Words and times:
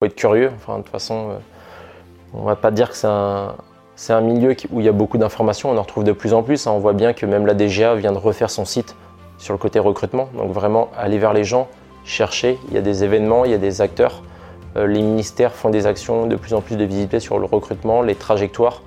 faut 0.00 0.06
être 0.06 0.16
curieux. 0.16 0.50
De 0.66 0.76
toute 0.76 0.88
façon, 0.88 1.28
on 2.32 2.42
va 2.44 2.56
pas 2.56 2.70
dire 2.70 2.88
que 2.88 2.96
c'est 2.96 4.12
un, 4.12 4.20
milieu 4.22 4.56
où 4.70 4.80
il 4.80 4.86
y 4.86 4.88
a 4.88 4.92
beaucoup 4.92 5.18
d'informations, 5.18 5.70
on 5.70 5.76
en 5.76 5.82
retrouve 5.82 6.04
de 6.04 6.12
plus 6.12 6.32
en 6.32 6.42
plus. 6.42 6.66
Hein. 6.66 6.72
On 6.72 6.78
voit 6.78 6.94
bien 6.94 7.12
que 7.12 7.26
même 7.26 7.44
la 7.44 7.52
DGA 7.52 7.96
vient 7.96 8.12
de 8.12 8.18
refaire 8.18 8.48
son 8.48 8.64
site 8.64 8.96
sur 9.36 9.52
le 9.52 9.58
côté 9.58 9.78
recrutement. 9.78 10.30
Donc 10.34 10.52
vraiment 10.52 10.88
aller 10.96 11.18
vers 11.18 11.34
les 11.34 11.44
gens, 11.44 11.68
chercher. 12.04 12.58
Il 12.68 12.74
y 12.74 12.78
a 12.78 12.80
des 12.80 13.04
événements, 13.04 13.44
il 13.44 13.50
y 13.50 13.54
a 13.54 13.58
des 13.58 13.82
acteurs. 13.82 14.22
Euh, 14.76 14.86
les 14.86 15.02
ministères 15.02 15.52
font 15.52 15.68
des 15.68 15.86
actions 15.86 16.26
de 16.26 16.36
plus 16.36 16.54
en 16.54 16.62
plus 16.62 16.76
de 16.76 16.84
visibilité 16.84 17.20
sur 17.20 17.38
le 17.38 17.44
recrutement, 17.44 18.00
les 18.00 18.14
trajectoires. 18.14 18.80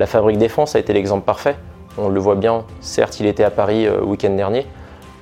La 0.00 0.06
Fabrique 0.06 0.38
Défense 0.38 0.74
a 0.74 0.80
été 0.80 0.92
l'exemple 0.92 1.24
parfait. 1.24 1.54
On 1.96 2.08
le 2.08 2.18
voit 2.18 2.34
bien, 2.34 2.64
certes 2.80 3.20
il 3.20 3.26
était 3.26 3.44
à 3.44 3.50
Paris 3.50 3.84
le 3.84 3.92
euh, 3.92 4.04
week-end 4.04 4.30
dernier, 4.30 4.66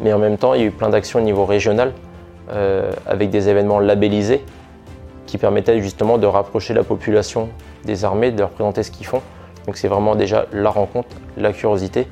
mais 0.00 0.12
en 0.14 0.18
même 0.18 0.38
temps 0.38 0.54
il 0.54 0.60
y 0.60 0.64
a 0.64 0.66
eu 0.66 0.70
plein 0.70 0.88
d'actions 0.88 1.18
au 1.18 1.22
niveau 1.22 1.44
régional 1.44 1.92
euh, 2.50 2.90
avec 3.06 3.28
des 3.30 3.48
événements 3.50 3.78
labellisés 3.78 4.42
qui 5.34 5.38
permettaient 5.38 5.82
justement 5.82 6.16
de 6.16 6.28
rapprocher 6.28 6.74
la 6.74 6.84
population 6.84 7.48
des 7.84 8.04
armées, 8.04 8.30
de 8.30 8.38
leur 8.38 8.50
présenter 8.50 8.84
ce 8.84 8.92
qu'ils 8.92 9.04
font. 9.04 9.20
Donc 9.66 9.76
c'est 9.76 9.88
vraiment 9.88 10.14
déjà 10.14 10.46
la 10.52 10.70
rencontre, 10.70 11.08
la 11.36 11.52
curiosité. 11.52 12.06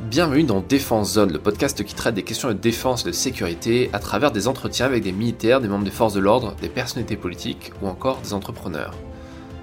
Bienvenue 0.00 0.42
dans 0.42 0.58
Défense 0.58 1.12
Zone, 1.12 1.32
le 1.32 1.38
podcast 1.38 1.84
qui 1.84 1.94
traite 1.94 2.16
des 2.16 2.24
questions 2.24 2.48
de 2.48 2.54
défense 2.54 3.02
et 3.02 3.10
de 3.10 3.12
sécurité 3.12 3.88
à 3.92 4.00
travers 4.00 4.32
des 4.32 4.48
entretiens 4.48 4.86
avec 4.86 5.04
des 5.04 5.12
militaires, 5.12 5.60
des 5.60 5.68
membres 5.68 5.84
des 5.84 5.92
forces 5.92 6.14
de 6.14 6.18
l'ordre, 6.18 6.56
des 6.60 6.68
personnalités 6.68 7.16
politiques 7.16 7.70
ou 7.80 7.86
encore 7.86 8.18
des 8.20 8.34
entrepreneurs. 8.34 8.94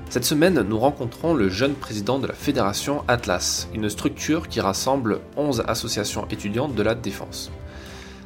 Cette 0.09 0.23
semaine, 0.23 0.61
nous 0.61 0.79
rencontrons 0.79 1.33
le 1.33 1.49
jeune 1.49 1.73
président 1.73 2.19
de 2.19 2.27
la 2.27 2.33
Fédération 2.33 3.03
Atlas, 3.09 3.67
une 3.73 3.89
structure 3.89 4.47
qui 4.47 4.61
rassemble 4.61 5.19
11 5.35 5.65
associations 5.67 6.25
étudiantes 6.31 6.73
de 6.73 6.83
la 6.83 6.95
défense. 6.95 7.51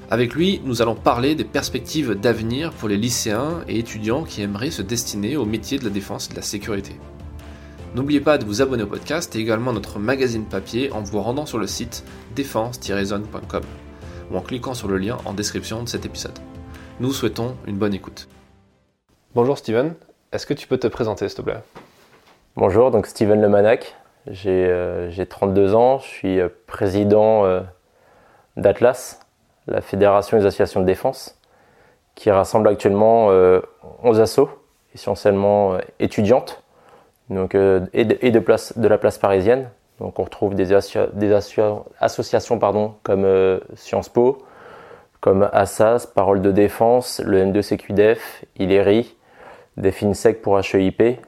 Avec 0.09 0.35
lui, 0.35 0.61
nous 0.63 0.81
allons 0.81 0.95
parler 0.95 1.35
des 1.35 1.43
perspectives 1.43 2.15
d'avenir 2.15 2.71
pour 2.71 2.87
les 2.87 2.95
lycéens 2.95 3.65
et 3.67 3.77
étudiants 3.77 4.23
qui 4.23 4.41
aimeraient 4.41 4.71
se 4.71 4.81
destiner 4.81 5.35
au 5.35 5.43
métier 5.43 5.77
de 5.77 5.83
la 5.83 5.89
défense 5.89 6.27
et 6.27 6.31
de 6.31 6.37
la 6.37 6.41
sécurité. 6.41 6.95
N'oubliez 7.93 8.21
pas 8.21 8.37
de 8.37 8.45
vous 8.45 8.61
abonner 8.61 8.83
au 8.83 8.87
podcast 8.87 9.35
et 9.35 9.39
également 9.39 9.71
à 9.71 9.73
notre 9.73 9.99
magazine 9.99 10.45
papier 10.45 10.93
en 10.93 11.01
vous 11.01 11.19
rendant 11.19 11.45
sur 11.45 11.57
le 11.57 11.67
site 11.67 12.05
défense-zone.com 12.35 13.63
ou 14.31 14.37
en 14.37 14.41
cliquant 14.41 14.73
sur 14.73 14.87
le 14.87 14.97
lien 14.97 15.17
en 15.25 15.33
description 15.33 15.83
de 15.83 15.89
cet 15.89 16.05
épisode. 16.05 16.39
Nous 17.01 17.11
souhaitons 17.11 17.57
une 17.65 17.75
bonne 17.77 17.93
écoute. 17.93 18.29
Bonjour 19.35 19.57
Steven, 19.57 19.93
est-ce 20.31 20.45
que 20.45 20.53
tu 20.53 20.67
peux 20.67 20.77
te 20.77 20.87
présenter 20.87 21.27
s'il 21.27 21.37
te 21.37 21.41
plaît? 21.41 21.61
Bonjour, 22.55 22.91
donc 22.91 23.07
Steven 23.07 23.41
Lemanac, 23.41 23.95
j'ai 24.27 25.25
32 25.29 25.61
euh, 25.61 25.73
ans, 25.73 25.99
je 25.99 26.05
suis 26.05 26.39
euh, 26.39 26.47
président 26.65 27.45
euh, 27.45 27.61
d'Atlas, 28.55 29.19
la 29.67 29.81
Fédération 29.81 30.37
des 30.37 30.45
associations 30.45 30.81
de 30.81 30.85
défense, 30.85 31.39
qui 32.15 32.31
rassemble 32.31 32.67
actuellement 32.67 33.27
11 33.27 33.31
euh, 33.31 34.23
assos, 34.23 34.49
essentiellement 34.95 35.73
euh, 35.73 35.79
étudiantes, 35.99 36.63
donc, 37.29 37.55
euh, 37.55 37.85
et, 37.93 38.05
de, 38.05 38.39
place, 38.39 38.77
de 38.77 38.87
la 38.87 38.97
place 38.97 39.17
parisienne. 39.17 39.69
Donc 39.99 40.19
on 40.19 40.23
retrouve 40.23 40.55
des, 40.55 40.73
associations 40.73 42.59
comme 43.03 43.59
Sciences 43.75 44.09
Po, 44.09 44.45
comme 45.21 45.49
Assas, 45.51 46.05
Parole 46.05 46.41
de 46.41 46.51
Défense, 46.51 47.19
le 47.25 47.43
M2CQDF, 47.43 48.19
ILERI, 48.59 49.15
des 49.75 49.91
FinSec 49.91 50.41
pour 50.41 50.59
HEIP, 50.59 51.19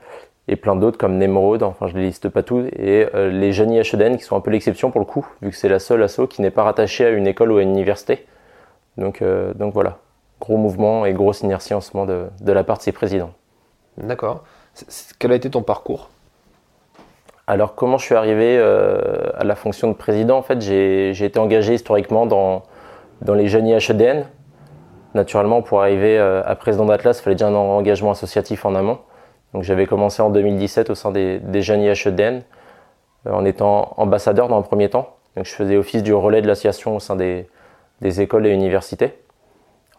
et 0.52 0.55
plein 0.55 0.75
d'autres 0.75 0.97
comme 0.97 1.17
Nemrod, 1.17 1.61
enfin 1.64 1.88
je 1.88 1.94
ne 1.94 2.00
les 2.00 2.08
liste 2.08 2.28
pas 2.28 2.44
tous, 2.44 2.66
et 2.75 3.08
les 3.14 3.53
jeunes 3.53 3.72
IHEDN 3.72 4.17
qui 4.17 4.23
sont 4.23 4.36
un 4.36 4.42
peu 4.42 4.52
l'exception 4.52 4.89
pour 4.89 5.00
le 5.00 5.06
coup, 5.06 5.28
vu 5.41 5.52
que 5.52 5.56
c'est 5.56 5.69
la 5.69 5.80
seule 5.80 6.02
asso 6.02 6.22
qui 6.28 6.41
n'est 6.41 6.52
pas 6.52 6.64
rattachée 6.64 7.06
à 7.06 7.09
une 7.09 7.28
école 7.28 7.52
ou 7.52 7.58
à 7.58 7.61
une 7.61 7.69
université. 7.69 8.25
Donc, 8.97 9.22
euh, 9.22 9.53
donc 9.53 9.73
voilà, 9.73 10.00
gros 10.41 10.58
mouvement 10.58 11.06
et 11.06 11.14
grosse 11.14 11.41
inertie 11.41 11.73
en 11.73 11.81
ce 11.81 11.95
moment 11.95 12.08
de, 12.08 12.25
de 12.41 12.52
la 12.52 12.64
part 12.64 12.80
de 12.80 12.81
ses 12.81 12.91
présidents. 12.91 13.31
D'accord. 13.97 14.44
Quel 15.19 15.31
a 15.31 15.36
été 15.36 15.50
ton 15.50 15.61
parcours? 15.61 16.09
Alors 17.47 17.75
comment 17.75 17.97
je 17.97 18.06
suis 18.06 18.16
arrivé 18.16 18.58
euh, 18.58 19.30
à 19.38 19.44
la 19.44 19.56
fonction 19.56 19.88
de 19.88 19.94
président? 19.94 20.38
En 20.38 20.41
fait, 20.41 20.61
j'ai 20.61 21.12
été 21.12 21.40
engagé 21.40 21.75
historiquement 21.75 22.25
dans, 22.25 22.63
dans 23.22 23.35
les 23.35 23.47
jeunes 23.47 23.68
IHEDN. 23.68 24.25
Naturellement, 25.16 25.62
pour 25.62 25.81
arriver 25.81 26.19
euh, 26.19 26.41
à 26.46 26.56
président 26.56 26.85
d'Atlas, 26.85 27.19
il 27.19 27.23
fallait 27.23 27.35
déjà 27.35 27.47
un 27.47 27.56
engagement 27.56 28.12
associatif 28.12 28.66
en 28.66 28.75
amont. 28.75 29.00
Donc 29.53 29.63
j'avais 29.63 29.85
commencé 29.85 30.21
en 30.21 30.29
2017 30.29 30.89
au 30.89 30.95
sein 30.95 31.11
des, 31.11 31.39
des 31.39 31.61
jeunes 31.61 31.81
IHEDN 31.81 32.43
en 33.25 33.45
étant 33.45 33.93
ambassadeur 33.97 34.47
dans 34.47 34.57
un 34.57 34.61
premier 34.61 34.89
temps. 34.89 35.15
Donc 35.35 35.45
je 35.45 35.53
faisais 35.53 35.77
office 35.77 36.03
du 36.03 36.13
relais 36.13 36.41
de 36.41 36.47
l'association 36.47 36.95
au 36.95 36.99
sein 36.99 37.15
des, 37.15 37.47
écoles 38.21 38.47
et 38.47 38.51
universités. 38.51 39.13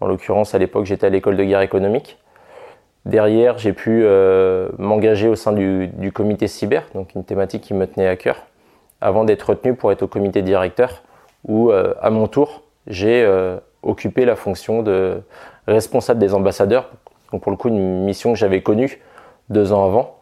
En 0.00 0.06
l'occurrence, 0.06 0.54
à 0.54 0.58
l'époque, 0.58 0.86
j'étais 0.86 1.06
à 1.06 1.10
l'école 1.10 1.36
de 1.36 1.44
guerre 1.44 1.60
économique. 1.60 2.18
Derrière, 3.04 3.58
j'ai 3.58 3.72
pu 3.72 4.02
euh, 4.04 4.68
m'engager 4.78 5.28
au 5.28 5.36
sein 5.36 5.52
du, 5.52 6.12
comité 6.12 6.48
cyber, 6.48 6.84
donc 6.94 7.14
une 7.14 7.24
thématique 7.24 7.62
qui 7.62 7.74
me 7.74 7.86
tenait 7.86 8.08
à 8.08 8.16
cœur, 8.16 8.46
avant 9.00 9.24
d'être 9.24 9.50
retenu 9.50 9.74
pour 9.74 9.92
être 9.92 10.02
au 10.02 10.06
comité 10.06 10.42
directeur, 10.42 11.02
où 11.46 11.70
euh, 11.70 11.94
à 12.02 12.10
mon 12.10 12.26
tour, 12.26 12.62
j'ai 12.86 13.22
euh, 13.22 13.58
occupé 13.82 14.24
la 14.24 14.36
fonction 14.36 14.82
de 14.82 15.22
responsable 15.66 16.20
des 16.20 16.34
ambassadeurs. 16.34 16.90
Donc 17.32 17.42
pour 17.42 17.50
le 17.50 17.56
coup, 17.56 17.68
une 17.68 18.04
mission 18.04 18.32
que 18.32 18.38
j'avais 18.38 18.62
connue 18.62 19.00
deux 19.50 19.72
ans 19.72 19.84
avant. 19.84 20.16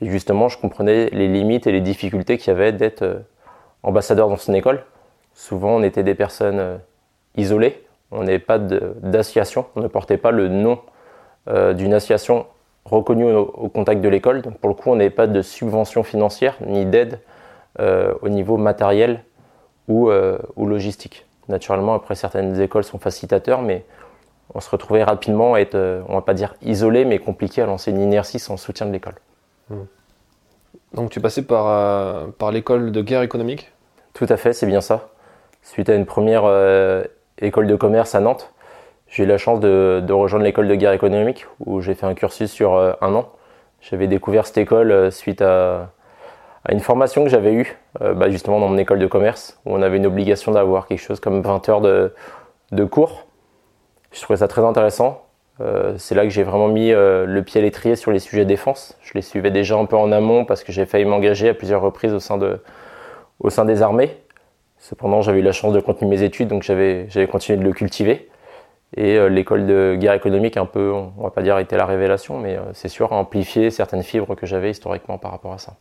Et 0.00 0.10
justement, 0.10 0.48
je 0.48 0.58
comprenais 0.58 1.08
les 1.12 1.28
limites 1.28 1.66
et 1.66 1.72
les 1.72 1.80
difficultés 1.80 2.36
qu'il 2.36 2.48
y 2.48 2.56
avait 2.56 2.72
d'être 2.72 3.22
ambassadeur 3.82 4.28
dans 4.28 4.36
une 4.36 4.54
école. 4.54 4.84
Souvent, 5.32 5.76
on 5.76 5.82
était 5.82 6.02
des 6.02 6.14
personnes 6.14 6.80
isolé. 7.36 7.82
On 8.10 8.24
n'est 8.24 8.38
pas 8.38 8.58
d'association, 8.58 9.66
on 9.74 9.80
ne 9.80 9.88
portait 9.88 10.18
pas 10.18 10.30
le 10.30 10.48
nom 10.48 10.78
euh, 11.48 11.72
d'une 11.72 11.94
association 11.94 12.46
reconnue 12.84 13.32
au, 13.32 13.68
contact 13.68 14.00
de 14.00 14.08
l'école. 14.08 14.42
Donc 14.42 14.58
pour 14.58 14.68
le 14.68 14.74
coup, 14.74 14.90
on 14.90 14.96
n'avait 14.96 15.10
pas 15.10 15.26
de 15.26 15.40
subvention 15.40 16.02
financière 16.02 16.56
ni 16.66 16.84
d'aide 16.84 17.20
euh, 17.80 18.12
au 18.20 18.28
niveau 18.28 18.58
matériel 18.58 19.24
euh, 19.88 20.38
ou, 20.56 20.66
logistique. 20.66 21.26
Naturellement, 21.48 21.94
après 21.94 22.14
certaines 22.14 22.60
écoles 22.60 22.84
sont 22.84 22.98
facilitateurs, 22.98 23.62
mais 23.62 23.84
on 24.54 24.60
se 24.60 24.70
retrouvait 24.70 25.04
rapidement 25.04 25.54
à 25.54 25.60
être, 25.60 25.76
on 26.08 26.14
va 26.14 26.22
pas 26.22 26.34
dire 26.34 26.54
isolé, 26.62 27.04
mais 27.04 27.18
compliqué 27.18 27.62
à 27.62 27.66
lancer 27.66 27.90
une 27.90 28.00
inertie 28.00 28.38
sans 28.38 28.56
soutien 28.56 28.86
de 28.86 28.92
l'école. 28.92 29.14
Mmh. 29.70 29.76
Donc 30.94 31.10
tu 31.10 31.20
passais 31.20 31.42
par, 31.42 32.26
par 32.32 32.52
l'école 32.52 32.92
de 32.92 33.02
guerre 33.02 33.22
économique? 33.22 33.72
Tout 34.12 34.26
à 34.28 34.36
fait, 34.36 34.52
c'est 34.52 34.66
bien 34.66 34.82
ça. 34.82 35.08
Suite 35.62 35.88
à 35.88 35.94
une 35.94 36.06
première 36.06 36.44
école 37.38 37.66
de 37.66 37.76
commerce 37.76 38.14
à 38.14 38.20
Nantes. 38.20 38.52
J'ai 39.12 39.24
eu 39.24 39.26
la 39.26 39.36
chance 39.36 39.60
de, 39.60 40.02
rejoindre 40.10 40.46
l'école 40.46 40.68
de 40.68 40.74
guerre 40.74 40.92
économique 40.92 41.46
où 41.60 41.82
j'ai 41.82 41.94
fait 41.94 42.06
un 42.06 42.14
cursus 42.14 42.50
sur 42.50 42.74
euh, 42.74 42.94
un 43.02 43.14
an. 43.14 43.28
J'avais 43.82 44.06
découvert 44.06 44.46
cette 44.46 44.56
école 44.56 44.90
euh, 44.90 45.10
suite 45.10 45.42
à, 45.42 45.90
une 46.70 46.80
formation 46.80 47.22
que 47.22 47.28
j'avais 47.28 47.52
eue 47.52 47.76
euh, 48.00 48.14
bah, 48.14 48.30
justement 48.30 48.58
dans 48.58 48.68
mon 48.68 48.78
école 48.78 49.00
de 49.00 49.06
commerce 49.06 49.60
où 49.66 49.74
on 49.74 49.82
avait 49.82 49.98
une 49.98 50.06
obligation 50.06 50.52
d'avoir 50.52 50.86
quelque 50.86 51.00
chose 51.00 51.20
comme 51.20 51.42
20 51.42 51.68
heures 51.68 51.80
de, 51.82 52.84
cours. 52.84 53.26
Je 54.12 54.20
trouvais 54.20 54.38
ça 54.38 54.48
très 54.48 54.62
intéressant. 54.62 55.24
c'est 55.96 56.14
là 56.14 56.24
que 56.24 56.30
j'ai 56.30 56.42
vraiment 56.42 56.68
mis 56.68 56.90
le 56.90 57.40
pied 57.40 57.60
à 57.60 57.64
l'étrier 57.64 57.96
sur 57.96 58.10
les 58.10 58.18
sujets 58.18 58.44
défense. 58.44 58.96
Je 59.02 59.14
les 59.14 59.22
suivais 59.22 59.50
déjà 59.50 59.76
un 59.76 59.86
peu 59.86 59.96
en 59.96 60.12
amont 60.12 60.44
parce 60.44 60.64
que 60.64 60.72
j'ai 60.72 60.86
failli 60.86 61.04
m'engager 61.04 61.48
à 61.48 61.54
plusieurs 61.54 61.80
reprises 61.80 62.12
au 62.12 62.20
sein, 62.20 62.36
de, 62.36 62.60
au 63.40 63.50
sein 63.50 63.64
des 63.64 63.82
armées. 63.82 64.16
Cependant, 64.78 65.22
j'avais 65.22 65.38
eu 65.38 65.42
la 65.42 65.52
chance 65.52 65.72
de 65.72 65.80
continuer 65.80 66.10
mes 66.16 66.22
études, 66.24 66.48
donc 66.48 66.62
j'avais 66.62 67.06
continué 67.30 67.56
de 67.56 67.62
le 67.62 67.72
cultiver. 67.72 68.28
Et 68.96 69.16
euh, 69.16 69.28
l'école 69.28 69.66
de 69.66 69.96
guerre 69.98 70.14
économique, 70.14 70.56
un 70.56 70.66
peu, 70.66 70.92
on 70.92 71.22
va 71.22 71.30
pas 71.30 71.42
dire 71.42 71.58
été 71.58 71.76
la 71.76 71.86
révélation, 71.86 72.38
mais 72.38 72.56
euh, 72.56 72.62
c'est 72.74 72.88
sûr, 72.88 73.12
a 73.12 73.16
amplifié 73.16 73.70
certaines 73.70 74.02
fibres 74.02 74.34
que 74.34 74.44
j'avais 74.44 74.70
historiquement 74.70 75.18
par 75.18 75.30
rapport 75.30 75.52
à 75.52 75.58
ça. 75.58 75.76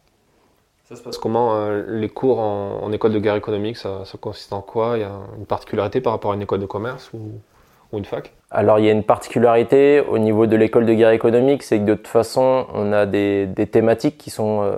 Ça 0.85 0.95
se 0.95 1.01
passe 1.01 1.17
comment 1.17 1.55
euh, 1.55 1.83
Les 1.87 2.09
cours 2.09 2.39
en, 2.39 2.91
école 2.91 3.13
de 3.13 3.19
guerre 3.19 3.35
économique, 3.35 3.77
ça, 3.77 4.03
consiste 4.19 4.53
en 4.53 4.61
quoi? 4.61 4.97
Il 4.97 5.01
y 5.01 5.03
a 5.03 5.11
une 5.37 5.45
particularité 5.45 5.99
par 5.99 6.13
rapport 6.13 6.31
à 6.31 6.35
une 6.35 6.41
école 6.41 6.59
de 6.59 6.65
commerce 6.65 7.11
ou, 7.13 7.31
une 7.97 8.05
fac 8.05 8.33
Alors 8.49 8.79
il 8.79 8.85
y 8.85 8.89
a 8.89 8.91
une 8.91 9.03
particularité 9.03 10.01
au 10.01 10.17
niveau 10.17 10.47
de 10.47 10.55
l'école 10.55 10.85
de 10.85 10.93
guerre 10.93 11.11
économique, 11.11 11.63
c'est 11.63 11.79
que 11.79 11.85
de 11.85 11.93
toute 11.95 12.07
façon, 12.07 12.65
on 12.73 12.93
a 12.93 13.05
des, 13.05 13.47
thématiques 13.71 14.17
qui 14.17 14.29
sont, 14.29 14.71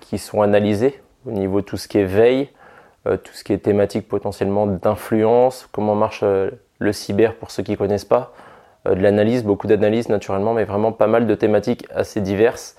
qui 0.00 0.18
sont 0.18 0.42
analysées 0.42 1.00
au 1.26 1.30
niveau 1.30 1.60
de 1.60 1.66
tout 1.66 1.76
ce 1.76 1.88
qui 1.88 1.98
est 1.98 2.04
veille, 2.04 2.48
euh, 3.06 3.16
tout 3.16 3.32
ce 3.32 3.42
qui 3.44 3.52
est 3.52 3.58
thématique 3.58 4.08
potentiellement 4.08 4.66
d'influence, 4.66 5.68
comment 5.72 5.94
marche 5.94 6.20
euh, 6.22 6.50
le 6.78 6.92
cyber 6.92 7.34
pour 7.34 7.50
ceux 7.50 7.62
qui 7.62 7.72
ne 7.72 7.76
connaissent 7.76 8.04
pas, 8.04 8.32
euh, 8.86 8.94
de 8.94 9.02
l'analyse, 9.02 9.44
beaucoup 9.44 9.66
d'analyse 9.66 10.08
naturellement, 10.08 10.54
mais 10.54 10.64
vraiment 10.64 10.92
pas 10.92 11.06
mal 11.08 11.26
de 11.26 11.34
thématiques 11.34 11.86
assez 11.94 12.20
diverses, 12.20 12.76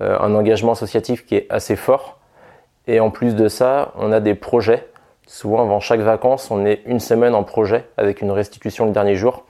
un 0.00 0.34
engagement 0.34 0.72
associatif 0.72 1.24
qui 1.24 1.36
est 1.36 1.46
assez 1.48 1.76
fort. 1.76 2.18
Et 2.88 2.98
en 2.98 3.10
plus 3.10 3.36
de 3.36 3.46
ça, 3.46 3.92
on 3.94 4.10
a 4.10 4.18
des 4.18 4.34
projets. 4.34 4.88
Souvent, 5.32 5.62
avant 5.62 5.80
chaque 5.80 6.00
vacances, 6.00 6.50
on 6.50 6.66
est 6.66 6.82
une 6.84 7.00
semaine 7.00 7.34
en 7.34 7.42
projet 7.42 7.86
avec 7.96 8.20
une 8.20 8.30
restitution 8.30 8.84
le 8.84 8.92
dernier 8.92 9.14
jour 9.14 9.46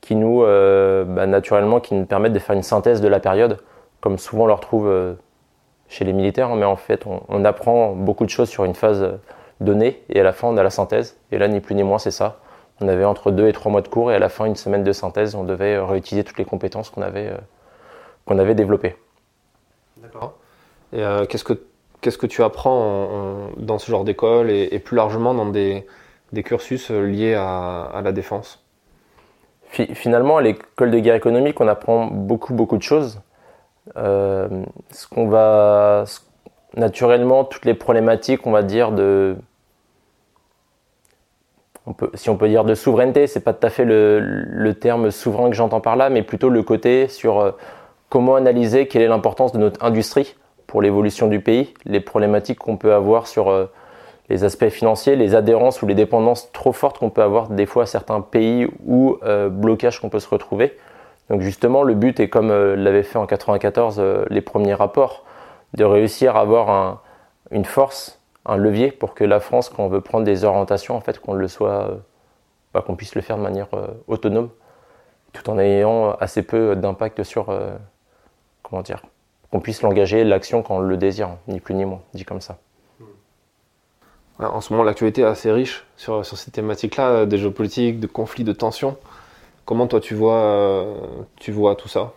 qui 0.00 0.14
nous, 0.14 0.40
bah, 0.40 1.26
naturellement, 1.26 1.78
permettent 2.08 2.32
de 2.32 2.38
faire 2.38 2.56
une 2.56 2.62
synthèse 2.62 3.02
de 3.02 3.08
la 3.08 3.20
période, 3.20 3.58
comme 4.00 4.16
souvent 4.16 4.44
on 4.44 4.46
le 4.46 4.54
retrouve 4.54 5.16
chez 5.88 6.06
les 6.06 6.14
militaires, 6.14 6.48
hein, 6.48 6.56
mais 6.56 6.64
en 6.64 6.76
fait, 6.76 7.04
on, 7.28 7.44
apprend 7.44 7.92
beaucoup 7.92 8.24
de 8.24 8.30
choses 8.30 8.48
sur 8.48 8.64
une 8.64 8.74
phase 8.74 9.06
donnée, 9.60 10.02
et 10.08 10.20
à 10.20 10.22
la 10.22 10.32
fin, 10.32 10.48
on 10.48 10.56
a 10.56 10.62
la 10.62 10.70
synthèse. 10.70 11.18
Et 11.32 11.36
là, 11.36 11.48
ni 11.48 11.60
plus 11.60 11.74
ni 11.74 11.82
moins, 11.82 11.98
c'est 11.98 12.10
ça. 12.10 12.38
On 12.80 12.88
avait 12.88 13.04
entre 13.04 13.30
deux 13.30 13.46
et 13.46 13.52
trois 13.52 13.70
mois 13.70 13.82
de 13.82 13.88
cours 13.88 14.10
et 14.10 14.14
à 14.14 14.18
la 14.18 14.30
fin, 14.30 14.46
une 14.46 14.56
semaine 14.56 14.84
de 14.84 14.92
synthèse, 14.92 15.34
on 15.34 15.44
devait 15.44 15.78
réutiliser 15.78 16.24
toutes 16.24 16.38
les 16.38 16.46
compétences 16.46 16.88
qu'on 16.88 17.02
avait, 17.02 18.54
développées. 18.54 18.96
D'accord. 19.98 20.32
Qu'est-ce, 20.92 21.44
que, 21.44 21.60
qu'est-ce 22.04 22.18
que 22.18 22.26
tu 22.26 22.42
apprends 22.42 23.48
dans 23.56 23.78
ce 23.78 23.90
genre 23.90 24.04
d'école 24.04 24.50
et, 24.50 24.78
plus 24.78 24.94
largement 24.94 25.32
dans 25.32 25.46
des, 25.46 25.86
cursus 26.44 26.90
liés 26.90 27.34
à, 27.34 28.00
la 28.04 28.12
défense? 28.12 28.62
Finalement, 29.70 30.36
à 30.36 30.42
l'école 30.42 30.90
de 30.90 30.98
guerre 30.98 31.14
économique, 31.14 31.58
on 31.62 31.66
apprend 31.66 32.06
beaucoup, 32.06 32.52
beaucoup 32.52 32.76
de 32.76 32.82
choses. 32.82 33.22
ce 33.96 35.08
qu'on 35.10 35.28
va, 35.28 36.04
naturellement, 36.76 37.44
toutes 37.44 37.64
les 37.64 37.74
problématiques, 37.74 38.46
on 38.46 38.50
va 38.50 38.62
dire, 38.62 38.92
de. 38.92 39.36
si 42.12 42.28
on 42.28 42.36
peut 42.36 42.48
dire 42.48 42.64
de 42.64 42.74
souveraineté, 42.74 43.26
c'est 43.26 43.40
pas 43.40 43.54
tout 43.54 43.66
à 43.66 43.70
fait 43.70 43.86
le, 43.86 44.72
terme 44.74 45.10
souverain 45.10 45.48
que 45.48 45.56
j'entends 45.56 45.80
par 45.80 45.96
là, 45.96 46.10
mais 46.10 46.22
plutôt 46.22 46.50
le 46.50 46.62
côté 46.62 47.08
sur 47.08 47.40
euh, 47.40 47.52
comment 48.10 48.36
analyser 48.36 48.88
quelle 48.88 49.02
est 49.02 49.08
l'importance 49.08 49.52
de 49.52 49.58
notre 49.58 49.82
industrie 49.82 50.36
pour 50.74 50.82
l'évolution 50.82 51.28
du 51.28 51.38
pays, 51.38 51.72
les 51.84 52.00
problématiques 52.00 52.58
qu'on 52.58 52.76
peut 52.76 52.92
avoir 52.92 53.28
sur 53.28 53.48
euh, 53.48 53.66
les 54.28 54.42
aspects 54.42 54.70
financiers, 54.70 55.14
les 55.14 55.36
adhérences 55.36 55.80
ou 55.82 55.86
les 55.86 55.94
dépendances 55.94 56.50
trop 56.50 56.72
fortes 56.72 56.98
qu'on 56.98 57.10
peut 57.10 57.22
avoir 57.22 57.48
des 57.48 57.66
fois 57.66 57.84
à 57.84 57.86
certains 57.86 58.20
pays 58.20 58.66
ou 58.84 59.18
euh, 59.22 59.48
blocages 59.48 60.00
qu'on 60.00 60.08
peut 60.08 60.18
se 60.18 60.28
retrouver. 60.28 60.76
Donc 61.30 61.42
justement, 61.42 61.84
le 61.84 61.94
but 61.94 62.18
est 62.18 62.28
comme 62.28 62.48
l'avait 62.50 63.04
fait 63.04 63.18
en 63.18 63.26
94 63.26 64.02
les 64.28 64.40
premiers 64.40 64.74
rapports, 64.74 65.24
de 65.74 65.84
réussir 65.84 66.34
à 66.36 66.40
avoir 66.40 67.02
une 67.50 67.64
force, 67.64 68.20
un 68.46 68.56
levier 68.56 68.90
pour 68.90 69.14
que 69.14 69.24
la 69.24 69.40
France, 69.40 69.68
quand 69.68 69.84
on 69.84 69.88
veut 69.88 70.00
prendre 70.00 70.24
des 70.24 70.44
orientations, 70.44 70.96
en 70.96 71.00
fait, 71.00 71.18
qu'on 71.18 71.34
le 71.34 71.48
soit, 71.48 71.88
euh, 71.88 71.96
bah, 72.72 72.82
qu'on 72.82 72.96
puisse 72.96 73.14
le 73.14 73.22
faire 73.22 73.36
de 73.36 73.42
manière 73.42 73.68
euh, 73.74 73.88
autonome, 74.06 74.50
tout 75.32 75.48
en 75.48 75.58
ayant 75.58 76.12
assez 76.12 76.42
peu 76.42 76.76
d'impact 76.76 77.22
sur, 77.22 77.50
euh, 77.50 77.76
comment 78.62 78.82
dire, 78.82 79.02
qu'on 79.54 79.60
puisse 79.60 79.82
l'engager, 79.82 80.24
l'action 80.24 80.64
quand 80.64 80.78
on 80.78 80.80
le 80.80 80.96
désire, 80.96 81.36
ni 81.46 81.60
plus 81.60 81.76
ni 81.76 81.84
moins, 81.84 82.00
dit 82.12 82.24
comme 82.24 82.40
ça. 82.40 82.58
En 84.40 84.60
ce 84.60 84.72
moment, 84.72 84.82
l'actualité 84.82 85.20
est 85.20 85.26
assez 85.26 85.52
riche 85.52 85.86
sur, 85.96 86.26
sur 86.26 86.36
ces 86.36 86.50
thématiques-là, 86.50 87.24
des 87.24 87.38
géopolitiques, 87.38 88.00
de 88.00 88.08
conflits, 88.08 88.42
de 88.42 88.52
tensions. 88.52 88.96
Comment 89.64 89.86
toi 89.86 90.00
tu 90.00 90.16
vois, 90.16 90.84
tu 91.36 91.52
vois 91.52 91.76
tout 91.76 91.86
ça 91.86 92.14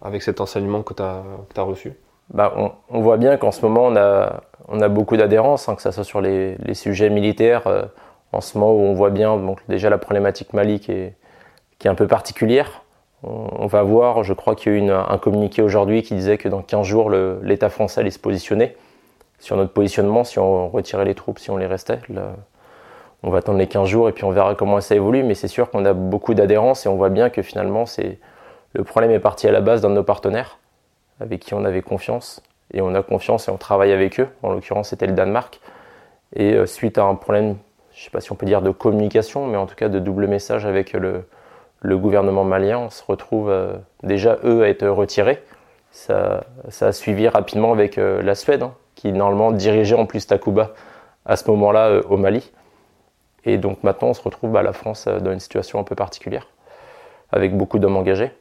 avec 0.00 0.22
cet 0.22 0.40
enseignement 0.40 0.82
que 0.82 0.94
tu 0.94 1.02
as, 1.02 1.22
as 1.58 1.62
reçu? 1.62 1.92
Bah, 2.32 2.54
on, 2.88 3.00
voit 3.02 3.18
bien 3.18 3.36
qu'en 3.36 3.52
ce 3.52 3.60
moment, 3.66 3.84
on 3.84 3.96
a, 3.96 4.40
on 4.68 4.80
a 4.80 4.88
beaucoup 4.88 5.18
d'adhérence, 5.18 5.68
hein, 5.68 5.74
que 5.74 5.82
ce 5.82 5.90
soit 5.90 6.04
sur 6.04 6.22
les, 6.22 6.54
les 6.54 6.74
sujets 6.74 7.10
militaires, 7.10 7.66
euh, 7.66 7.82
en 8.32 8.40
ce 8.40 8.56
moment 8.56 8.72
où 8.72 8.80
on 8.80 8.94
voit 8.94 9.10
bien 9.10 9.36
donc, 9.36 9.60
déjà 9.68 9.90
la 9.90 9.98
problématique 9.98 10.54
Mali 10.54 10.80
qui 10.80 10.92
est, 10.92 11.16
qui 11.78 11.86
est 11.86 11.90
un 11.90 11.94
peu 11.94 12.06
particulière. 12.06 12.82
On, 13.24 13.66
va 13.66 13.82
voir, 13.82 14.22
je 14.22 14.32
crois 14.32 14.54
qu'il 14.54 14.72
y 14.72 14.76
a 14.76 14.78
eu 14.78 14.90
un 14.90 15.18
communiqué 15.18 15.60
aujourd'hui 15.60 16.02
qui 16.02 16.14
disait 16.14 16.38
que 16.38 16.48
dans 16.48 16.62
15 16.62 16.86
jours, 16.86 17.10
l'État 17.10 17.68
français 17.68 18.00
allait 18.00 18.12
se 18.12 18.18
positionner 18.18 18.76
sur 19.40 19.56
notre 19.56 19.72
positionnement, 19.72 20.22
si 20.24 20.38
on 20.38 20.68
retirait 20.68 21.04
les 21.04 21.14
troupes, 21.14 21.38
si 21.38 21.50
on 21.50 21.56
les 21.56 21.66
restait. 21.66 21.98
on 23.22 23.30
va 23.30 23.38
attendre 23.38 23.58
les 23.58 23.66
15 23.66 23.88
jours 23.88 24.08
et 24.08 24.12
puis 24.12 24.24
on 24.24 24.30
verra 24.30 24.54
comment 24.54 24.80
ça 24.80 24.94
évolue, 24.94 25.24
mais 25.24 25.34
c'est 25.34 25.48
sûr 25.48 25.70
qu'on 25.70 25.84
a 25.84 25.94
beaucoup 25.94 26.34
d'adhérence 26.34 26.86
et 26.86 26.88
on 26.88 26.96
voit 26.96 27.08
bien 27.08 27.28
que 27.28 27.42
finalement, 27.42 27.84
le 28.72 28.84
problème 28.84 29.10
est 29.10 29.20
parti 29.20 29.48
à 29.48 29.52
la 29.52 29.60
base 29.60 29.80
d'un 29.80 29.90
de 29.90 29.94
nos 29.94 30.04
partenaires 30.04 30.58
avec 31.20 31.40
qui 31.40 31.54
on 31.54 31.64
avait 31.64 31.82
confiance. 31.82 32.42
Et 32.72 32.80
on 32.80 32.94
a 32.94 33.02
confiance 33.02 33.48
et 33.48 33.50
on 33.50 33.56
travaille 33.56 33.92
avec 33.92 34.20
eux. 34.20 34.28
En 34.42 34.52
l'occurrence, 34.52 34.90
c'était 34.90 35.06
le 35.06 35.14
Danemark. 35.14 35.60
Et 36.36 36.52
euh, 36.52 36.66
suite 36.66 36.98
à 36.98 37.04
un 37.04 37.14
problème, 37.14 37.56
je 37.94 38.00
ne 38.00 38.04
sais 38.04 38.10
pas 38.10 38.20
si 38.20 38.30
on 38.30 38.34
peut 38.34 38.44
dire 38.44 38.60
de 38.60 38.70
communication, 38.70 39.46
mais 39.46 39.56
en 39.56 39.66
tout 39.66 39.74
cas 39.74 39.88
de 39.88 39.98
double 39.98 40.26
message 40.26 40.66
avec 40.66 40.92
le, 40.92 41.24
le 41.80 41.96
gouvernement 41.96 42.44
malien, 42.44 42.90
se 42.90 43.02
retrouve 43.06 43.50
euh, 43.50 43.74
déjà 44.02 44.38
eux 44.44 44.62
à 44.62 44.68
être 44.68 44.86
retirés. 44.88 45.42
Ça, 45.90 46.44
a 46.80 46.92
suivi 46.92 47.28
rapidement 47.28 47.72
avec 47.72 47.98
euh, 47.98 48.22
la 48.22 48.34
Suède, 48.34 48.62
hein, 48.62 48.74
qui 48.94 49.12
normalement 49.12 49.52
dirigeait 49.52 49.96
en 49.96 50.06
plus 50.06 50.26
Takuba 50.26 50.72
à 51.24 51.36
ce 51.36 51.50
moment-là 51.50 52.00
au 52.08 52.16
Mali. 52.16 52.52
Et 53.44 53.58
donc 53.58 53.82
maintenant, 53.82 54.08
on 54.08 54.14
se 54.14 54.22
retrouve 54.22 54.50
à 54.50 54.54
bah, 54.54 54.62
la 54.62 54.72
France 54.72 55.08
dans 55.08 55.32
une 55.32 55.40
situation 55.40 55.78
un 55.78 55.84
peu 55.84 55.94
particulière, 55.94 56.48
avec 57.32 57.56
beaucoup 57.56 57.78
d'hommes 57.78 57.96
engagés. 57.96 58.32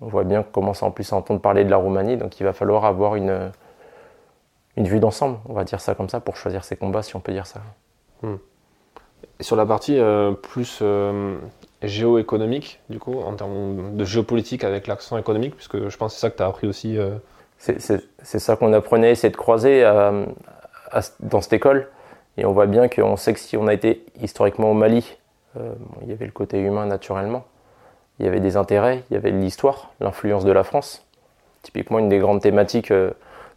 On 0.00 0.08
voit 0.08 0.24
bien 0.24 0.42
qu'on 0.42 0.50
commence 0.50 0.82
en 0.82 0.90
plus 0.90 1.12
à 1.12 1.16
entendre 1.16 1.40
parler 1.40 1.64
de 1.64 1.70
la 1.70 1.76
Roumanie, 1.76 2.16
donc 2.16 2.40
il 2.40 2.44
va 2.44 2.52
falloir 2.52 2.84
avoir 2.84 3.16
une, 3.16 3.52
vue 4.76 5.00
d'ensemble, 5.00 5.38
on 5.46 5.52
va 5.52 5.64
dire 5.64 5.80
ça 5.80 5.94
comme 5.94 6.08
ça, 6.08 6.20
pour 6.20 6.36
choisir 6.36 6.64
ses 6.64 6.76
combats, 6.76 7.02
si 7.02 7.16
on 7.16 7.20
peut 7.20 7.32
dire 7.32 7.46
ça. 7.46 7.60
Hmm. 8.22 8.36
sur 9.40 9.56
la 9.56 9.64
partie 9.64 9.98
euh, 9.98 10.32
plus 10.32 10.80
euh, 10.82 11.38
géoéconomique, 11.82 12.80
du 12.90 12.98
coup, 12.98 13.20
en 13.20 13.34
termes 13.34 13.96
de 13.96 14.04
géopolitique 14.04 14.64
avec 14.64 14.86
l'accent 14.86 15.16
économique, 15.16 15.56
puisque 15.56 15.88
je 15.88 15.96
pense 15.96 16.12
que 16.12 16.20
c'est 16.20 16.26
ça 16.26 16.30
que 16.30 16.36
tu 16.36 16.42
as 16.42 16.46
appris 16.46 16.66
aussi. 16.66 16.98
Euh. 16.98 17.16
C'est 17.58 18.38
ça 18.38 18.56
qu'on 18.56 18.72
apprenait, 18.72 19.14
c'est 19.14 19.28
de 19.28 19.36
croiser 19.36 19.82
dans 21.20 21.40
cette 21.42 21.52
école. 21.52 21.88
Et 22.38 22.46
on 22.46 22.52
voit 22.52 22.64
bien 22.64 22.88
qu'on 22.88 23.16
sait 23.16 23.34
que 23.34 23.40
si 23.40 23.58
on 23.58 23.66
a 23.66 23.74
été 23.74 24.06
historiquement 24.22 24.70
au 24.70 24.74
Mali, 24.74 25.18
il 25.56 26.08
y 26.08 26.12
avait 26.12 26.24
le 26.24 26.32
côté 26.32 26.58
humain 26.58 26.86
naturellement 26.86 27.44
il 28.20 28.26
y 28.26 28.28
avait 28.28 28.40
des 28.40 28.56
intérêts, 28.58 29.02
il 29.10 29.14
y 29.14 29.16
avait 29.16 29.30
l'histoire, 29.30 29.92
l'influence 29.98 30.44
de 30.44 30.52
la 30.52 30.62
France. 30.62 31.06
Typiquement, 31.62 31.98
une 31.98 32.10
des 32.10 32.18
grandes 32.18 32.42
thématiques 32.42 32.90
euh, 32.90 33.10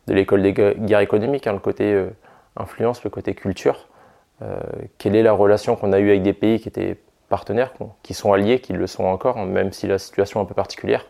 de 0.08 0.14
l'école 0.14 0.42
des 0.42 0.54
guerres 0.54 1.02
économiques, 1.02 1.48
hein, 1.48 1.54
le 1.54 1.60
côté 1.60 1.94
euh, 1.94 2.08
influence, 2.56 3.04
le 3.04 3.10
côté 3.10 3.36
culture. 3.36 3.90
Euh, 4.42 4.58
quelle 4.98 5.18
est 5.18 5.22
la 5.22 5.34
relation 5.34 5.76
qu'on 5.76 5.92
a 5.92 6.00
eue 6.00 6.10
avec 6.10 6.24
des 6.24 6.32
pays 6.32 6.62
qui 6.62 6.70
étaient 6.70 6.98
partenaires, 7.38 7.74
qui 8.04 8.14
sont 8.14 8.32
alliés, 8.34 8.60
qui 8.60 8.74
le 8.74 8.88
sont 8.88 9.06
encore, 9.06 9.38
hein, 9.38 9.46
même 9.46 9.72
si 9.72 9.88
la 9.88 9.98
situation 9.98 10.40
est 10.40 10.44
un 10.44 10.46
peu 10.46 10.54
particulière. 10.54 11.06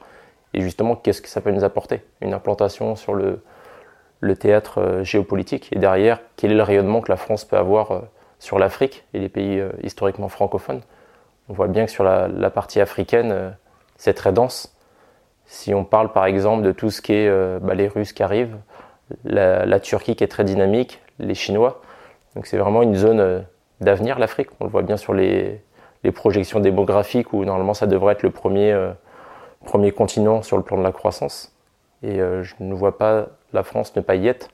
Et 0.53 0.61
justement, 0.61 0.95
qu'est-ce 0.95 1.21
que 1.21 1.29
ça 1.29 1.41
peut 1.41 1.51
nous 1.51 1.63
apporter? 1.63 2.01
Une 2.21 2.33
implantation 2.33 2.95
sur 2.95 3.13
le, 3.13 3.41
théâtre 4.35 5.01
géopolitique? 5.03 5.69
Et 5.73 5.79
derrière, 5.79 6.19
quel 6.37 6.51
est 6.51 6.55
le 6.55 6.63
rayonnement 6.63 7.01
que 7.01 7.11
la 7.11 7.17
France 7.17 7.43
peut 7.45 7.57
avoir 7.57 8.03
sur 8.39 8.57
l'Afrique 8.59 9.03
et 9.13 9.19
les 9.19 9.29
pays 9.29 9.61
historiquement 9.81 10.29
francophones? 10.29 10.81
On 11.49 11.53
voit 11.53 11.67
bien 11.67 11.85
que 11.85 11.91
sur 11.91 12.03
la, 12.03 12.49
partie 12.49 12.79
africaine, 12.79 13.31
euh, 13.31 13.49
c'est 13.97 14.13
très 14.13 14.31
dense. 14.31 14.75
Si 15.45 15.73
on 15.73 15.83
parle 15.83 16.11
par 16.13 16.25
exemple 16.25 16.63
de 16.63 16.71
tout 16.71 16.89
ce 16.89 17.01
qui 17.01 17.13
est 17.13 17.27
euh, 17.27 17.59
bah, 17.61 17.73
les 17.73 17.87
Russes 17.87 18.13
qui 18.13 18.23
arrivent, 18.23 18.57
la, 19.25 19.79
Turquie 19.79 20.15
qui 20.15 20.23
est 20.23 20.27
très 20.27 20.45
dynamique, 20.45 21.01
les 21.19 21.35
Chinois. 21.35 21.81
Donc 22.35 22.47
c'est 22.47 22.57
vraiment 22.57 22.81
une 22.81 22.95
zone 22.95 23.19
euh, 23.19 23.41
d'avenir, 23.81 24.19
l'Afrique. 24.19 24.49
On 24.59 24.65
le 24.65 24.69
voit 24.69 24.83
bien 24.83 24.97
sur 24.97 25.13
les, 25.13 25.61
projections 26.11 26.59
démographiques 26.59 27.33
où 27.33 27.45
normalement 27.45 27.73
ça 27.73 27.87
devrait 27.87 28.13
être 28.13 28.23
le 28.23 28.31
premier, 28.31 28.77
premier 29.65 29.91
continent 29.91 30.41
sur 30.41 30.57
le 30.57 30.63
plan 30.63 30.77
de 30.77 30.83
la 30.83 30.91
croissance. 30.91 31.55
Et 32.01 32.17
je 32.17 32.53
ne 32.59 32.73
vois 32.73 32.97
pas 32.97 33.27
la 33.53 33.63
France 33.63 33.95
ne 33.95 34.01
pas 34.01 34.15
y 34.15 34.27
être 34.27 34.49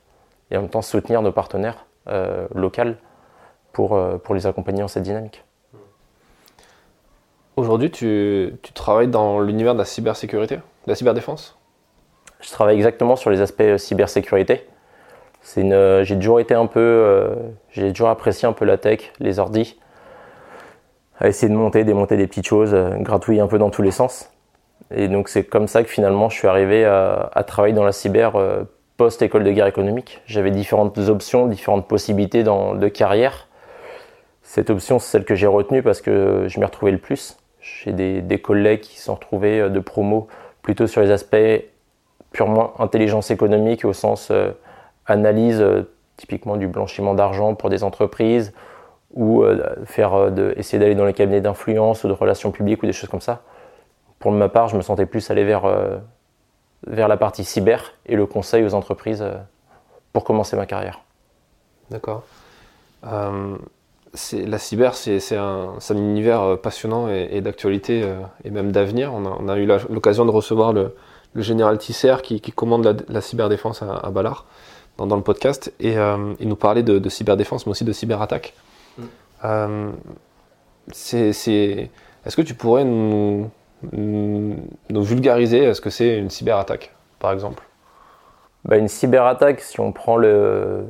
et 0.50 0.56
en 0.56 0.62
même 0.62 0.70
temps 0.70 0.82
soutenir 0.82 1.22
nos 1.22 1.32
partenaires 1.32 1.86
locaux 2.54 2.94
pour, 3.72 4.00
pour 4.22 4.34
les 4.34 4.46
accompagner 4.46 4.80
dans 4.80 4.88
cette 4.88 5.02
dynamique. 5.02 5.44
Aujourd'hui, 7.60 7.90
tu, 7.90 8.54
travailles 8.72 9.08
dans 9.08 9.38
l'univers 9.38 9.74
de 9.74 9.78
la 9.80 9.84
cybersécurité, 9.84 10.56
de 10.56 10.62
la 10.86 10.94
cyberdéfense? 10.94 11.58
Je 12.40 12.48
travaille 12.48 12.76
exactement 12.76 13.16
sur 13.16 13.28
les 13.28 13.42
aspects 13.42 13.60
euh, 13.60 13.76
cybersécurité. 13.76 14.66
Euh, 15.58 16.02
j'ai 16.02 16.16
toujours 16.16 16.40
été 16.40 16.54
un 16.54 16.64
peu, 16.64 16.80
euh, 16.80 17.34
j'ai 17.70 17.92
toujours 17.92 18.08
apprécié 18.08 18.48
un 18.48 18.54
peu 18.54 18.64
la 18.64 18.78
tech, 18.78 19.12
les 19.20 19.38
ordis, 19.38 19.78
à 21.20 21.28
essayer 21.28 21.48
de 21.48 21.56
monter, 21.56 21.84
démonter 21.84 22.16
des 22.16 22.26
petites 22.26 22.46
choses, 22.46 22.74
gratouiller 23.00 23.40
un 23.40 23.46
peu 23.46 23.58
dans 23.58 23.70
tous 23.70 23.82
les 23.82 23.90
sens. 23.90 24.30
Et 24.90 25.06
donc 25.06 25.28
c'est 25.28 25.44
comme 25.44 25.68
ça 25.68 25.82
que 25.82 25.88
finalement 25.88 26.28
je 26.28 26.36
suis 26.36 26.48
arrivé 26.48 26.84
à, 26.84 27.44
travailler 27.46 27.74
dans 27.74 27.84
la 27.84 27.92
cyber 27.92 28.32
post 28.96 29.22
école 29.22 29.44
de 29.44 29.52
guerre 29.52 29.66
économique. 29.66 30.20
J'avais 30.26 30.50
différentes 30.50 30.98
options, 30.98 31.46
différentes 31.46 31.86
possibilités 31.86 32.42
de 32.42 32.88
carrière. 32.88 33.46
Cette 34.52 34.68
option, 34.68 34.98
c'est 34.98 35.12
celle 35.12 35.24
que 35.24 35.36
j'ai 35.36 35.46
retenue 35.46 35.80
parce 35.80 36.00
que 36.00 36.46
je 36.48 36.58
m'y 36.58 36.64
retrouvais 36.64 36.90
le 36.90 36.98
plus. 36.98 37.36
J'ai 37.60 37.92
des, 37.92 38.38
collègues 38.40 38.80
qui 38.80 38.98
sont 38.98 39.14
retrouvés 39.14 39.60
euh, 39.60 39.68
de 39.68 39.78
promo 39.78 40.26
plutôt 40.60 40.88
sur 40.88 41.02
les 41.02 41.12
aspects 41.12 41.36
purement 42.32 42.72
intelligence 42.80 43.30
économique 43.30 43.84
au 43.84 43.92
sens 43.92 44.32
euh, 44.32 44.50
analyse 45.06 45.60
euh, 45.60 45.88
typiquement 46.16 46.56
du 46.56 46.66
blanchiment 46.66 47.14
d'argent 47.14 47.54
pour 47.54 47.70
des 47.70 47.84
entreprises 47.84 48.52
ou 49.14 49.44
faire 49.86 50.30
de, 50.30 50.54
essayer 50.56 50.78
d'aller 50.78 50.94
dans 50.94 51.04
les 51.04 51.12
cabinets 51.12 51.40
d'influence 51.40 52.04
ou 52.04 52.08
de 52.08 52.12
relations 52.12 52.52
publiques 52.52 52.82
ou 52.82 52.86
des 52.86 52.92
choses 52.92 53.10
comme 53.10 53.20
ça. 53.20 53.42
Pour 54.18 54.30
ma 54.30 54.48
part, 54.48 54.68
je 54.68 54.76
me 54.76 54.82
sentais 54.82 55.06
plus 55.06 55.30
aller 55.30 55.44
vers, 55.44 55.62
vers 56.86 57.08
la 57.08 57.16
partie 57.16 57.42
cyber 57.42 57.92
et 58.06 58.14
le 58.14 58.26
conseil 58.26 58.64
aux 58.64 58.74
entreprises 58.74 59.24
pour 60.12 60.22
commencer 60.22 60.56
ma 60.56 60.66
carrière. 60.66 61.00
D'accord 61.90 62.24
la 64.32 64.58
cyber, 64.58 64.94
c'est 64.94 65.36
un, 65.36 65.78
univers 65.90 66.42
euh, 66.42 66.56
passionnant 66.56 67.08
et, 67.08 67.40
d'actualité 67.40 68.02
euh, 68.02 68.20
et 68.44 68.50
même 68.50 68.72
d'avenir. 68.72 69.12
On, 69.14 69.48
a, 69.48 69.56
eu 69.56 69.66
l'occasion 69.66 70.24
de 70.24 70.30
recevoir 70.30 70.72
le, 70.72 70.94
général 71.36 71.78
Tisser 71.78 72.16
qui, 72.22 72.40
commande 72.40 73.04
la, 73.08 73.20
cyberdéfense 73.20 73.82
à, 73.82 74.10
Ballard 74.10 74.46
dans, 74.98 75.16
le 75.16 75.22
podcast 75.22 75.72
et 75.80 75.96
euh, 75.96 76.34
il 76.40 76.48
nous 76.48 76.56
parlait 76.56 76.82
de, 76.82 77.08
cyberdéfense 77.08 77.66
mais 77.66 77.70
aussi 77.70 77.84
de 77.84 77.92
cyberattaque. 77.92 78.54
C'est, 80.92 81.28
est-ce 82.26 82.36
que 82.36 82.42
tu 82.42 82.54
pourrais 82.54 82.84
nous, 82.84 83.50
nous 83.92 85.02
vulgariser 85.02 85.72
ce 85.74 85.80
que 85.80 85.90
c'est 85.90 86.18
une 86.18 86.30
cyberattaque, 86.30 86.94
par 87.18 87.32
exemple? 87.32 87.64
Bah, 88.64 88.76
Une 88.76 88.88
cyberattaque, 88.88 89.60
si 89.60 89.80
on 89.80 89.92
prend 89.92 90.16
le, 90.16 90.84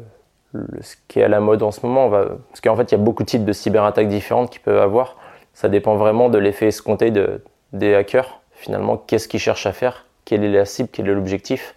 ce 0.80 0.96
qui 1.08 1.20
est 1.20 1.24
à 1.24 1.28
la 1.28 1.40
mode 1.40 1.62
en 1.62 1.70
ce 1.70 1.84
moment, 1.86 2.10
parce 2.10 2.60
qu'en 2.62 2.76
fait, 2.76 2.90
il 2.90 2.92
y 2.92 3.00
a 3.00 3.02
beaucoup 3.02 3.22
de 3.22 3.28
types 3.28 3.44
de 3.44 3.52
cyberattaques 3.52 4.08
différentes 4.08 4.50
qu'ils 4.50 4.62
peuvent 4.62 4.82
avoir. 4.82 5.16
Ça 5.54 5.68
dépend 5.68 5.96
vraiment 5.96 6.28
de 6.28 6.38
l'effet 6.38 6.68
escompté 6.68 7.10
de, 7.10 7.42
des 7.72 7.94
hackers. 7.94 8.40
Finalement, 8.52 8.96
qu'est-ce 8.96 9.28
qu'ils 9.28 9.40
cherchent 9.40 9.66
à 9.66 9.72
faire 9.72 10.06
Quelle 10.24 10.44
est 10.44 10.50
la 10.50 10.64
cible 10.64 10.88
Quel 10.92 11.08
est 11.08 11.14
l'objectif 11.14 11.74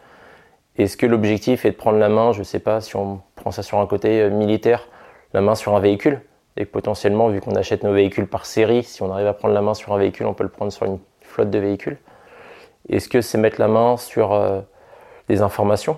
Est-ce 0.78 0.98
que 0.98 1.06
l'objectif 1.06 1.66
est 1.66 1.72
de 1.72 1.75
prendre 1.75 2.00
la 2.00 2.10
main, 2.10 2.32
je 2.32 2.40
ne 2.40 2.44
sais 2.44 2.60
pas, 2.60 2.82
si 2.82 2.96
on 2.96 3.22
prend 3.36 3.52
ça 3.52 3.63
sur 3.63 3.80
un 3.80 3.88
côté 3.88 4.22
euh, 4.22 4.30
militaire, 4.30 4.88
la 5.34 5.42
main 5.42 5.56
sur 5.56 5.75
un 5.75 5.80
véhicule 5.80 6.22
et 6.56 6.66
potentiellement, 6.66 7.30
vu 7.30 7.42
qu'on 7.42 7.56
achète 7.56 7.84
nos 7.84 7.94
véhicules 7.94 8.28
par 8.28 8.46
série, 8.46 8.84
si 8.84 9.02
on 9.02 9.12
arrive 9.12 9.28
à 9.28 9.34
prendre 9.34 9.54
la 9.54 9.62
main 9.62 9.74
sur 9.74 9.94
un 9.94 9.98
véhicule, 9.98 10.28
on 10.28 10.34
peut 10.34 10.44
le 10.44 10.50
prendre 10.50 10.72
sur 10.72 10.86
une 10.86 11.00
flotte 11.22 11.50
de 11.50 11.60
véhicules. 11.60 11.98
Est-ce 12.90 13.10
que 13.10 13.22
c'est 13.22 13.38
mettre 13.38 13.60
la 13.60 13.68
main 13.68 13.98
sur 13.98 14.34
euh, 14.34 14.62
des 15.28 15.42
informations? 15.42 15.98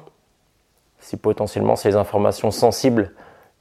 Si 0.99 1.17
potentiellement 1.17 1.75
c'est 1.75 1.89
des 1.89 1.95
informations 1.95 2.51
sensibles 2.51 3.11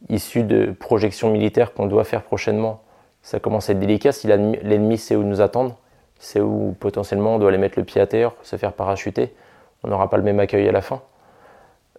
issues 0.09 0.45
de 0.45 0.73
projections 0.73 1.31
militaires 1.31 1.75
qu'on 1.75 1.87
doit 1.87 2.05
faire 2.05 2.23
prochainement, 2.23 2.83
ça 3.23 3.41
commence 3.41 3.69
à 3.69 3.73
être 3.73 3.81
délicat. 3.81 4.13
Si 4.13 4.27
l'ennemi 4.29 4.99
sait 4.99 5.17
où 5.17 5.25
nous 5.25 5.41
attendre, 5.41 5.79
c'est 6.19 6.41
où 6.41 6.77
potentiellement 6.79 7.35
on 7.35 7.39
doit 7.39 7.49
aller 7.49 7.59
mettre 7.59 7.79
le 7.79 7.85
pied 7.85 8.01
à 8.01 8.07
terre, 8.07 8.33
se 8.43 8.57
faire 8.57 8.73
parachuter, 8.73 9.35
on 9.83 9.89
n'aura 9.89 10.09
pas 10.11 10.17
le 10.17 10.23
même 10.23 10.39
accueil 10.41 10.69
à 10.69 10.73
la 10.73 10.83
fin. 10.83 11.03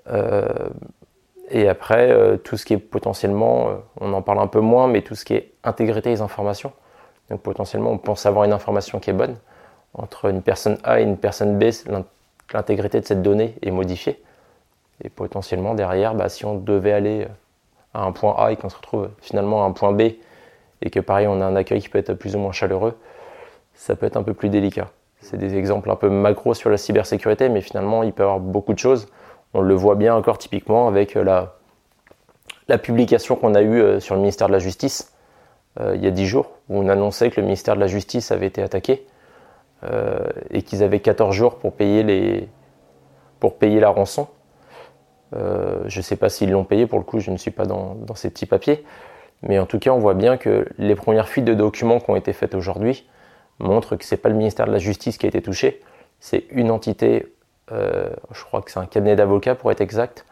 Euh, 0.07 0.69
et 1.49 1.69
après, 1.69 2.11
euh, 2.11 2.37
tout 2.37 2.57
ce 2.57 2.65
qui 2.65 2.73
est 2.73 2.77
potentiellement, 2.77 3.69
euh, 3.69 3.75
on 4.01 4.13
en 4.13 4.21
parle 4.21 4.39
un 4.39 4.47
peu 4.47 4.61
moins, 4.61 4.87
mais 4.87 5.01
tout 5.01 5.15
ce 5.15 5.25
qui 5.25 5.35
est 5.35 5.51
intégrité 5.63 6.09
des 6.09 6.21
informations. 6.21 6.71
Donc 7.29 7.41
potentiellement, 7.41 7.91
on 7.91 7.97
pense 7.97 8.25
avoir 8.25 8.45
une 8.45 8.53
information 8.53 8.99
qui 8.99 9.11
est 9.11 9.13
bonne. 9.13 9.35
Entre 9.93 10.25
une 10.25 10.41
personne 10.41 10.77
A 10.83 10.99
et 10.99 11.03
une 11.03 11.17
personne 11.17 11.57
B, 11.57 11.65
l'intégrité 12.53 12.99
de 12.99 13.05
cette 13.05 13.21
donnée 13.21 13.55
est 13.61 13.71
modifiée. 13.71 14.21
Et 15.03 15.09
potentiellement, 15.09 15.75
derrière, 15.75 16.15
bah, 16.15 16.29
si 16.29 16.45
on 16.45 16.55
devait 16.55 16.93
aller 16.93 17.23
euh, 17.23 17.27
à 17.93 18.03
un 18.03 18.11
point 18.11 18.35
A 18.37 18.51
et 18.51 18.55
qu'on 18.55 18.69
se 18.69 18.77
retrouve 18.77 19.09
finalement 19.21 19.63
à 19.63 19.67
un 19.67 19.71
point 19.71 19.91
B, 19.91 20.01
et 20.81 20.89
que 20.89 20.99
pareil, 20.99 21.27
on 21.27 21.41
a 21.41 21.45
un 21.45 21.55
accueil 21.55 21.81
qui 21.81 21.89
peut 21.89 21.99
être 21.99 22.13
plus 22.13 22.35
ou 22.35 22.39
moins 22.39 22.51
chaleureux, 22.51 22.97
ça 23.73 23.95
peut 23.95 24.05
être 24.05 24.17
un 24.17 24.23
peu 24.23 24.33
plus 24.33 24.49
délicat. 24.49 24.89
C'est 25.21 25.37
des 25.37 25.55
exemples 25.55 25.89
un 25.89 25.95
peu 25.95 26.09
macro 26.09 26.53
sur 26.53 26.69
la 26.69 26.77
cybersécurité, 26.77 27.49
mais 27.49 27.61
finalement, 27.61 28.03
il 28.03 28.13
peut 28.13 28.23
y 28.23 28.25
avoir 28.25 28.39
beaucoup 28.39 28.73
de 28.73 28.79
choses. 28.79 29.07
On 29.53 29.61
le 29.61 29.73
voit 29.73 29.95
bien 29.95 30.15
encore 30.15 30.37
typiquement 30.37 30.87
avec 30.87 31.15
euh, 31.15 31.45
la, 32.67 32.77
publication 32.77 33.35
qu'on 33.35 33.55
a 33.55 33.61
eue 33.61 33.81
euh, 33.81 33.99
sur 33.99 34.15
le 34.15 34.21
ministère 34.21 34.47
de 34.47 34.53
la 34.53 34.59
Justice 34.59 35.13
euh, 35.79 35.95
il 35.95 36.03
y 36.03 36.07
a 36.07 36.11
10 36.11 36.25
jours, 36.25 36.51
où 36.69 36.79
on 36.79 36.87
annonçait 36.87 37.29
que 37.29 37.39
le 37.39 37.45
ministère 37.45 37.75
de 37.75 37.81
la 37.81 37.87
Justice 37.87 38.31
avait 38.31 38.47
été 38.47 38.61
attaqué 38.61 39.05
et 40.49 40.63
qu'ils 40.63 40.81
avaient 40.81 40.99
14 40.99 41.35
jours 41.35 41.59
pour 41.59 41.73
payer, 41.73 42.01
la 42.01 43.89
rançon. 43.89 44.27
je 45.31 45.97
ne 45.97 46.01
sais 46.01 46.15
pas 46.15 46.29
s'ils 46.29 46.49
l'ont 46.49 46.63
payé, 46.63 46.87
pour 46.87 46.97
le 46.97 47.03
coup, 47.03 47.19
je 47.19 47.29
ne 47.29 47.37
suis 47.37 47.51
pas 47.51 47.65
dans, 47.67 47.93
dans, 47.93 48.15
ces 48.15 48.31
petits 48.31 48.47
papiers. 48.47 48.83
Mais 49.43 49.59
en 49.59 49.67
tout 49.67 49.77
cas, 49.77 49.91
on 49.91 49.99
voit 49.99 50.15
bien 50.15 50.37
que 50.37 50.67
les 50.79 50.95
premières 50.95 51.27
fuites 51.27 51.45
de 51.45 51.53
documents 51.53 51.99
qui 51.99 52.09
ont 52.09 52.15
été 52.15 52.33
faites 52.33 52.55
aujourd'hui 52.55 53.07
montrent 53.59 53.95
que 53.95 54.05
ce 54.05 54.15
n'est 54.15 54.21
pas 54.21 54.29
le 54.29 54.35
ministère 54.35 54.65
de 54.65 54.71
la 54.71 54.79
Justice 54.79 55.19
qui 55.19 55.27
a 55.27 55.29
été 55.29 55.41
touché, 55.43 55.81
c'est 56.19 56.45
une 56.49 56.71
entité 56.71 57.34
je 57.71 58.43
crois 58.45 58.61
que 58.61 58.71
c'est 58.71 58.79
un 58.79 58.85
cabinet 58.85 59.15
d'avocats 59.15 59.55
pour 59.55 59.71
être 59.71 59.81
exact. 59.81 60.25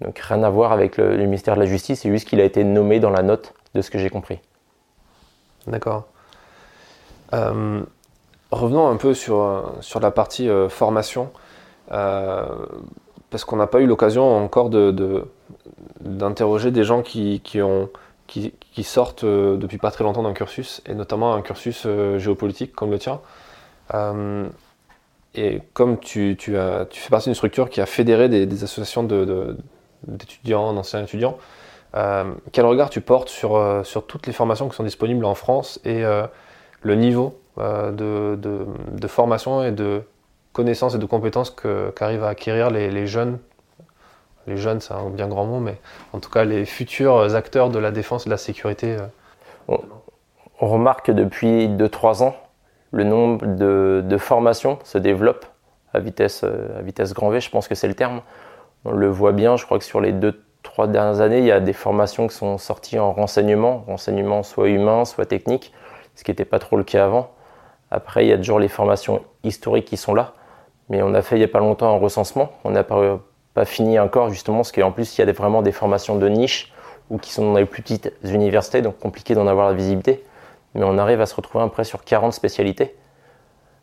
Donc 0.00 0.18
rien 0.18 0.42
à 0.42 0.50
voir 0.50 0.72
avec 0.72 0.98
le, 0.98 1.16
ministère 1.16 1.54
de 1.54 1.60
la 1.60 1.66
Justice, 1.66 2.00
c'est 2.00 2.10
juste 2.10 2.28
qu'il 2.28 2.40
a 2.40 2.44
été 2.44 2.64
nommé 2.64 3.00
dans 3.00 3.10
la 3.10 3.22
note 3.22 3.54
de 3.74 3.80
ce 3.80 3.90
que 3.90 3.98
j'ai 3.98 4.10
compris. 4.10 4.40
D'accord. 5.66 6.06
Euh, 7.32 7.82
revenons 8.50 8.88
un 8.88 8.96
peu 8.96 9.14
sur, 9.14 9.72
sur 9.80 10.00
la 10.00 10.10
partie 10.10 10.48
euh, 10.48 10.68
formation, 10.68 11.30
parce 11.88 13.44
qu'on 13.44 13.56
n'a 13.56 13.66
pas 13.66 13.80
eu 13.80 13.86
l'occasion 13.86 14.36
encore 14.36 14.70
de, 14.70 15.24
d'interroger 16.00 16.70
des 16.70 16.84
gens 16.84 17.02
qui, 17.02 17.40
qui, 17.40 17.62
ont, 17.62 17.88
qui 18.26 18.52
sortent 18.82 19.24
depuis 19.24 19.78
pas 19.78 19.90
très 19.90 20.04
longtemps 20.04 20.22
d'un 20.22 20.34
cursus, 20.34 20.82
et 20.86 20.94
notamment 20.94 21.34
un 21.34 21.42
cursus 21.42 21.86
géopolitique 22.18 22.74
comme 22.74 22.90
le 22.90 22.98
tien. 22.98 23.20
Et 25.36 25.60
comme 25.74 25.98
tu, 25.98 26.36
fais 26.40 27.10
partie 27.10 27.28
d'une 27.28 27.34
structure 27.34 27.68
qui 27.68 27.80
a 27.82 27.86
fédéré 27.86 28.28
des, 28.28 28.64
associations 28.64 29.02
d'étudiants, 30.06 30.72
d'anciens 30.72 31.02
étudiants, 31.02 31.36
euh, 31.94 32.32
quel 32.52 32.64
regard 32.64 32.88
tu 32.90 33.02
portes 33.02 33.28
sur, 33.28 33.56
euh, 33.56 33.82
sur 33.84 34.06
toutes 34.06 34.26
les 34.26 34.32
formations 34.32 34.68
qui 34.68 34.76
sont 34.76 34.82
disponibles 34.82 35.24
en 35.24 35.34
France 35.34 35.78
et 35.84 36.04
euh, 36.04 36.26
le 36.82 36.94
niveau 36.94 37.38
de, 37.58 38.36
de, 38.36 39.06
formation 39.06 39.62
et 39.62 39.72
de 39.72 40.02
connaissances 40.52 40.94
et 40.94 40.98
de 40.98 41.06
compétences 41.06 41.50
qu'arrivent 41.50 42.24
à 42.24 42.28
acquérir 42.28 42.70
les, 42.70 43.06
jeunes? 43.06 43.38
Les 44.46 44.58
jeunes, 44.58 44.80
c'est 44.80 44.92
un 44.92 45.08
bien 45.08 45.26
grand 45.26 45.46
mot, 45.46 45.58
mais 45.58 45.78
en 46.12 46.20
tout 46.20 46.28
cas 46.28 46.44
les 46.44 46.66
futurs 46.66 47.34
acteurs 47.34 47.70
de 47.70 47.78
la 47.78 47.90
défense 47.92 48.24
et 48.24 48.26
de 48.26 48.30
la 48.30 48.36
sécurité 48.36 48.98
on, 49.68 49.80
on 50.60 50.68
remarque 50.68 51.10
depuis 51.10 51.68
2-3 51.68 52.24
ans 52.24 52.36
le 52.92 53.04
nombre 53.04 53.46
de, 53.46 54.16
formations 54.18 54.78
se 54.84 54.98
développe 54.98 55.46
à 55.92 56.00
vitesse, 56.00 56.42
euh, 56.44 56.78
à 56.78 56.82
vitesse 56.82 57.14
grand 57.14 57.30
V, 57.30 57.40
je 57.40 57.50
pense 57.50 57.68
que 57.68 57.74
c'est 57.74 57.88
le 57.88 57.94
terme. 57.94 58.20
On 58.84 58.92
le 58.92 59.08
voit 59.08 59.32
bien, 59.32 59.56
je 59.56 59.64
crois 59.64 59.78
que 59.78 59.84
sur 59.84 60.00
les 60.00 60.12
deux, 60.12 60.42
trois 60.62 60.86
dernières 60.86 61.20
années, 61.20 61.38
il 61.38 61.44
y 61.44 61.52
a 61.52 61.60
des 61.60 61.72
formations 61.72 62.26
qui 62.26 62.34
sont 62.34 62.58
sorties 62.58 62.98
en 62.98 63.12
renseignement, 63.12 63.84
renseignement 63.86 64.42
soit 64.42 64.68
humain, 64.68 65.04
soit 65.04 65.26
technique, 65.26 65.72
ce 66.14 66.24
qui 66.24 66.30
n'était 66.30 66.44
pas 66.44 66.58
trop 66.58 66.76
le 66.76 66.84
cas 66.84 67.04
avant. 67.04 67.30
Après, 67.90 68.24
il 68.24 68.28
y 68.28 68.32
a 68.32 68.36
toujours 68.36 68.58
les 68.58 68.68
formations 68.68 69.22
historiques 69.44 69.86
qui 69.86 69.96
sont 69.96 70.14
là, 70.14 70.34
mais 70.88 71.02
on 71.02 71.14
a 71.14 71.22
fait 71.22 71.36
il 71.36 71.40
n'y 71.40 71.44
a 71.44 71.48
pas 71.48 71.60
longtemps 71.60 71.94
un 71.94 71.98
recensement, 71.98 72.50
on 72.64 72.70
n'a 72.70 72.84
pas, 72.84 73.20
pas 73.54 73.64
fini 73.64 73.98
encore 73.98 74.30
justement, 74.30 74.58
parce 74.58 74.72
qu'en 74.72 74.92
plus, 74.92 75.16
il 75.16 75.24
y 75.24 75.28
a 75.28 75.32
vraiment 75.32 75.62
des 75.62 75.72
formations 75.72 76.16
de 76.16 76.28
niche 76.28 76.72
ou 77.10 77.18
qui 77.18 77.32
sont 77.32 77.52
dans 77.52 77.58
les 77.58 77.64
plus 77.64 77.82
petites 77.82 78.12
universités, 78.24 78.82
donc 78.82 78.98
compliqué 78.98 79.34
d'en 79.34 79.46
avoir 79.46 79.68
la 79.68 79.74
visibilité 79.74 80.24
mais 80.76 80.84
on 80.84 80.98
arrive 80.98 81.20
à 81.20 81.26
se 81.26 81.34
retrouver 81.34 81.64
à 81.64 81.66
peu 81.66 81.72
près 81.72 81.84
sur 81.84 82.04
40 82.04 82.32
spécialités, 82.32 82.94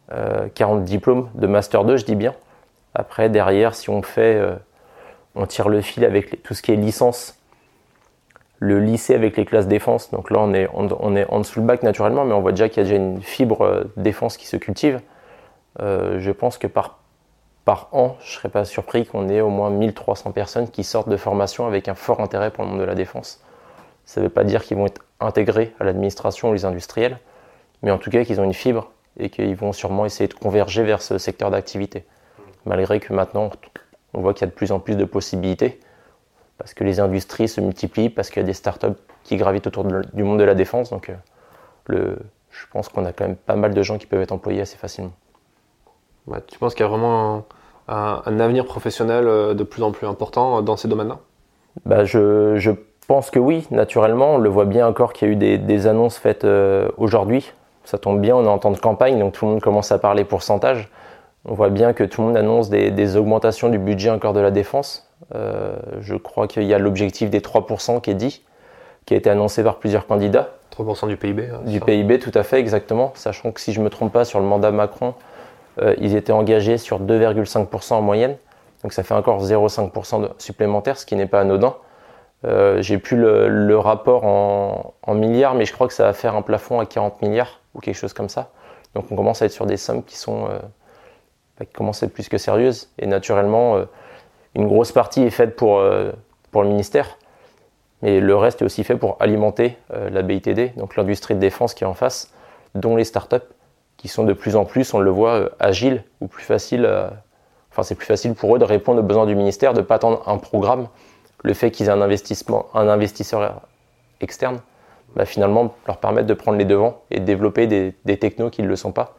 40 0.09 0.81
euh, 0.81 0.83
diplômes 0.83 1.29
de 1.33 1.47
Master 1.47 1.85
2, 1.85 1.97
je 1.97 2.05
dis 2.05 2.15
bien. 2.15 2.35
Après, 2.93 3.29
derrière, 3.29 3.73
si 3.73 3.89
on 3.89 4.03
fait, 4.03 4.35
euh, 4.35 4.55
on 5.35 5.45
tire 5.47 5.69
le 5.69 5.81
fil 5.81 6.05
avec 6.05 6.43
tout 6.43 6.53
ce 6.53 6.61
qui 6.61 6.71
est 6.71 6.75
licence, 6.75 7.39
le 8.59 8.79
lycée 8.79 9.15
avec 9.15 9.35
les 9.35 9.45
classes 9.45 9.67
défense, 9.67 10.11
donc 10.11 10.29
là 10.29 10.39
on 10.39 10.53
est, 10.53 10.69
on, 10.73 11.15
est 11.17 11.25
en 11.29 11.39
dessous 11.39 11.59
le 11.59 11.65
bac 11.65 11.83
naturellement, 11.83 12.23
mais 12.23 12.33
on 12.33 12.39
voit 12.39 12.51
déjà 12.51 12.69
qu'il 12.69 12.77
y 12.77 12.85
a 12.85 12.89
déjà 12.89 12.95
une 12.95 13.21
fibre 13.21 13.61
euh, 13.61 13.83
défense 13.97 14.37
qui 14.37 14.47
se 14.47 14.55
cultive. 14.55 15.01
je 15.79 16.31
pense 16.31 16.57
que 16.57 16.67
par, 16.67 16.99
par 17.65 17.89
an, 17.91 18.15
je 18.21 18.25
ne 18.25 18.37
serais 18.37 18.49
pas 18.49 18.63
surpris 18.63 19.05
qu'on 19.05 19.27
ait 19.27 19.41
au 19.41 19.49
moins 19.49 19.69
1300 19.69 20.31
personnes 20.31 20.69
qui 20.69 20.83
sortent 20.83 21.09
de 21.09 21.17
formation 21.17 21.65
avec 21.65 21.87
un 21.89 21.95
fort 21.95 22.21
intérêt 22.21 22.51
pour 22.51 22.63
le 22.63 22.69
monde 22.69 22.79
de 22.79 22.85
la 22.85 22.95
défense. 22.95 23.41
Ça 24.05 24.21
ne 24.21 24.27
veut 24.27 24.31
pas 24.31 24.43
dire 24.43 24.63
qu'ils 24.63 24.77
vont 24.77 24.85
être 24.85 25.01
intégrés 25.23 25.73
à 25.79 25.83
l'administration 25.83 26.49
ou 26.49 26.53
les 26.53 26.65
industriels, 26.65 27.19
mais 27.81 27.91
en 27.91 27.97
tout 27.97 28.09
cas 28.09 28.23
qu'ils 28.23 28.39
ont 28.39 28.43
une 28.43 28.53
fibre 28.53 28.91
et 29.17 29.29
qu'ils 29.29 29.55
vont 29.55 29.73
sûrement 29.73 30.05
essayer 30.05 30.27
de 30.27 30.33
converger 30.33 30.83
vers 30.83 31.01
ce 31.01 31.17
secteur 31.17 31.51
d'activité. 31.51 32.05
Malgré 32.65 32.99
que 32.99 33.13
maintenant, 33.13 33.51
on 34.13 34.21
voit 34.21 34.33
qu'il 34.33 34.41
y 34.41 34.49
a 34.49 34.51
de 34.51 34.55
plus 34.55 34.71
en 34.71 34.79
plus 34.79 34.95
de 34.95 35.05
possibilités, 35.05 35.79
parce 36.57 36.73
que 36.73 36.83
les 36.83 36.99
industries 36.99 37.47
se 37.47 37.61
multiplient, 37.61 38.09
parce 38.09 38.29
qu'il 38.29 38.41
y 38.41 38.43
a 38.43 38.47
des 38.47 38.53
startups 38.53 38.87
qui 39.23 39.37
gravitent 39.37 39.67
autour 39.67 39.83
du 39.85 40.23
monde 40.23 40.39
de 40.39 40.43
la 40.43 40.55
défense. 40.55 40.89
Donc, 40.89 41.09
euh, 41.09 41.15
le, 41.87 42.17
je 42.49 42.65
pense 42.71 42.89
qu'on 42.89 43.05
a 43.05 43.11
quand 43.11 43.25
même 43.25 43.35
pas 43.35 43.55
mal 43.55 43.73
de 43.73 43.81
gens 43.81 43.97
qui 43.97 44.05
peuvent 44.05 44.21
être 44.21 44.31
employés 44.31 44.61
assez 44.61 44.77
facilement. 44.77 45.13
tu 46.47 46.59
penses 46.59 46.73
qu'il 46.73 46.83
y 46.83 46.87
a 46.87 46.89
vraiment 46.89 47.45
un, 47.87 48.39
avenir 48.39 48.65
professionnel 48.65 49.27
euh, 49.27 49.53
de 49.53 49.63
plus 49.63 49.83
en 49.83 49.91
plus 49.91 50.07
important 50.07 50.61
dans 50.61 50.77
ces 50.77 50.87
domaines-là? 50.87 51.19
Bah 51.85 52.05
je 52.05 52.55
je 52.57 52.71
pense 53.05 53.31
que 53.31 53.39
oui, 53.39 53.67
naturellement. 53.71 54.35
On 54.35 54.37
le 54.37 54.49
voit 54.49 54.65
bien 54.65 54.87
encore 54.87 55.13
qu'il 55.13 55.27
y 55.27 55.31
a 55.31 55.33
eu 55.33 55.57
des, 55.57 55.87
annonces 55.87 56.17
faites 56.17 56.43
euh, 56.43 56.89
aujourd'hui. 56.97 57.51
Ça 57.85 57.97
tombe 57.97 58.21
bien, 58.21 58.35
on 58.35 58.45
est 58.45 58.49
en 58.49 58.59
temps 58.59 58.71
de 58.71 58.77
campagne, 58.77 59.19
donc 59.19 59.33
tout 59.33 59.45
le 59.45 59.51
monde 59.51 59.61
commence 59.61 59.91
à 59.91 59.99
parler 59.99 60.23
pourcentage. 60.23 60.89
On 61.45 61.53
voit 61.53 61.69
bien 61.69 61.91
que 61.91 62.03
tout 62.03 62.21
le 62.21 62.27
monde 62.27 62.37
annonce 62.37 62.69
des, 62.69 63.17
augmentations 63.17 63.69
du 63.69 63.77
budget 63.77 64.09
encore 64.09 64.33
de 64.33 64.39
la 64.39 64.51
défense. 64.51 65.09
Euh, 65.35 65.75
je 65.99 66.15
crois 66.15 66.47
qu'il 66.47 66.63
y 66.63 66.73
a 66.73 66.79
l'objectif 66.79 67.29
des 67.29 67.41
3% 67.41 67.99
qui 67.99 68.11
est 68.11 68.15
dit, 68.15 68.43
qui 69.05 69.13
a 69.13 69.17
été 69.17 69.29
annoncé 69.29 69.63
par 69.63 69.77
plusieurs 69.77 70.07
candidats. 70.07 70.51
3% 70.77 71.07
du 71.07 71.17
PIB 71.17 71.49
hein, 71.51 71.59
Du 71.65 71.81
PIB, 71.81 72.19
tout 72.19 72.31
à 72.33 72.43
fait, 72.43 72.59
exactement. 72.59 73.11
Sachant 73.15 73.51
que 73.51 73.59
si 73.59 73.73
je 73.73 73.79
ne 73.79 73.85
me 73.85 73.89
trompe 73.89 74.13
pas, 74.13 74.23
sur 74.23 74.39
le 74.39 74.45
mandat 74.45 74.71
Macron, 74.71 75.13
euh, 75.81 75.93
ils 75.97 76.15
étaient 76.15 76.31
engagés 76.31 76.77
sur 76.77 77.01
2,5% 77.01 77.93
en 77.95 78.01
moyenne. 78.01 78.37
Donc 78.81 78.93
ça 78.93 79.03
fait 79.03 79.13
encore 79.13 79.43
0,5% 79.43 80.29
supplémentaire, 80.37 80.97
ce 80.97 81.05
qui 81.05 81.15
n'est 81.15 81.27
pas 81.27 81.41
anodin. 81.41 81.75
Euh, 82.45 82.81
j'ai 82.81 82.97
plus 82.97 83.17
le, 83.17 83.77
rapport 83.77 84.25
en, 84.25 85.13
milliards, 85.13 85.55
mais 85.55 85.65
je 85.65 85.73
crois 85.73 85.87
que 85.87 85.93
ça 85.93 86.03
va 86.03 86.13
faire 86.13 86.35
un 86.35 86.41
plafond 86.41 86.79
à 86.79 86.85
40 86.85 87.21
milliards 87.21 87.61
ou 87.73 87.79
quelque 87.79 87.95
chose 87.95 88.13
comme 88.13 88.29
ça. 88.29 88.51
Donc 88.95 89.05
on 89.11 89.15
commence 89.15 89.41
à 89.41 89.45
être 89.45 89.51
sur 89.51 89.65
des 89.65 89.77
sommes 89.77 90.03
qui 90.03 90.17
sont 90.17 90.45
euh, 90.45 90.59
bah, 91.57 91.65
qui 91.65 91.73
commencent 91.73 92.03
à 92.03 92.07
être 92.07 92.13
plus 92.13 92.27
que 92.27 92.37
sérieuses. 92.37 92.89
Et 92.99 93.07
naturellement, 93.07 93.77
euh, 93.77 93.85
une 94.55 94.67
grosse 94.67 94.91
partie 94.91 95.23
est 95.23 95.29
faite 95.29 95.55
pour, 95.55 95.83
pour 96.51 96.61
le 96.61 96.69
ministère. 96.69 97.17
Mais 98.03 98.19
le 98.19 98.35
reste 98.35 98.61
est 98.61 98.65
aussi 98.65 98.83
fait 98.83 98.97
pour 98.97 99.17
alimenter 99.19 99.77
la 99.89 100.21
BITD, 100.21 100.75
donc 100.75 100.95
l'industrie 100.95 101.33
de 101.33 101.39
défense 101.39 101.73
qui 101.73 101.85
est 101.85 101.87
en 101.87 101.95
face, 101.95 102.31
dont 102.75 102.95
les 102.95 103.03
startups, 103.03 103.37
qui 103.97 104.09
sont 104.09 104.25
de 104.25 104.33
plus 104.33 104.55
en 104.55 104.65
plus, 104.65 104.93
on 104.93 104.99
le 104.99 105.09
voit, 105.09 105.49
agiles 105.59 106.03
ou 106.21 106.27
plus 106.27 106.43
faciles. 106.43 106.87
enfin, 107.71 107.81
c'est 107.81 107.95
plus 107.95 108.05
facile 108.05 108.35
pour 108.35 108.55
eux 108.55 108.59
de 108.59 108.63
répondre 108.63 108.99
aux 108.99 109.03
besoins 109.03 109.25
du 109.25 109.35
ministère, 109.35 109.73
de 109.73 109.79
ne 109.79 109.85
pas 109.85 109.95
attendre 109.95 110.21
un 110.27 110.37
programme. 110.37 110.87
Le 111.43 111.53
fait 111.53 111.71
qu'ils 111.71 111.87
aient 111.87 111.91
un, 111.91 112.01
investissement, 112.01 112.67
un 112.73 112.87
investisseur 112.87 113.61
externe, 114.21 114.59
bah, 115.15 115.25
finalement, 115.25 115.75
leur 115.87 115.97
permettre 115.97 116.27
de 116.27 116.33
prendre 116.33 116.57
les 116.57 116.65
devants 116.65 117.01
et 117.11 117.19
de 117.19 117.25
développer 117.25 117.67
des, 117.67 118.17
technos 118.17 118.49
qui 118.49 118.63
ne 118.63 118.67
le 118.67 118.75
sont 118.75 118.91
pas. 118.91 119.15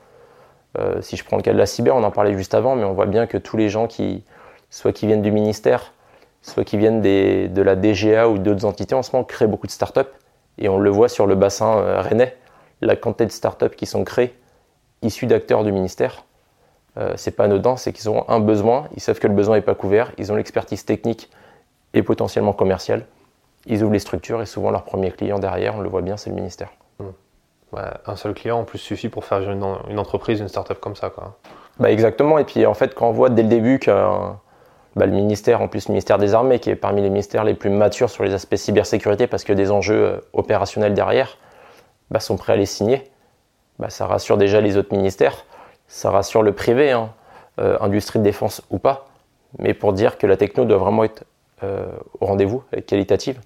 Euh, 0.79 1.01
si 1.03 1.17
je 1.17 1.25
prends 1.25 1.37
le 1.37 1.43
cas 1.43 1.53
de 1.53 1.59
la 1.59 1.67
cyber, 1.67 1.95
on 1.95 2.03
en 2.03 2.11
parlait 2.11 2.35
juste 2.35 2.55
avant, 2.55 2.75
mais 2.75 2.85
on 2.85 2.95
voit 2.95 3.07
bien 3.07 3.27
que 3.27 3.39
tous 3.39 3.57
les 3.57 3.69
gens 3.69 3.87
qui, 3.87 4.25
soit 4.71 4.93
qui 4.93 5.07
viennent 5.07 5.23
du 5.23 5.31
ministère, 5.31 5.93
soit 6.43 6.65
qui 6.65 6.77
viennent 6.77 7.01
de 7.01 7.63
la 7.63 7.77
DGA 7.77 8.29
ou 8.29 8.39
d'autres 8.39 8.65
entités, 8.65 8.95
en 8.95 9.03
ce 9.03 9.13
moment 9.13 9.25
créent 9.25 9.47
beaucoup 9.47 9.67
de 9.67 9.73
startups. 9.73 10.01
Et 10.59 10.69
on 10.69 10.79
le 10.79 10.91
voit 10.91 11.09
sur 11.09 11.27
le 11.27 11.35
bassin 11.37 11.79
euh, 11.79 12.01
rennais, 12.01 12.37
la 12.81 12.97
quantité 12.97 13.27
de 13.27 13.31
startups 13.31 13.77
qui 13.77 13.87
sont 13.87 14.05
créées 14.05 14.35
issues 15.05 15.27
d'acteurs 15.27 15.65
du 15.65 15.73
ministère. 15.73 16.25
Euh, 16.97 17.15
c'est 17.17 17.33
pas 17.33 17.45
anodin, 17.45 17.77
c'est 17.77 17.93
qu'ils 17.93 18.09
ont 18.09 18.29
un 18.29 18.41
besoin, 18.41 18.89
ils 18.97 19.01
savent 19.01 19.19
que 19.19 19.27
le 19.27 19.35
besoin 19.35 19.57
n'est 19.57 19.63
pas 19.63 19.75
couvert, 19.75 20.13
ils 20.19 20.33
ont 20.33 20.37
l'expertise 20.37 20.85
technique 20.85 21.31
et 21.95 22.03
potentiellement 22.03 22.53
commerciale. 22.53 23.07
Ils 23.67 23.83
ouvrent 23.83 23.95
les 23.95 23.99
structures 23.99 24.43
et 24.43 24.47
souvent 24.47 24.71
leur 24.71 24.85
premier 24.85 25.11
client 25.11 25.39
derrière, 25.39 25.77
on 25.77 25.81
le 25.81 25.89
voit 25.89 26.03
bien, 26.03 26.17
c'est 26.17 26.29
le 26.29 26.37
ministère 26.37 26.71
un 28.07 28.17
seul 28.17 28.35
client 28.35 28.61
en 28.61 28.65
plus 28.65 28.79
suffit 28.79 29.09
pour 29.09 29.25
faire 29.25 29.41
une, 29.51 29.65
une 29.89 29.99
entreprise, 29.99 30.41
une 30.41 30.49
start-up 30.49 30.79
comme 30.81 30.97
ça. 30.97 31.11
Quoi. 31.11 31.37
Bah 31.79 31.91
exactement. 31.91 32.39
Et 32.39 32.45
puis 32.45 32.67
en 32.67 32.75
fait, 32.75 32.95
quand 32.95 33.09
on 33.09 33.13
voit 33.13 33.31
dès 33.31 33.43
le 33.43 33.49
début 33.49 33.79
que 33.79 33.91
bah, 34.97 35.07
le 35.07 35.13
ministère, 35.13 35.61
en 35.61 35.69
plus 35.69 35.89
le 35.89 35.93
ministère 35.93 36.19
des 36.19 36.35
Armées, 36.35 36.59
qui 36.59 36.71
est 36.71 36.77
parmi 36.77 37.03
les 37.03 37.11
ministères 37.11 37.45
les 37.45 37.55
plus 37.55 37.71
matures 37.71 38.11
sur 38.11 38.25
les 38.25 38.35
aspects 38.35 38.57
cybersécurité 38.57 39.27
parce 39.27 39.45
que 39.45 39.53
des 39.53 39.71
enjeux 39.71 40.05
euh, 40.05 40.21
opérationnels 40.33 40.95
derrière, 40.95 41.37
bah, 42.11 42.21
sont 42.21 42.37
prêts 42.37 42.53
à 42.53 42.57
les 42.57 42.67
signer, 42.67 43.11
bah, 43.79 43.91
ça 43.91 44.07
rassure 44.07 44.37
déjà 44.37 44.61
les 44.61 44.77
autres 44.77 44.95
ministères, 44.95 45.45
ça 45.89 46.11
rassure 46.11 46.43
le 46.43 46.53
privé, 46.53 46.93
hein, 46.93 47.11
euh, 47.59 47.77
industrie 47.81 48.21
de 48.21 48.25
défense 48.25 48.63
ou 48.71 48.79
pas, 48.79 49.07
mais 49.59 49.75
pour 49.75 49.93
dire 49.93 50.19
que 50.19 50.27
la 50.27 50.37
techno 50.37 50.65
doit 50.65 50.79
vraiment 50.79 51.05
être 51.05 51.25
euh, 51.63 51.87
au 52.21 52.27
rendez-vous, 52.27 52.63
qualitative 52.87 53.41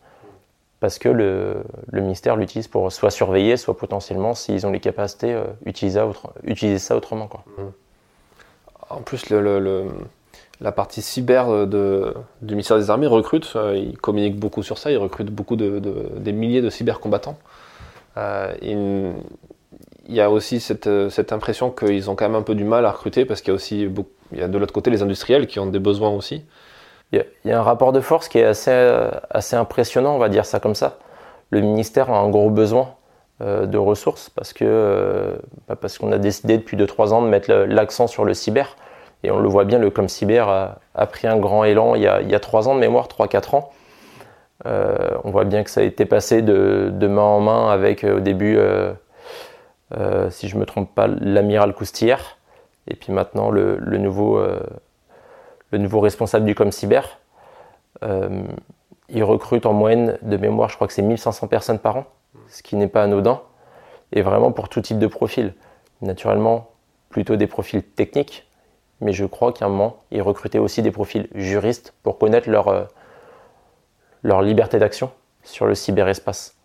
parce 0.81 0.99
que 0.99 1.09
le, 1.09 1.65
ministère 1.93 2.37
l'utilise 2.37 2.69
pour 2.69 2.93
soit 2.93 3.11
surveiller, 3.11 3.57
soit 3.57 3.77
potentiellement, 3.77 4.35
s'ils 4.35 4.67
ont 4.67 4.71
les 4.71 4.81
capacités, 4.81 5.33
euh, 5.33 5.45
utiliser, 5.65 6.79
ça 6.79 6.97
autrement. 6.97 7.29
Mmh. 7.29 7.63
En 8.91 9.01
plus, 9.03 9.29
la 10.61 10.73
partie 10.73 11.03
cyber 11.03 11.67
du 11.67 12.55
ministère 12.55 12.79
des 12.79 12.91
Armées 12.91 13.07
recrute, 13.07 13.53
euh, 13.57 13.77
ils 13.77 13.99
communiquent 13.99 14.39
beaucoup 14.39 14.63
sur 14.63 14.79
ça, 14.79 14.91
ils 14.91 14.97
recrutent 14.97 15.31
beaucoup 15.31 15.57
de, 15.57 15.81
des 16.17 16.33
milliers 16.33 16.63
de 16.63 16.71
cybercombattants. 16.71 17.39
Euh, 18.17 18.53
il, 18.63 20.15
y 20.15 20.21
a 20.21 20.31
aussi 20.31 20.61
cette, 20.61 20.87
impression 21.33 21.71
qu'ils 21.71 22.09
ont 22.09 22.15
quand 22.15 22.27
même 22.27 22.37
un 22.37 22.43
peu 22.43 22.55
du 22.55 22.65
mal 22.65 22.87
à 22.87 22.93
recruter 22.93 23.25
parce 23.25 23.43
qu'il 23.43 23.49
y 23.49 23.53
a 23.53 23.55
aussi 23.55 23.89
il 24.33 24.39
y 24.39 24.43
a 24.43 24.49
de 24.49 24.59
l'autre 24.59 24.73
côté 24.73 24.91
les 24.91 25.03
industriels 25.03 25.47
qui 25.47 25.59
ont 25.59 25.67
des 25.67 25.79
besoins 25.79 26.11
aussi. 26.11 26.45
Il 27.13 27.25
y, 27.47 27.53
a 27.53 27.59
un 27.59 27.63
rapport 27.63 27.93
de 27.93 28.01
force 28.01 28.29
qui 28.29 28.39
est 28.39 28.45
assez, 28.45 28.71
assez 29.31 29.57
impressionnant, 29.57 30.15
on 30.15 30.19
va 30.19 30.29
dire 30.29 30.45
ça 30.45 30.61
comme 30.61 30.75
ça. 30.75 30.99
Le 31.51 31.61
ministère 31.61 32.11
a 32.11 32.19
un 32.19 32.29
gros 32.29 32.51
besoin 32.51 32.95
euh, 33.41 33.67
de 33.67 33.79
ressources 33.79 34.31
parce 34.31 34.53
que 34.53 34.65
euh, 34.67 35.37
bah, 35.69 35.77
parce 35.77 35.97
qu'on 35.97 36.11
a 36.11 36.19
décidé 36.19 36.59
depuis 36.59 36.77
2-3 36.77 37.13
ans 37.13 37.23
de 37.23 37.29
mettre 37.29 37.53
l'accent 37.53 38.09
sur 38.09 38.25
le 38.25 38.35
cyber. 38.35 38.77
Et 39.23 39.31
on 39.31 39.39
le 39.39 39.49
voit 39.49 39.65
bien, 39.65 39.79
le 39.79 39.91
comme 39.91 40.09
cyber 40.09 40.49
a, 40.49 41.07
pris 41.07 41.29
un 41.29 41.37
grand 41.37 41.63
élan 41.63 41.95
il 41.95 42.03
y 42.03 42.09
a, 42.09 42.21
il 42.21 42.29
y 42.29 42.35
a 42.35 42.41
3 42.41 42.69
ans 42.69 42.75
de 42.75 42.81
mémoire, 42.81 43.07
3-4 43.07 43.55
ans. 43.55 43.71
Euh, 44.67 44.97
on 45.23 45.31
voit 45.31 45.45
bien 45.45 45.63
que 45.63 45.71
ça 45.71 45.81
a 45.83 45.85
été 45.85 46.05
passé 46.05 46.43
de, 46.43 46.91
de 46.93 47.07
main 47.07 47.23
en 47.23 47.41
main 47.41 47.71
avec 47.71 48.03
au 48.03 48.19
début, 48.19 48.59
si 50.31 50.49
je 50.49 50.57
ne 50.57 50.61
me 50.61 50.67
trompe 50.67 50.93
pas, 50.93 51.07
l'amiral 51.07 51.75
Coustillère. 51.75 52.39
Et 52.89 52.97
puis 52.97 53.13
maintenant 53.13 53.51
le, 53.51 53.77
le 53.79 53.99
nouveau 53.99 54.41
le 55.71 55.79
nouveau 55.79 56.01
responsable 56.01 56.45
du 56.45 56.55
Com 56.55 56.73
Cyber. 56.73 57.19
Euh, 58.03 58.43
il 59.09 59.25
recrute 59.25 59.67
en 59.67 59.73
moyenne 59.73 60.19
de 60.23 60.37
mémoire, 60.37 60.69
je 60.69 60.75
crois 60.77 60.87
que 60.87 60.93
c'est 60.93 61.03
1500 61.03 61.49
personnes 61.49 61.79
par 61.79 61.97
an, 61.97 62.05
ce 62.49 62.63
qui 62.63 62.77
n'est 62.77 62.89
pas 62.89 63.03
anodin, 63.03 63.41
et 64.13 64.23
vraiment 64.23 64.53
pour 64.53 64.69
tout 64.69 64.81
type 64.81 64.99
de 64.99 65.07
profil. 65.07 65.55
Naturellement, 66.03 66.71
plutôt 67.09 67.37
des 67.37 67.47
profils 67.47 67.83
techniques, 67.83 68.47
mais 69.01 69.13
je 69.13 69.25
crois 69.25 69.53
qu'à 69.53 69.65
un 69.65 69.69
moment, 69.69 69.97
il 70.11 70.23
recrutait 70.23 70.59
aussi 70.59 70.83
des 70.83 70.91
profils 70.91 71.29
juristes 71.35 71.95
pour 72.03 72.19
connaître 72.19 72.51
leur, 72.51 72.69
euh, 72.69 74.43
liberté 74.43 74.79
d'action 74.79 75.11
sur 75.43 75.67
le 75.67 75.75
cyberespace. 75.75 76.57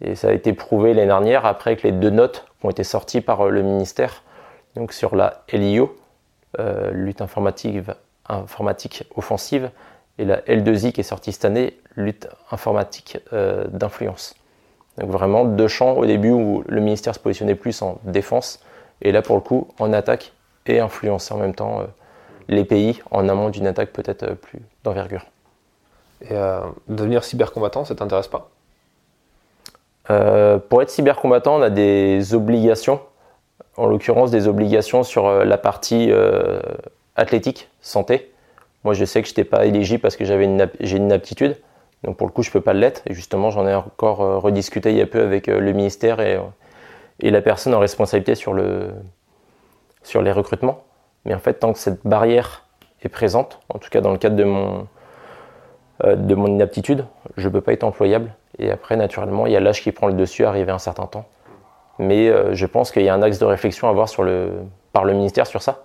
Et 0.00 0.14
ça 0.14 0.28
a 0.28 0.32
été 0.32 0.52
prouvé 0.52 0.94
l'année 0.94 1.08
dernière 1.08 1.44
après 1.44 1.70
avec 1.72 1.82
les 1.82 1.92
deux 1.92 2.10
notes 2.10 2.46
ont 2.62 2.70
été 2.70 2.84
sorties 2.84 3.20
par 3.20 3.46
euh, 3.46 3.50
le 3.50 3.62
ministère, 3.62 4.22
donc 4.76 4.92
sur 4.92 5.16
la 5.16 5.44
LIO, 5.52 5.96
lutte 6.92 7.20
informatique 7.20 7.82
informatique 8.28 9.04
offensive. 9.16 9.70
Et 10.18 10.24
la 10.24 10.40
L2I 10.42 10.92
qui 10.92 11.00
est 11.00 11.04
sortie 11.04 11.32
cette 11.32 11.44
année, 11.44 11.76
lutte 11.96 12.28
informatique 12.50 13.18
euh, 13.32 13.64
d'influence. 13.68 14.34
Donc 14.98 15.10
vraiment 15.10 15.44
deux 15.44 15.66
champs 15.66 15.94
au 15.94 16.06
début 16.06 16.30
où 16.30 16.62
le 16.66 16.80
ministère 16.80 17.14
se 17.14 17.18
positionnait 17.18 17.56
plus 17.56 17.82
en 17.82 17.98
défense. 18.04 18.60
Et 19.02 19.10
là 19.10 19.22
pour 19.22 19.34
le 19.34 19.42
coup 19.42 19.68
en 19.78 19.92
attaque 19.92 20.32
et 20.66 20.78
influencer 20.78 21.34
en 21.34 21.38
même 21.38 21.54
temps 21.54 21.80
euh, 21.80 21.84
les 22.48 22.64
pays 22.64 23.02
en 23.10 23.28
amont 23.28 23.50
d'une 23.50 23.66
attaque 23.66 23.90
peut-être 23.92 24.22
euh, 24.22 24.34
plus 24.34 24.60
d'envergure. 24.84 25.26
Et 26.30 26.34
devenir 26.88 27.22
cybercombattant, 27.22 27.84
ça 27.84 27.94
t'intéresse 27.94 28.28
pas? 28.28 28.48
Pour 30.70 30.80
être 30.80 30.88
cybercombattant, 30.88 31.56
on 31.56 31.60
a 31.60 31.68
des 31.68 32.32
obligations, 32.32 32.98
en 33.76 33.86
l'occurrence 33.86 34.30
des 34.30 34.48
obligations 34.48 35.02
sur 35.02 35.44
la 35.44 35.58
partie 35.58 36.10
athlétique, 37.16 37.68
santé. 37.80 38.30
Moi, 38.84 38.94
je 38.94 39.04
sais 39.04 39.22
que 39.22 39.28
je 39.28 39.32
n'étais 39.32 39.44
pas 39.44 39.64
éligible 39.66 40.00
parce 40.00 40.16
que 40.16 40.24
j'avais 40.24 40.44
une, 40.44 40.68
j'ai 40.80 40.96
une 40.96 41.12
aptitude. 41.12 41.56
Donc, 42.02 42.16
pour 42.16 42.26
le 42.26 42.32
coup, 42.32 42.42
je 42.42 42.50
ne 42.50 42.52
peux 42.52 42.60
pas 42.60 42.74
l'être. 42.74 43.02
Et 43.06 43.14
justement, 43.14 43.50
j'en 43.50 43.66
ai 43.66 43.74
encore 43.74 44.20
euh, 44.20 44.38
rediscuté 44.38 44.90
il 44.90 44.96
y 44.96 45.00
a 45.00 45.06
peu 45.06 45.22
avec 45.22 45.48
euh, 45.48 45.58
le 45.58 45.72
ministère 45.72 46.20
et, 46.20 46.36
euh, 46.36 46.42
et 47.20 47.30
la 47.30 47.40
personne 47.40 47.74
en 47.74 47.78
responsabilité 47.78 48.34
sur, 48.34 48.52
le, 48.52 48.90
sur 50.02 50.20
les 50.20 50.32
recrutements. 50.32 50.84
Mais 51.24 51.34
en 51.34 51.38
fait, 51.38 51.54
tant 51.54 51.72
que 51.72 51.78
cette 51.78 52.06
barrière 52.06 52.66
est 53.02 53.08
présente, 53.08 53.60
en 53.70 53.78
tout 53.78 53.88
cas 53.88 54.02
dans 54.02 54.12
le 54.12 54.18
cadre 54.18 54.36
de 54.36 54.44
mon, 54.44 54.86
de 56.04 56.34
mon 56.34 56.48
inaptitude, 56.48 57.06
je 57.36 57.48
ne 57.48 57.52
peux 57.52 57.60
pas 57.62 57.72
être 57.72 57.84
employable. 57.84 58.34
Et 58.58 58.70
après, 58.70 58.96
naturellement, 58.96 59.46
il 59.46 59.52
y 59.52 59.56
a 59.56 59.60
l'âge 59.60 59.82
qui 59.82 59.92
prend 59.92 60.06
le 60.06 60.14
dessus, 60.14 60.44
arrivé 60.44 60.70
un 60.70 60.78
certain 60.78 61.06
temps. 61.06 61.24
Mais 61.98 62.30
je 62.54 62.66
pense 62.66 62.90
qu'il 62.90 63.02
y 63.02 63.08
a 63.08 63.14
un 63.14 63.22
axe 63.22 63.38
de 63.38 63.44
réflexion 63.44 63.88
à 63.88 63.90
avoir 63.90 64.08
par 64.92 65.04
le 65.04 65.12
ministère 65.12 65.46
sur 65.46 65.62
ça 65.62 65.83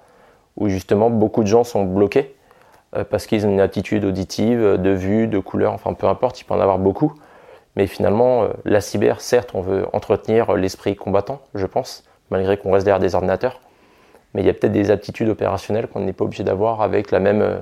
où 0.59 0.69
justement 0.69 1.09
beaucoup 1.09 1.41
de 1.41 1.47
gens 1.47 1.63
sont 1.63 1.83
bloqués 1.83 2.35
euh, 2.95 3.03
parce 3.03 3.25
qu'ils 3.25 3.45
ont 3.47 3.49
une 3.49 3.61
attitude 3.61 4.05
auditive, 4.05 4.77
de 4.77 4.89
vue, 4.89 5.27
de 5.27 5.39
couleur, 5.39 5.73
enfin 5.73 5.93
peu 5.93 6.07
importe, 6.07 6.39
il 6.41 6.43
peut 6.43 6.53
en 6.53 6.59
avoir 6.59 6.79
beaucoup. 6.79 7.13
Mais 7.75 7.87
finalement, 7.87 8.43
euh, 8.43 8.49
la 8.65 8.81
cyber, 8.81 9.21
certes, 9.21 9.51
on 9.53 9.61
veut 9.61 9.85
entretenir 9.93 10.53
l'esprit 10.53 10.95
combattant, 10.95 11.41
je 11.55 11.65
pense, 11.65 12.03
malgré 12.29 12.57
qu'on 12.57 12.71
reste 12.71 12.85
derrière 12.85 12.99
des 12.99 13.15
ordinateurs. 13.15 13.61
Mais 14.33 14.41
il 14.41 14.45
y 14.45 14.49
a 14.49 14.53
peut-être 14.53 14.71
des 14.71 14.91
aptitudes 14.91 15.29
opérationnelles 15.29 15.87
qu'on 15.87 16.01
n'est 16.01 16.13
pas 16.13 16.25
obligé 16.25 16.43
d'avoir 16.43 16.81
avec 16.81 17.11
la 17.11 17.19
même, 17.19 17.41
euh, 17.41 17.59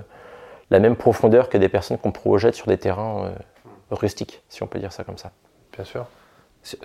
la 0.71 0.79
même 0.79 0.95
profondeur 0.95 1.49
que 1.49 1.57
des 1.57 1.69
personnes 1.69 1.97
qu'on 1.97 2.11
projette 2.11 2.55
sur 2.55 2.67
des 2.67 2.77
terrains 2.77 3.31
rustiques, 3.89 4.43
si 4.49 4.63
on 4.63 4.67
peut 4.67 4.79
dire 4.79 4.91
ça 4.91 5.05
comme 5.05 5.17
ça. 5.17 5.31
Bien 5.73 5.85
sûr. 5.85 6.05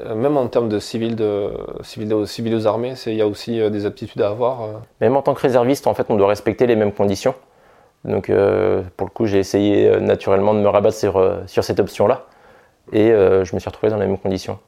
Euh, 0.00 0.14
même 0.14 0.36
en 0.36 0.46
termes 0.48 0.68
de 0.68 0.78
civils, 0.78 1.16
de, 1.16 1.50
civils, 1.82 2.54
aux 2.54 2.66
armées, 2.66 2.94
il 3.06 3.14
y 3.14 3.22
a 3.22 3.26
aussi 3.26 3.60
euh, 3.60 3.70
des 3.70 3.86
aptitudes 3.86 4.22
à 4.22 4.28
avoir. 4.28 4.62
Euh. 4.62 4.72
Même 5.00 5.16
en 5.16 5.22
tant 5.22 5.34
que 5.34 5.40
réserviste, 5.40 5.86
en 5.86 5.94
fait, 5.94 6.06
on 6.08 6.16
doit 6.16 6.28
respecter 6.28 6.66
les 6.66 6.76
mêmes 6.76 6.92
conditions. 6.92 7.34
Donc, 8.04 8.32
pour 8.96 9.06
le 9.06 9.12
coup, 9.12 9.26
j'ai 9.26 9.38
essayé 9.38 10.00
naturellement 10.00 10.54
de 10.54 10.58
me 10.58 10.66
rabattre 10.66 10.96
sur, 10.96 11.24
sur 11.46 11.62
cette 11.62 11.78
option-là. 11.78 12.26
Et 12.90 13.10
je 13.10 13.54
me 13.54 13.60
suis 13.60 13.68
retrouvé 13.68 13.90
dans 13.90 13.96
les 13.96 14.08
mêmes 14.08 14.18
conditions. 14.18 14.58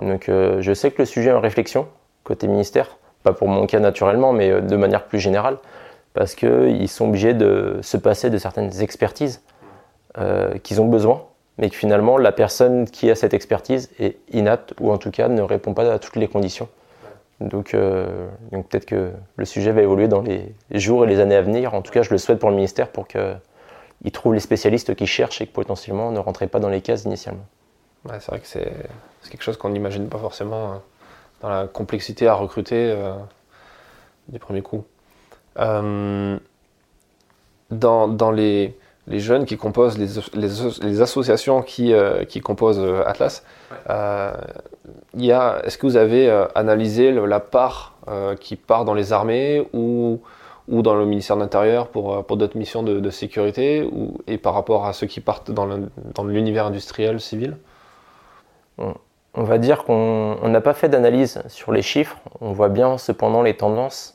Donc, 0.00 0.26
je 0.28 0.72
sais 0.74 0.92
que 0.92 1.02
le 1.02 1.04
sujet 1.04 1.30
est 1.30 1.32
en 1.32 1.40
réflexion, 1.40 1.88
côté 2.22 2.46
ministère. 2.46 2.96
Pas 3.24 3.32
pour 3.32 3.48
mon 3.48 3.66
cas 3.66 3.80
naturellement, 3.80 4.32
mais 4.32 4.60
de 4.60 4.76
manière 4.76 5.06
plus 5.06 5.18
générale. 5.18 5.56
Parce 6.14 6.36
qu'ils 6.36 6.88
sont 6.88 7.08
obligés 7.08 7.34
de 7.34 7.80
se 7.82 7.96
passer 7.96 8.30
de 8.30 8.38
certaines 8.38 8.80
expertises 8.80 9.42
qu'ils 10.62 10.80
ont 10.80 10.86
besoin 10.86 11.24
mais 11.58 11.70
que 11.70 11.76
finalement 11.76 12.16
la 12.16 12.32
personne 12.32 12.88
qui 12.88 13.10
a 13.10 13.14
cette 13.14 13.34
expertise 13.34 13.90
est 13.98 14.16
inapte 14.32 14.74
ou 14.80 14.92
en 14.92 14.98
tout 14.98 15.10
cas 15.10 15.28
ne 15.28 15.42
répond 15.42 15.74
pas 15.74 15.92
à 15.92 15.98
toutes 15.98 16.16
les 16.16 16.28
conditions. 16.28 16.68
Donc, 17.40 17.74
euh, 17.74 18.28
donc 18.50 18.68
peut-être 18.68 18.86
que 18.86 19.12
le 19.36 19.44
sujet 19.44 19.70
va 19.70 19.82
évoluer 19.82 20.08
dans 20.08 20.22
les 20.22 20.54
jours 20.72 21.04
et 21.04 21.08
les 21.08 21.20
années 21.20 21.36
à 21.36 21.42
venir. 21.42 21.74
En 21.74 21.82
tout 21.82 21.92
cas, 21.92 22.02
je 22.02 22.10
le 22.10 22.18
souhaite 22.18 22.38
pour 22.38 22.50
le 22.50 22.56
ministère 22.56 22.88
pour 22.88 23.06
qu'il 23.06 24.12
trouve 24.12 24.34
les 24.34 24.40
spécialistes 24.40 24.94
qui 24.94 25.06
cherchent 25.06 25.40
et 25.40 25.46
que 25.46 25.52
potentiellement 25.52 26.10
ne 26.10 26.18
rentraient 26.18 26.48
pas 26.48 26.58
dans 26.58 26.68
les 26.68 26.80
cases 26.80 27.04
initialement. 27.04 27.46
Ouais, 28.04 28.16
c'est 28.20 28.30
vrai 28.30 28.40
que 28.40 28.46
c'est 28.46 28.72
quelque 29.30 29.42
chose 29.42 29.56
qu'on 29.56 29.70
n'imagine 29.70 30.08
pas 30.08 30.18
forcément 30.18 30.72
hein, 30.72 30.82
dans 31.40 31.48
la 31.48 31.66
complexité 31.66 32.26
à 32.26 32.34
recruter 32.34 32.90
euh, 32.90 33.12
du 34.28 34.38
premier 34.38 34.62
coup. 34.62 34.84
Euh, 35.58 36.38
dans, 37.70 38.08
dans 38.08 38.30
les 38.30 38.77
les 39.08 39.20
jeunes 39.20 39.44
qui 39.44 39.56
composent 39.56 39.98
les, 39.98 41.00
associations 41.00 41.62
qui, 41.62 41.92
qui 42.28 42.40
composent 42.40 42.84
Atlas. 43.06 43.42
Est-ce 43.88 45.78
que 45.78 45.86
vous 45.86 45.96
avez 45.96 46.30
analysé 46.54 47.12
la 47.12 47.40
part 47.40 47.94
qui 48.40 48.56
part 48.56 48.84
dans 48.84 48.94
les 48.94 49.12
armées 49.12 49.66
ou, 49.72 50.20
ou 50.68 50.82
dans 50.82 50.94
le 50.94 51.06
ministère 51.06 51.36
de 51.36 51.42
l'Intérieur 51.42 51.88
pour, 51.88 52.24
pour 52.24 52.36
d'autres 52.36 52.58
missions 52.58 52.82
de, 52.82 53.10
sécurité 53.10 53.88
ou, 53.90 54.18
et 54.26 54.38
par 54.38 54.54
rapport 54.54 54.86
à 54.86 54.92
ceux 54.92 55.06
qui 55.06 55.20
partent 55.20 55.50
dans 55.50 56.24
l'univers 56.24 56.66
industriel 56.66 57.20
civil? 57.20 57.56
On 59.34 59.44
va 59.44 59.58
dire 59.58 59.84
qu'on 59.84 60.48
n'a 60.48 60.60
pas 60.60 60.74
fait 60.74 60.88
d'analyse 60.88 61.42
sur 61.48 61.70
les 61.70 61.82
chiffres, 61.82 62.16
on 62.40 62.52
voit 62.52 62.68
bien 62.68 62.98
cependant 62.98 63.42
les 63.42 63.54
tendances. 63.54 64.14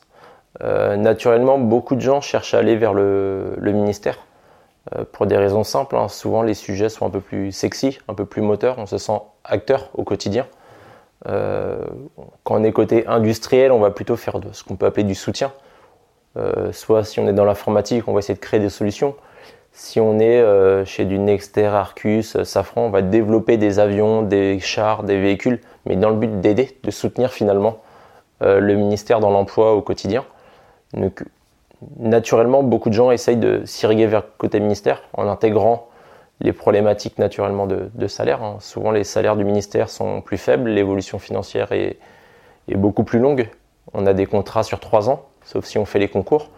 Euh, 0.62 0.96
naturellement, 0.96 1.58
beaucoup 1.58 1.94
de 1.94 2.00
gens 2.00 2.20
cherchent 2.20 2.54
à 2.54 2.58
aller 2.58 2.76
vers 2.76 2.94
le, 2.94 3.56
ministère 3.60 4.18
euh, 4.94 5.04
pour 5.10 5.26
des 5.26 5.36
raisons 5.36 5.64
simples. 5.64 5.96
Hein. 5.96 6.08
Souvent, 6.08 6.42
les 6.42 6.54
sujets 6.54 6.88
sont 6.88 7.06
un 7.06 7.10
peu 7.10 7.20
plus 7.20 7.52
sexy, 7.52 7.98
un 8.08 8.14
peu 8.14 8.24
plus 8.24 8.42
moteurs, 8.42 8.78
on 8.78 8.86
se 8.86 8.98
sent 8.98 9.20
acteur 9.44 9.90
au 9.94 10.04
quotidien. 10.04 10.46
Euh, 11.26 11.78
quand 12.42 12.60
on 12.60 12.64
est 12.64 12.72
côté 12.72 13.06
industriel, 13.06 13.72
on 13.72 13.78
va 13.80 13.90
plutôt 13.90 14.16
faire 14.16 14.40
ce 14.52 14.62
qu'on 14.64 14.76
peut 14.76 14.86
appeler 14.86 15.04
du 15.04 15.14
soutien. 15.14 15.52
soit 16.72 17.04
si 17.04 17.20
on 17.20 17.28
est 17.28 17.32
dans 17.32 17.44
l'informatique, 17.44 18.08
on 18.08 18.12
va 18.12 18.18
essayer 18.18 18.34
de 18.34 18.40
créer 18.40 18.60
des 18.60 18.68
solutions. 18.68 19.14
Si 19.76 19.98
on 19.98 20.20
est 20.20 20.40
euh, 20.40 20.84
chez 20.84 21.04
du 21.04 21.18
Nexter, 21.18 21.66
Arcus, 21.66 22.36
euh, 22.36 22.44
Safran, 22.44 22.82
on 22.82 22.90
va 22.90 23.02
développer 23.02 23.56
des 23.56 23.80
avions, 23.80 24.22
des 24.22 24.60
chars, 24.60 25.02
des 25.02 25.20
véhicules, 25.20 25.60
mais 25.84 25.96
dans 25.96 26.10
le 26.10 26.16
but 26.16 26.40
d'aider, 26.40 26.78
de 26.84 26.90
soutenir 26.92 27.32
finalement 27.32 27.78
euh, 28.42 28.60
le 28.60 28.76
ministère 28.76 29.18
dans 29.18 29.30
l'emploi 29.30 29.74
au 29.74 29.82
quotidien. 29.82 30.24
Naturellement, 31.98 32.62
beaucoup 32.62 32.88
de 32.88 32.94
gens 32.94 33.10
essayent 33.10 33.36
de 33.36 33.62
s'irriguer 33.64 34.06
vers 34.06 34.20
le 34.20 34.26
côté 34.38 34.60
ministère 34.60 35.02
en 35.12 35.28
intégrant 35.28 35.88
les 36.40 36.52
problématiques 36.52 37.18
naturellement 37.18 37.66
de, 37.66 38.06
salaire. 38.06 38.42
Hein. 38.42 38.56
Souvent, 38.60 38.90
les 38.90 39.04
salaires 39.04 39.36
du 39.36 39.44
ministère 39.44 39.88
sont 39.88 40.20
plus 40.20 40.36
faibles, 40.36 40.70
l'évolution 40.70 41.18
financière 41.18 41.72
est, 41.72 41.98
beaucoup 42.74 43.04
plus 43.04 43.18
longue. 43.18 43.48
On 43.92 44.06
a 44.06 44.14
des 44.14 44.26
contrats 44.26 44.62
sur 44.62 44.80
trois 44.80 45.10
ans, 45.10 45.26
sauf 45.44 45.64
si 45.64 45.78
on 45.78 45.84
fait 45.84 45.98
les 45.98 46.08
concours. 46.08 46.50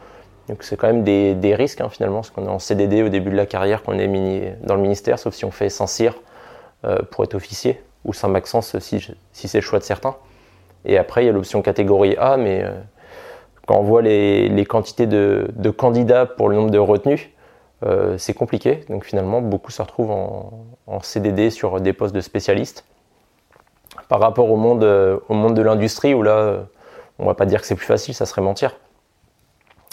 Donc 0.48 0.62
c'est 0.62 0.76
quand 0.76 0.86
même 0.86 1.02
des, 1.02 1.54
risques 1.54 1.80
hein, 1.80 1.88
finalement, 1.90 2.18
parce 2.18 2.30
qu'on 2.30 2.46
est 2.46 2.50
en 2.50 2.60
CDD 2.60 3.02
au 3.02 3.08
début 3.08 3.30
de 3.30 3.36
la 3.36 3.46
carrière, 3.46 3.82
qu'on 3.82 3.98
est 3.98 4.56
dans 4.62 4.76
le 4.76 4.82
ministère, 4.82 5.18
sauf 5.18 5.34
si 5.34 5.44
on 5.44 5.50
fait 5.50 5.68
Saint-Cyr 5.68 6.14
euh, 6.84 6.98
pour 7.10 7.24
être 7.24 7.34
officier, 7.34 7.82
ou 8.04 8.12
Saint-Maxence 8.12 8.78
si, 8.78 9.14
si 9.32 9.48
c'est 9.48 9.58
le 9.58 9.62
choix 9.62 9.80
de 9.80 9.84
certains. 9.84 10.16
Et 10.84 10.98
après, 10.98 11.24
il 11.24 11.26
y 11.26 11.28
a 11.28 11.32
l'option 11.32 11.62
catégorie 11.62 12.16
A, 12.16 12.36
mais 12.36 12.62
euh, 12.62 12.70
quand 13.66 13.76
on 13.76 13.82
voit 13.82 14.02
les, 14.02 14.64
quantités 14.68 15.06
de, 15.06 15.70
candidats 15.70 16.26
pour 16.26 16.48
le 16.48 16.56
nombre 16.56 16.70
de 16.70 16.78
retenus, 16.78 17.28
euh, 17.84 18.16
c'est 18.18 18.34
compliqué. 18.34 18.84
Donc 18.88 19.04
finalement, 19.04 19.40
beaucoup 19.42 19.70
se 19.70 19.82
retrouvent 19.82 20.10
en, 20.10 21.00
CDD 21.02 21.50
sur 21.50 21.80
des 21.80 21.92
postes 21.92 22.14
de 22.14 22.20
spécialistes. 22.20 22.84
Par 24.08 24.20
rapport 24.20 24.50
au 24.50 24.56
monde, 24.56 24.84
au 24.84 25.34
monde 25.34 25.54
de 25.54 25.62
l'industrie, 25.62 26.14
où 26.14 26.22
là, 26.22 26.60
on 27.18 27.24
ne 27.24 27.28
va 27.28 27.34
pas 27.34 27.46
dire 27.46 27.60
que 27.60 27.66
c'est 27.66 27.74
plus 27.74 27.86
facile, 27.86 28.14
ça 28.14 28.24
serait 28.24 28.42
mentir 28.42 28.76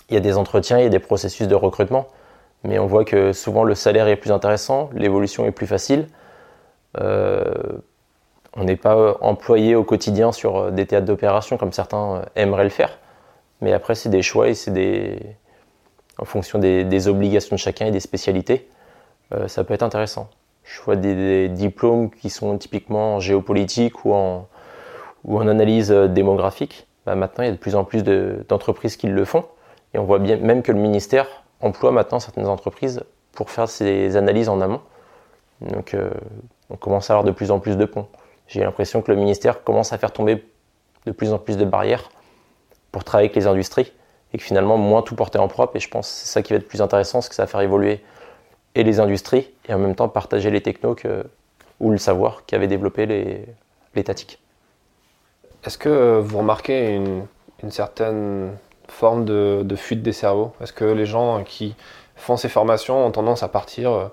il 0.09 0.13
y 0.13 0.17
a 0.17 0.19
des 0.19 0.37
entretiens, 0.37 0.79
il 0.79 0.83
y 0.83 0.85
a 0.85 0.89
des 0.89 0.99
processus 0.99 1.47
de 1.47 1.55
recrutement, 1.55 2.07
mais 2.63 2.79
on 2.79 2.85
voit 2.85 3.05
que 3.05 3.33
souvent 3.33 3.63
le 3.63 3.75
salaire 3.75 4.07
est 4.07 4.15
plus 4.15 4.31
intéressant, 4.31 4.89
l'évolution 4.93 5.45
est 5.45 5.51
plus 5.51 5.67
facile. 5.67 6.07
Euh, 6.99 7.51
on 8.55 8.63
n'est 8.63 8.75
pas 8.75 9.17
employé 9.21 9.73
au 9.75 9.83
quotidien 9.83 10.31
sur 10.31 10.57
euh, 10.57 10.71
des 10.71 10.85
théâtres 10.85 11.07
d'opération 11.07 11.57
comme 11.57 11.71
certains 11.71 12.17
euh, 12.17 12.21
aimeraient 12.35 12.65
le 12.65 12.69
faire, 12.69 12.99
mais 13.63 13.73
après 13.73 13.95
c'est 13.95 14.09
des 14.09 14.21
choix 14.21 14.49
et 14.49 14.53
c'est 14.53 14.71
des 14.71 15.19
en 16.19 16.25
fonction 16.25 16.59
des, 16.59 17.07
obligations 17.07 17.55
de 17.55 17.59
chacun 17.59 17.87
et 17.87 17.91
des 17.91 17.99
spécialités, 17.99 18.69
ça 19.47 19.63
peut 19.63 19.73
être 19.73 19.81
intéressant. 19.81 20.29
Je 20.63 20.79
vois 20.81 20.95
des, 20.95 21.49
diplômes 21.49 22.11
qui 22.11 22.29
sont 22.29 22.55
typiquement 22.59 23.15
en 23.15 23.19
géopolitique 23.19 24.05
ou 24.05 24.13
en, 24.13 24.47
analyse 25.47 25.89
démographique. 25.89 26.87
Bah, 27.07 27.15
maintenant, 27.15 27.43
il 27.43 27.47
y 27.47 27.49
a 27.49 27.53
de 27.53 27.57
plus 27.57 27.75
en 27.75 27.83
plus 27.83 28.03
d'entreprises 28.03 28.95
qui 28.95 29.07
le 29.07 29.25
font. 29.25 29.45
Et 29.93 29.97
on 29.97 30.03
voit 30.03 30.19
bien 30.19 30.37
même 30.37 30.61
que 30.61 30.71
le 30.71 30.79
ministère 30.79 31.27
emploie 31.61 31.91
maintenant 31.91 32.19
certaines 32.19 32.47
entreprises 32.47 33.03
pour 33.31 33.49
faire 33.49 33.69
ces 33.69 34.15
analyses 34.15 34.49
en 34.49 34.61
amont. 34.61 34.81
Donc 35.61 35.93
euh, 35.93 36.09
on 36.69 36.75
commence 36.75 37.09
à 37.09 37.13
avoir 37.13 37.23
de 37.23 37.31
plus 37.31 37.51
en 37.51 37.59
plus 37.59 37.77
de 37.77 37.85
ponts. 37.85 38.07
J'ai 38.47 38.61
l'impression 38.61 39.01
que 39.01 39.11
le 39.11 39.17
ministère 39.17 39.63
commence 39.63 39.93
à 39.93 39.97
faire 39.97 40.11
tomber 40.11 40.45
de 41.05 41.11
plus 41.11 41.31
en 41.31 41.37
plus 41.37 41.57
de 41.57 41.65
barrières 41.65 42.09
pour 42.93 43.03
travailler 43.03 43.27
avec 43.27 43.35
les 43.35 43.47
industries 43.47 43.91
et 44.33 44.37
que 44.37 44.43
finalement 44.43 44.77
moins 44.77 45.01
tout 45.01 45.15
porter 45.15 45.39
en 45.39 45.49
propre. 45.49 45.75
Et 45.75 45.81
je 45.81 45.89
pense 45.89 46.07
que 46.07 46.13
c'est 46.13 46.27
ça 46.27 46.41
qui 46.41 46.53
va 46.53 46.59
être 46.59 46.67
plus 46.67 46.81
intéressant, 46.81 47.19
c'est 47.19 47.27
que 47.27 47.35
ça 47.35 47.43
va 47.43 47.47
faire 47.47 47.59
évoluer 47.59 48.01
et 48.75 48.83
les 48.83 49.01
industries 49.01 49.49
et 49.67 49.73
en 49.73 49.79
même 49.79 49.95
temps 49.95 50.07
partager 50.07 50.49
les 50.49 50.61
technos 50.61 50.95
ou 51.81 51.91
le 51.91 51.97
savoir 51.97 52.45
qu'avaient 52.45 52.67
développé 52.67 53.05
les, 53.05 53.45
les 53.95 54.03
Est-ce 55.65 55.77
que 55.77 56.19
vous 56.19 56.37
remarquez 56.37 56.95
une 56.95 57.71
certaine 57.71 58.51
forme 58.87 59.25
de, 59.25 59.75
fuite 59.75 60.01
des 60.01 60.13
cerveaux? 60.13 60.53
Est-ce 60.61 60.73
que 60.73 60.85
les 60.85 61.05
gens 61.05 61.43
qui 61.43 61.75
font 62.15 62.37
ces 62.37 62.49
formations 62.49 63.05
ont 63.05 63.11
tendance 63.11 63.43
à 63.43 63.47
partir 63.47 63.91
euh, 63.91 64.05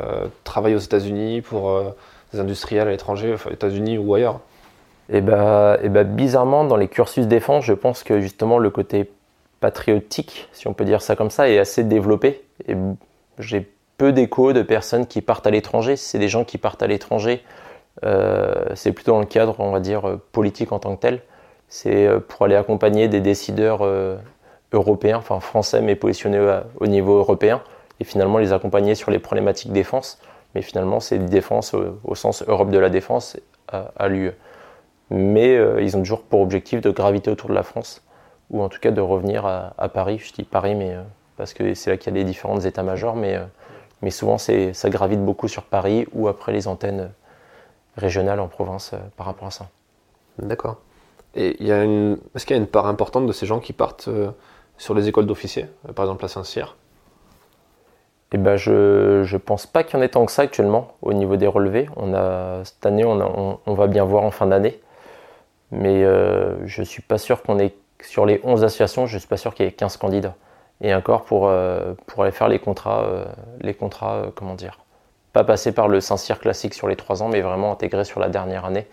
euh, 0.00 0.26
travailler 0.44 0.76
aux 0.76 0.80
États-Unis 0.80 1.42
pour 1.42 1.70
euh, 1.70 1.90
des 2.32 2.40
industriels 2.40 2.88
à 2.88 2.90
l'étranger, 2.90 3.34
aux 3.34 3.50
États-Unis 3.50 3.98
ou 3.98 4.14
ailleurs? 4.14 4.40
Et 5.12 5.18
eh 5.18 5.20
bah, 5.20 5.78
et 5.82 5.88
bah, 5.88 6.04
bizarrement, 6.04 6.64
dans 6.64 6.76
les 6.76 6.88
cursus 6.88 7.26
défense, 7.26 7.64
je 7.64 7.72
pense 7.72 8.04
que 8.04 8.20
justement 8.20 8.58
le 8.58 8.70
côté 8.70 9.10
patriotique, 9.58 10.48
si 10.52 10.68
on 10.68 10.72
peut 10.72 10.84
dire 10.84 11.02
ça 11.02 11.16
comme 11.16 11.30
ça, 11.30 11.48
est 11.48 11.58
assez 11.58 11.82
développé. 11.84 12.44
Et 12.68 12.76
j'ai 13.38 13.68
peu 13.98 14.12
d'échos 14.12 14.52
de 14.52 14.62
personnes 14.62 15.06
qui 15.06 15.20
partent 15.20 15.46
à 15.46 15.50
l'étranger. 15.50 15.96
C'est 15.96 16.18
des 16.18 16.28
gens 16.28 16.44
qui 16.44 16.58
partent 16.58 16.82
à 16.82 16.86
l'étranger, 16.86 17.42
c'est 18.74 18.92
plutôt 18.92 19.12
dans 19.12 19.20
le 19.20 19.26
cadre, 19.26 19.56
on 19.58 19.72
va 19.72 19.80
dire, 19.80 20.18
politique 20.32 20.72
en 20.72 20.78
tant 20.78 20.94
que 20.96 21.00
tel 21.00 21.20
c'est 21.70 22.06
euh, 22.06 22.20
pour 22.20 22.44
aller 22.44 22.56
accompagner 22.56 23.08
des 23.08 23.20
décideurs 23.20 23.78
euh, 23.82 24.18
européens, 24.72 25.16
enfin 25.16 25.40
français, 25.40 25.80
mais 25.80 25.94
positionnés 25.94 26.60
au 26.78 26.86
niveau 26.86 27.16
européen, 27.16 27.62
et 28.00 28.04
finalement 28.04 28.38
les 28.38 28.52
accompagner 28.52 28.94
sur 28.94 29.10
les 29.10 29.18
problématiques 29.18 29.72
défense. 29.72 30.20
Mais 30.54 30.62
finalement, 30.62 30.98
c'est 30.98 31.18
défense 31.18 31.74
au, 31.74 32.14
sens 32.16 32.42
Europe 32.46 32.70
de 32.70 32.78
la 32.78 32.90
défense 32.90 33.36
à, 33.68 34.08
l'UE. 34.08 34.32
Mais 35.10 35.56
euh, 35.56 35.82
ils 35.82 35.96
ont 35.96 36.00
toujours 36.00 36.22
pour 36.22 36.40
objectif 36.40 36.80
de 36.80 36.90
graviter 36.90 37.30
autour 37.30 37.50
de 37.50 37.54
la 37.54 37.62
France, 37.62 38.02
ou 38.50 38.62
en 38.62 38.68
tout 38.68 38.78
cas 38.80 38.90
de 38.90 39.00
revenir 39.00 39.44
à, 39.46 39.88
Paris. 39.88 40.18
Je 40.18 40.32
dis 40.32 40.44
Paris, 40.44 40.74
mais 40.74 40.96
parce 41.36 41.52
que 41.52 41.74
c'est 41.74 41.90
là 41.90 41.96
qu'il 41.96 42.12
y 42.12 42.16
a 42.16 42.18
les 42.18 42.24
différentes 42.24 42.64
états-majors, 42.64 43.16
mais, 43.16 43.38
mais 44.02 44.10
souvent 44.10 44.38
ça 44.38 44.90
gravite 44.90 45.24
beaucoup 45.24 45.48
sur 45.48 45.64
Paris 45.64 46.06
ou 46.12 46.28
après 46.28 46.52
les 46.52 46.68
antennes 46.68 47.10
régionales 47.96 48.40
en 48.40 48.48
province 48.48 48.92
par 49.16 49.26
rapport 49.26 49.48
à 49.48 49.50
ça. 49.50 49.68
D'accord. 50.38 50.78
Et 51.34 51.56
il 51.60 51.66
y 51.66 51.72
a 51.72 51.84
une, 51.84 52.18
est-ce 52.34 52.44
qu'il 52.44 52.56
y 52.56 52.58
a 52.58 52.62
une 52.62 52.68
part 52.68 52.86
importante 52.86 53.26
de 53.26 53.32
ces 53.32 53.46
gens 53.46 53.60
qui 53.60 53.72
partent 53.72 54.08
euh, 54.08 54.30
sur 54.78 54.94
les 54.94 55.08
écoles 55.08 55.26
d'officiers, 55.26 55.66
euh, 55.88 55.92
par 55.92 56.04
exemple 56.04 56.24
à 56.24 56.28
Saint-Cyr? 56.28 56.76
Eh 58.32 58.38
ben 58.38 58.56
je 58.56 59.22
ne 59.22 59.38
pense 59.38 59.66
pas 59.66 59.82
qu'il 59.82 59.98
y 59.98 60.00
en 60.00 60.02
ait 60.02 60.08
tant 60.08 60.24
que 60.24 60.30
ça 60.30 60.42
actuellement 60.42 60.94
au 61.02 61.12
niveau 61.12 61.36
des 61.36 61.48
relevés. 61.48 61.88
On 61.96 62.14
a, 62.14 62.64
cette 62.64 62.84
année, 62.86 63.04
on, 63.04 63.58
on, 63.66 63.74
va 63.74 63.88
bien 63.88 64.04
voir 64.04 64.22
en 64.22 64.30
fin 64.30 64.46
d'année. 64.46 64.80
Mais 65.72 66.04
euh, 66.04 66.66
je 66.66 66.80
ne 66.80 66.86
suis 66.86 67.02
pas 67.02 67.18
sûr 67.18 67.42
qu'on 67.42 67.58
ait, 67.58 67.74
sur 68.02 68.26
les 68.26 68.40
11 68.44 68.64
associations, 68.64 69.06
je 69.06 69.14
ne 69.14 69.18
suis 69.18 69.28
pas 69.28 69.36
sûr 69.36 69.54
qu'il 69.54 69.66
y 69.66 69.68
ait 69.68 69.72
15 69.72 69.96
candidats. 69.96 70.34
Et 70.80 70.94
encore 70.94 71.24
pour, 71.24 71.52
pour 72.06 72.22
aller 72.22 72.32
faire 72.32 72.48
les 72.48 72.58
contrats, 72.58 73.26
les 73.60 73.74
contrats 73.74 74.32
comment 74.34 74.54
dire, 74.54 74.78
pas 75.34 75.44
passer 75.44 75.72
par 75.72 75.88
le 75.88 76.00
Saint-Cyr 76.00 76.38
classique 76.40 76.72
sur 76.72 76.88
les 76.88 76.96
3 76.96 77.22
ans, 77.22 77.28
mais 77.28 77.42
vraiment 77.42 77.70
intégrer 77.70 78.04
sur 78.04 78.18
la 78.18 78.30
dernière 78.30 78.64
année 78.64 78.86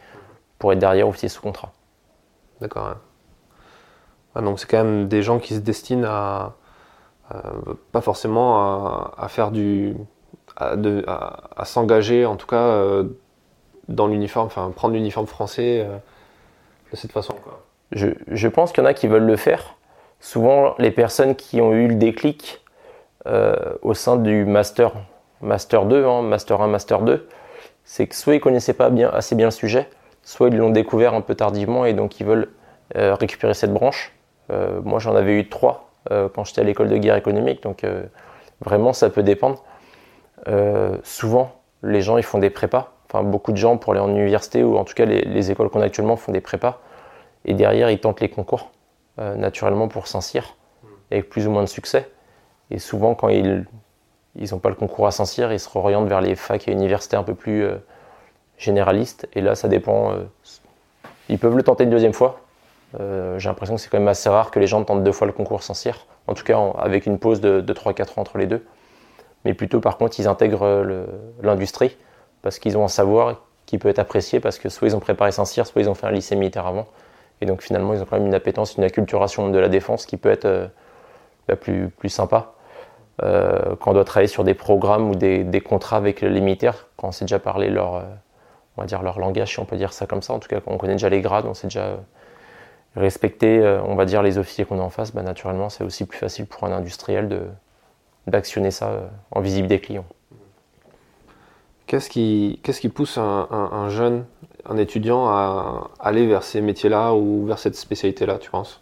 pour 0.60 0.74
être 0.74 0.80
derrière 0.80 1.08
officier 1.08 1.30
sous 1.30 1.42
contrat. 1.42 1.72
D'accord. 2.62 2.96
Donc 4.36 4.60
c'est 4.60 4.70
quand 4.70 4.84
même 4.84 5.08
des 5.08 5.22
gens 5.24 5.40
qui 5.40 5.56
se 5.56 5.60
destinent 5.60 6.08
à, 6.08 6.56
pas 7.92 8.02
forcément 8.02 9.14
à, 9.18 9.28
faire 9.28 9.52
du, 9.52 9.96
à, 10.56 11.66
s'engager 11.66 12.26
en 12.26 12.36
tout 12.36 12.48
cas 12.48 12.62
euh, 12.62 13.04
dans 13.90 14.08
l'uniforme, 14.08 14.48
enfin 14.48 14.72
prendre 14.76 14.94
l'uniforme 14.94 15.28
français 15.28 15.86
euh, 15.88 15.98
de 16.92 16.96
cette 16.96 17.12
façon. 17.12 17.36
Je, 17.92 18.48
pense 18.48 18.72
qu'il 18.72 18.84
y 18.84 18.88
en 18.88 18.90
a 18.90 18.94
qui 18.94 19.08
veulent 19.08 19.26
le 19.26 19.38
faire. 19.38 19.76
Souvent, 20.20 20.76
les 20.78 20.92
personnes 20.92 21.36
qui 21.36 21.62
ont 21.62 21.74
eu 21.74 21.88
le 21.88 21.96
déclic 21.96 22.62
euh, 23.28 23.56
au 23.82 23.94
sein 23.94 24.18
du 24.18 24.46
master, 24.46 24.94
master 25.42 25.86
2, 25.86 26.06
hein, 26.06 26.22
master 26.22 26.62
1, 26.62 26.68
master 26.68 27.02
2, 27.02 27.28
c'est 27.84 28.08
que 28.08 28.16
soit 28.16 28.36
ils 28.36 28.42
connaissaient 28.42 28.74
pas 28.74 28.92
assez 29.14 29.36
bien 29.36 29.48
le 29.48 29.52
sujet, 29.52 29.90
soit 30.24 30.50
ils 30.50 30.58
l'ont 30.58 30.70
découvert 30.70 31.14
un 31.14 31.22
peu 31.22 31.36
tardivement 31.36 31.86
et 31.86 31.94
donc 31.94 32.20
ils 32.20 32.26
veulent 32.26 32.50
euh, 32.98 33.16
récupérer 33.16 33.54
cette 33.54 33.74
branche. 33.74 34.14
Euh, 34.52 34.82
moi, 34.84 35.00
j'en 35.00 35.16
avais 35.16 35.40
eu 35.40 35.48
trois 35.50 35.84
quand 36.10 36.46
j'étais 36.46 36.62
à 36.62 36.64
l'école 36.64 36.88
de 36.88 36.96
guerre 36.96 37.18
économique, 37.18 37.62
donc 37.64 37.86
vraiment, 38.62 38.94
ça 38.94 39.10
peut 39.10 39.24
dépendre. 39.24 39.66
souvent, 41.04 41.52
les 41.84 42.00
gens, 42.00 42.18
ils 42.18 42.24
font 42.24 42.38
des 42.38 42.50
prépas. 42.50 42.94
Enfin, 43.10 43.24
beaucoup 43.24 43.52
de 43.52 43.58
gens, 43.58 43.78
pour 43.78 43.94
aller 43.94 44.02
en 44.02 44.10
université, 44.10 44.64
ou 44.64 44.78
en 44.78 44.84
tout 44.84 44.94
cas 44.94 45.06
les, 45.06 45.52
écoles 45.52 45.70
qu'on 45.70 45.82
a 45.82 45.86
actuellement, 45.86 46.18
font 46.18 46.32
des 46.32 46.42
prépas. 46.42 46.82
Et 47.46 47.54
derrière, 47.54 47.90
ils 47.90 48.00
tentent 48.00 48.20
les 48.20 48.30
concours, 48.30 48.72
naturellement, 49.18 49.88
pour 49.88 50.08
Saint-Cyr, 50.08 50.56
avec 51.10 51.30
plus 51.30 51.48
ou 51.48 51.52
moins 51.52 51.64
de 51.64 51.70
succès. 51.70 52.10
Et 52.70 52.80
souvent, 52.80 53.16
quand 53.16 53.30
ils, 53.30 53.66
ils 54.36 54.52
n'ont 54.52 54.60
pas 54.60 54.68
le 54.70 54.76
concours 54.76 55.08
à 55.08 55.12
Saint-Cyr, 55.12 55.54
ils 55.54 55.60
se 55.60 55.70
réorientent 55.70 56.10
vers 56.10 56.20
les 56.20 56.36
facs 56.36 56.68
et 56.68 56.72
universités 56.72 57.16
un 57.16 57.24
peu 57.24 57.34
plus 57.34 57.66
généralistes. 58.58 59.28
Et 59.34 59.42
là, 59.42 59.56
ça 59.56 59.70
dépend. 59.70 60.14
ils 61.30 61.40
peuvent 61.40 61.56
le 61.56 61.64
tenter 61.64 61.86
une 61.86 61.90
deuxième 61.90 62.14
fois. 62.14 62.42
J'ai 63.00 63.48
l'impression 63.48 63.76
que 63.76 63.82
c'est 63.82 63.90
quand 63.90 64.00
même 64.00 64.08
assez 64.10 64.28
rare 64.28 64.52
que 64.52 64.60
les 64.60 64.68
gens 64.68 64.84
tentent 64.84 65.04
deux 65.04 65.14
fois 65.14 65.28
le 65.28 65.34
concours 65.34 65.64
Saint-Cyr, 65.64 66.06
en 66.28 66.34
tout 66.34 66.44
cas 66.44 66.60
avec 66.78 67.06
une 67.06 67.20
pause 67.20 67.40
de, 67.40 67.62
de 67.62 67.74
3-4 67.74 68.02
ans 68.02 68.14
entre 68.18 68.38
les 68.38 68.48
deux. 68.48 68.66
Mais 69.46 69.54
plutôt, 69.54 69.80
par 69.80 69.98
contre, 69.98 70.20
ils 70.20 70.28
intègrent 70.28 71.06
l'industrie 71.42 71.96
parce 72.42 72.60
qu'ils 72.60 72.78
ont 72.78 72.84
un 72.84 72.90
savoir 72.90 73.42
qui 73.66 73.78
peut 73.78 73.90
être 73.90 74.00
apprécié 74.00 74.40
parce 74.40 74.58
que 74.58 74.70
soit 74.70 74.88
ils 74.88 74.96
ont 74.96 75.00
préparé 75.00 75.32
Saint-Cyr, 75.32 75.68
soit 75.68 75.82
ils 75.82 75.90
ont 75.90 75.94
fait 75.94 76.08
un 76.08 76.12
lycée 76.12 76.36
militaire 76.36 76.66
avant. 76.66 76.88
Et 77.42 77.46
donc 77.46 77.62
finalement, 77.62 77.94
ils 77.94 78.02
ont 78.02 78.06
quand 78.06 78.18
même 78.18 78.28
une 78.28 78.34
appétence, 78.34 78.78
une 78.78 78.84
acculturation 78.84 79.50
de 79.50 79.60
la 79.60 79.70
défense 79.70 80.06
qui 80.06 80.18
peut 80.18 80.30
être 80.30 80.46
euh, 80.46 80.68
bah, 81.48 81.56
plus, 81.56 81.90
plus 81.90 82.10
sympa. 82.10 82.54
Euh, 83.24 83.76
quand 83.80 83.92
on 83.92 83.94
doit 83.94 84.06
travailler 84.06 84.28
sur 84.28 84.44
des 84.44 84.54
programmes 84.54 85.10
ou 85.10 85.16
des, 85.16 85.62
contrats 85.62 85.98
avec 85.98 86.22
les 86.22 86.42
militaires, 86.42 86.88
quand 86.98 87.10
on 87.10 87.12
sait 87.12 87.26
déjà 87.26 87.40
parler 87.40 87.70
leur, 87.70 87.96
euh, 87.96 88.86
dire 88.86 89.02
leur 89.02 89.20
langage, 89.20 89.54
si 89.54 89.60
on 89.60 89.66
peut 89.66 89.78
dire 89.78 89.94
ça 89.94 90.06
comme 90.06 90.22
ça, 90.22 90.34
en 90.34 90.40
tout 90.40 90.48
cas 90.48 90.62
quand 90.62 90.72
on 90.72 90.78
connaît 90.78 90.94
déjà 90.94 91.10
les 91.10 91.22
grades, 91.22 91.46
on 91.46 91.54
sait 91.54 91.68
déjà 91.68 91.98
respecter, 92.96 93.62
on 93.86 93.96
va 93.96 94.06
dire, 94.06 94.24
les 94.24 94.38
officiers 94.40 94.66
qu'on 94.66 94.80
a 94.80 94.84
en 94.84 94.90
face, 94.90 95.14
bah, 95.14 95.22
naturellement, 95.22 95.70
c'est 95.70 95.84
aussi 95.84 96.06
plus 96.06 96.18
facile 96.18 96.48
pour 96.48 96.64
un 96.64 96.72
industriel 96.72 97.30
d'actionner 98.26 98.72
ça 98.72 99.10
en 99.32 99.40
visible 99.40 99.68
des 99.68 99.80
clients. 99.80 100.06
Qu'est-ce 101.88 102.10
qui, 102.10 102.60
qu'est-ce 102.64 102.82
qui 102.82 102.90
pousse 102.90 103.18
un, 103.18 103.48
un, 103.50 103.90
jeune, 103.90 104.26
un 104.70 104.78
étudiant 104.78 105.28
à 105.28 105.90
aller 106.02 106.28
vers 106.28 106.44
ces 106.44 106.60
métiers-là 106.60 107.14
ou 107.14 107.46
vers 107.46 107.60
cette 107.60 107.76
spécialité-là, 107.76 108.40
tu 108.40 108.50
penses? 108.50 108.82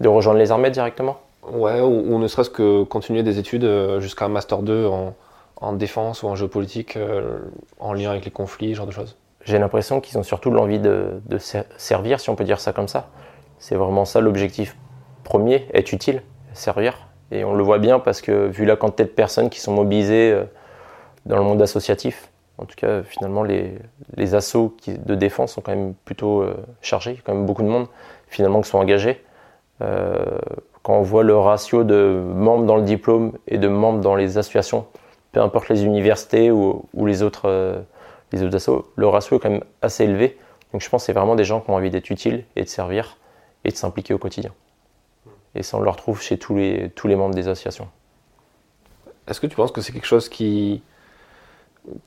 De 0.00 0.08
rejoindre 0.08 0.40
les 0.40 0.50
armées 0.50 0.70
directement? 0.70 1.20
Ouais, 1.48 1.80
ou, 1.80 2.18
ne 2.18 2.26
serait-ce 2.26 2.50
que 2.50 2.82
continuer 2.82 3.22
des 3.22 3.38
études 3.38 3.64
euh, 3.64 4.00
jusqu'à 4.00 4.24
un 4.24 4.28
Master 4.28 4.62
2 4.62 4.86
en, 4.86 5.14
en, 5.60 5.72
défense 5.72 6.24
ou 6.24 6.26
en 6.26 6.34
géopolitique, 6.34 6.96
euh, 6.96 7.38
en 7.78 7.92
lien 7.92 8.10
avec 8.10 8.24
les 8.24 8.32
conflits, 8.32 8.72
ce 8.72 8.78
genre 8.78 8.86
de 8.86 8.92
choses? 8.92 9.16
J'ai 9.44 9.58
l'impression 9.58 10.00
qu'ils 10.00 10.18
ont 10.18 10.24
surtout 10.24 10.50
l'envie 10.50 10.80
de, 10.80 11.20
de 11.26 11.38
servir, 11.38 12.18
si 12.18 12.30
on 12.30 12.34
peut 12.34 12.44
dire 12.44 12.58
ça 12.58 12.72
comme 12.72 12.88
ça. 12.88 13.08
C'est 13.60 13.76
vraiment 13.76 14.04
ça 14.04 14.20
l'objectif 14.20 14.76
premier, 15.22 15.68
être 15.72 15.92
utile, 15.92 16.22
servir. 16.52 17.06
Et 17.30 17.44
on 17.44 17.54
le 17.54 17.62
voit 17.62 17.78
bien 17.78 18.00
parce 18.00 18.20
que 18.20 18.48
vu 18.48 18.64
la 18.64 18.76
quantité 18.76 19.04
de 19.04 19.10
personnes 19.10 19.50
qui 19.50 19.60
sont 19.60 19.72
mobilisées 19.72 20.32
euh, 20.32 20.44
dans 21.28 21.36
le 21.36 21.42
monde 21.44 21.62
associatif. 21.62 22.30
En 22.56 22.64
tout 22.64 22.74
cas, 22.74 23.02
finalement, 23.04 23.44
les, 23.44 23.78
les 24.16 24.34
assauts 24.34 24.76
de 24.86 25.14
défense 25.14 25.52
sont 25.52 25.60
quand 25.60 25.74
même 25.74 25.94
plutôt 26.04 26.42
euh, 26.42 26.56
chargés. 26.82 27.20
Quand 27.24 27.34
même 27.34 27.46
beaucoup 27.46 27.62
de 27.62 27.68
monde, 27.68 27.86
finalement, 28.26 28.60
qui 28.62 28.68
sont 28.68 28.78
engagés. 28.78 29.22
Euh, 29.80 30.38
quand 30.82 30.94
on 30.94 31.02
voit 31.02 31.22
le 31.22 31.36
ratio 31.36 31.84
de 31.84 32.20
membres 32.34 32.64
dans 32.64 32.76
le 32.76 32.82
diplôme 32.82 33.38
et 33.46 33.58
de 33.58 33.68
membres 33.68 34.00
dans 34.00 34.16
les 34.16 34.38
associations, 34.38 34.86
peu 35.30 35.40
importe 35.40 35.68
les 35.68 35.84
universités 35.84 36.50
ou, 36.50 36.88
les, 36.94 37.22
autres, 37.22 37.48
euh, 37.48 37.80
autres 38.32 38.56
assos, 38.56 38.90
le 38.96 39.06
ratio 39.06 39.36
est 39.36 39.40
quand 39.40 39.50
même 39.50 39.64
assez 39.82 40.04
élevé. 40.04 40.36
Donc 40.72 40.82
je 40.82 40.88
pense 40.88 41.02
que 41.02 41.06
c'est 41.06 41.12
vraiment 41.12 41.36
des 41.36 41.44
gens 41.44 41.60
qui 41.60 41.70
ont 41.70 41.74
envie 41.74 41.90
d'être 41.90 42.10
utiles 42.10 42.44
et 42.56 42.62
de 42.62 42.68
servir 42.68 43.18
et 43.64 43.70
de 43.70 43.76
s'impliquer 43.76 44.14
au 44.14 44.18
quotidien. 44.18 44.52
Et 45.54 45.62
ça, 45.62 45.76
on 45.76 45.80
le 45.80 45.90
retrouve 45.90 46.20
chez 46.20 46.38
tous 46.38 46.56
les, 46.56 46.90
tous 46.90 47.06
les 47.06 47.16
membres 47.16 47.34
des 47.34 47.48
associations. 47.48 47.88
Est-ce 49.28 49.40
que 49.40 49.46
tu 49.46 49.56
penses 49.56 49.72
que 49.72 49.80
c'est 49.80 49.92
quelque 49.92 50.06
chose 50.06 50.28
qui, 50.28 50.82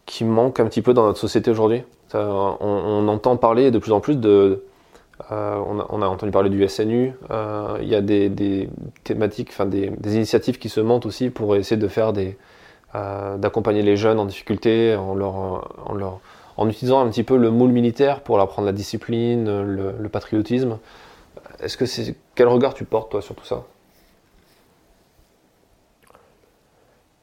qui 0.06 0.24
manque 0.24 0.60
un 0.60 0.66
petit 0.66 0.82
peu 0.82 0.94
dans 0.94 1.06
notre 1.06 1.20
société 1.20 1.52
aujourd'hui. 1.52 1.84
On, 2.14 3.08
entend 3.08 3.38
parler 3.38 3.72
de 3.72 3.80
plus 3.80 3.92
en 3.92 4.00
plus 4.00 4.18
de. 4.18 4.64
Euh, 5.32 5.62
on, 5.90 6.02
a, 6.02 6.08
entendu 6.08 6.32
parler 6.32 6.50
du 6.50 6.68
SNU. 6.68 7.14
Euh, 7.30 7.78
il 7.82 7.88
y 7.88 7.96
a 7.96 8.02
des, 8.02 8.70
thématiques, 9.04 9.50
enfin 9.52 9.66
des, 9.66 9.92
initiatives 10.06 10.58
qui 10.58 10.70
se 10.70 10.82
montent 10.82 11.06
aussi 11.06 11.30
pour 11.30 11.56
essayer 11.56 11.80
de 11.80 11.88
faire 11.88 12.12
des, 12.12 12.38
euh, 12.96 13.38
d'accompagner 13.38 13.84
les 13.84 13.96
jeunes 13.96 14.20
en 14.20 14.26
difficulté 14.26 14.96
en 14.96 15.14
leur, 15.14 15.36
en 15.86 15.94
leur, 15.94 16.20
en 16.58 16.68
utilisant 16.68 17.06
un 17.06 17.10
petit 17.10 17.24
peu 17.24 17.38
le 17.38 17.52
moule 17.52 17.72
militaire 17.72 18.22
pour 18.22 18.38
leur 18.38 18.46
apprendre 18.46 18.66
la 18.66 18.74
discipline, 18.74 19.46
le, 19.46 19.94
le 19.98 20.10
patriotisme. 20.10 20.80
Est-ce 21.62 21.78
que 21.78 21.86
c'est 21.86 22.16
quel 22.34 22.48
regard 22.48 22.74
tu 22.74 22.84
portes 22.84 23.12
toi 23.12 23.22
sur 23.22 23.36
tout 23.36 23.46
ça? 23.46 23.64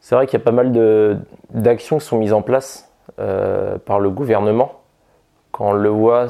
C'est 0.09 0.15
vrai 0.15 0.27
qu'il 0.27 0.39
y 0.39 0.43
a 0.43 0.45
pas 0.47 0.53
mal 0.53 0.73
d'actions 1.51 1.99
qui 1.99 2.07
sont 2.07 2.17
mises 2.17 2.33
en 2.33 2.41
place 2.41 2.91
euh, 3.19 3.77
par 3.77 4.01
le 4.01 4.09
gouvernement. 4.09 4.81
Quand 5.53 5.69
on 5.69 5.73
le 5.75 5.91
voit, 5.91 6.29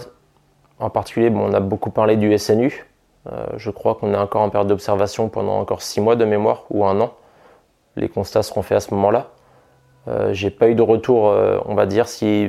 en 0.80 0.90
particulier, 0.90 1.30
on 1.32 1.52
a 1.52 1.60
beaucoup 1.60 1.90
parlé 1.90 2.16
du 2.16 2.36
SNU. 2.36 2.88
Euh, 3.30 3.46
je 3.56 3.70
crois 3.70 3.94
qu'on 3.94 4.12
est 4.12 4.16
encore 4.16 4.42
en 4.42 4.50
période 4.50 4.66
d'observation 4.66 5.28
pendant 5.28 5.60
encore 5.60 5.80
six 5.80 6.00
mois 6.00 6.16
de 6.16 6.24
mémoire 6.24 6.64
ou 6.70 6.86
un 6.86 7.00
an. 7.00 7.12
Les 7.94 8.08
constats 8.08 8.42
seront 8.42 8.62
faits 8.62 8.78
à 8.78 8.80
ce 8.80 8.92
moment-là. 8.94 9.28
Euh, 10.08 10.32
J'ai 10.32 10.50
pas 10.50 10.68
eu 10.68 10.74
de 10.74 10.82
retour, 10.82 11.28
euh, 11.28 11.60
on 11.64 11.76
va 11.76 11.86
dire, 11.86 12.08
si 12.08 12.48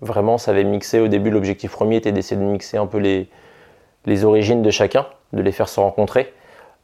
vraiment 0.00 0.38
ça 0.38 0.50
avait 0.50 0.64
mixé 0.64 0.98
au 0.98 1.06
début. 1.06 1.30
L'objectif 1.30 1.70
premier 1.70 1.94
était 1.94 2.10
d'essayer 2.10 2.36
de 2.36 2.44
mixer 2.44 2.78
un 2.78 2.86
peu 2.86 2.98
les, 2.98 3.28
les 4.06 4.24
origines 4.24 4.62
de 4.62 4.70
chacun, 4.70 5.06
de 5.32 5.40
les 5.40 5.52
faire 5.52 5.68
se 5.68 5.78
rencontrer. 5.78 6.32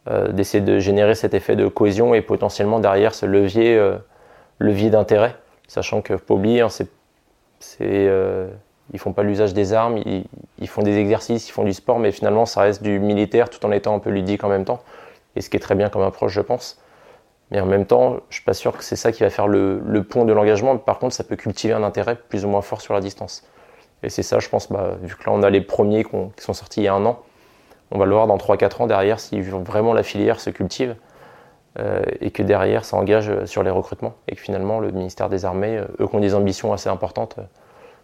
Euh, 0.07 0.33
d'essayer 0.33 0.63
de 0.63 0.79
générer 0.81 1.15
cet 1.15 1.33
effet 1.33 1.57
de 1.57 1.67
cohésion 1.67 2.13
et 2.13 2.21
potentiellement 2.21 2.79
derrière 2.79 3.15
ce 3.15 3.25
levier, 3.25 3.75
euh, 3.75 3.97
levier 4.59 4.91
d'intérêt, 4.91 5.35
sachant 5.67 6.03
que 6.03 6.19
faut 6.19 6.35
oublier, 6.35 6.61
hein, 6.61 6.69
c'est, 6.69 6.91
euh, 7.81 8.51
ils 8.93 8.99
font 8.99 9.15
pas 9.15 9.23
l'usage 9.23 9.55
des 9.55 9.73
armes, 9.73 9.97
ils, 9.97 10.69
font 10.69 10.83
des 10.83 10.99
exercices, 10.99 11.49
ils 11.49 11.53
font 11.53 11.65
du 11.65 11.73
sport, 11.73 11.99
mais 11.99 12.13
finalement 12.13 12.45
ça 12.45 12.61
reste 12.61 12.83
du 12.83 12.99
militaire 12.99 13.49
tout 13.49 13.65
en 13.65 13.73
étant 13.73 13.95
un 13.95 13.99
peu 13.99 14.11
ludique 14.11 14.45
en 14.45 14.51
même 14.51 14.67
temps, 14.67 14.83
et 15.37 15.41
ce 15.41 15.49
qui 15.49 15.57
est 15.57 15.61
très 15.61 15.75
bien 15.75 15.89
comme 15.89 16.03
approche, 16.03 16.33
je 16.33 16.43
pense. 16.43 16.79
Mais 17.51 17.61
en 17.61 17.67
même 17.67 17.87
temps, 17.87 18.21
je 18.29 18.37
suis 18.37 18.45
pas 18.45 18.53
sûr 18.53 18.77
que 18.77 18.85
c'est 18.85 18.97
ça 18.97 19.11
qui 19.11 19.23
va 19.23 19.31
faire 19.31 19.49
le, 19.49 19.81
le 19.87 20.03
pont 20.03 20.27
de 20.27 20.33
l'engagement. 20.35 20.77
Par 20.77 20.99
contre, 20.99 21.15
ça 21.15 21.25
peut 21.25 21.37
cultiver 21.37 21.73
un 21.73 21.83
intérêt 21.83 22.17
plus 22.17 22.45
ou 22.45 22.49
moins 22.49 22.63
fort 22.63 22.81
sur 22.81 22.95
la 22.95 23.01
distance. 23.01 23.47
Et 24.03 24.11
c'est 24.11 24.23
ça, 24.23 24.39
je 24.39 24.51
pense, 24.51 24.71
bah, 24.71 24.97
vu 25.03 25.15
que 25.17 25.25
là 25.25 25.33
on 25.33 25.43
a 25.43 25.49
les 25.49 25.63
premiers 25.63 26.05
qui 26.05 26.45
sont 26.45 26.53
sortis 26.53 26.81
il 26.81 26.85
y 26.85 26.89
a 26.89 26.95
un 26.95 27.07
an, 27.07 27.23
on 27.95 27.99
va 27.99 28.07
le 28.07 28.13
voir 28.13 28.27
dans 28.27 28.37
3-4 28.37 28.83
ans 28.83 28.87
derrière 28.87 29.21
si 29.21 29.41
vraiment 29.41 29.95
la 29.95 30.03
filière 30.03 30.41
se 30.41 30.51
cultive 30.51 30.97
euh, 31.79 32.03
et 32.21 32.33
que 32.33 32.43
derrière 32.43 32.85
ça 32.85 32.97
engage 32.97 33.31
euh, 33.31 33.47
sur 33.47 33.63
les 33.63 33.71
recrutements 33.71 34.15
et 34.27 34.35
que 34.35 34.41
finalement 34.41 34.81
le 34.81 34.91
ministère 34.91 35.29
des 35.29 35.45
Armées, 35.45 35.79
euh, 35.79 35.87
eux 36.01 36.09
qui 36.09 36.17
ont 36.17 36.21
des 36.21 36.35
ambitions 36.35 36.73
assez 36.73 36.89
importantes, 36.89 37.37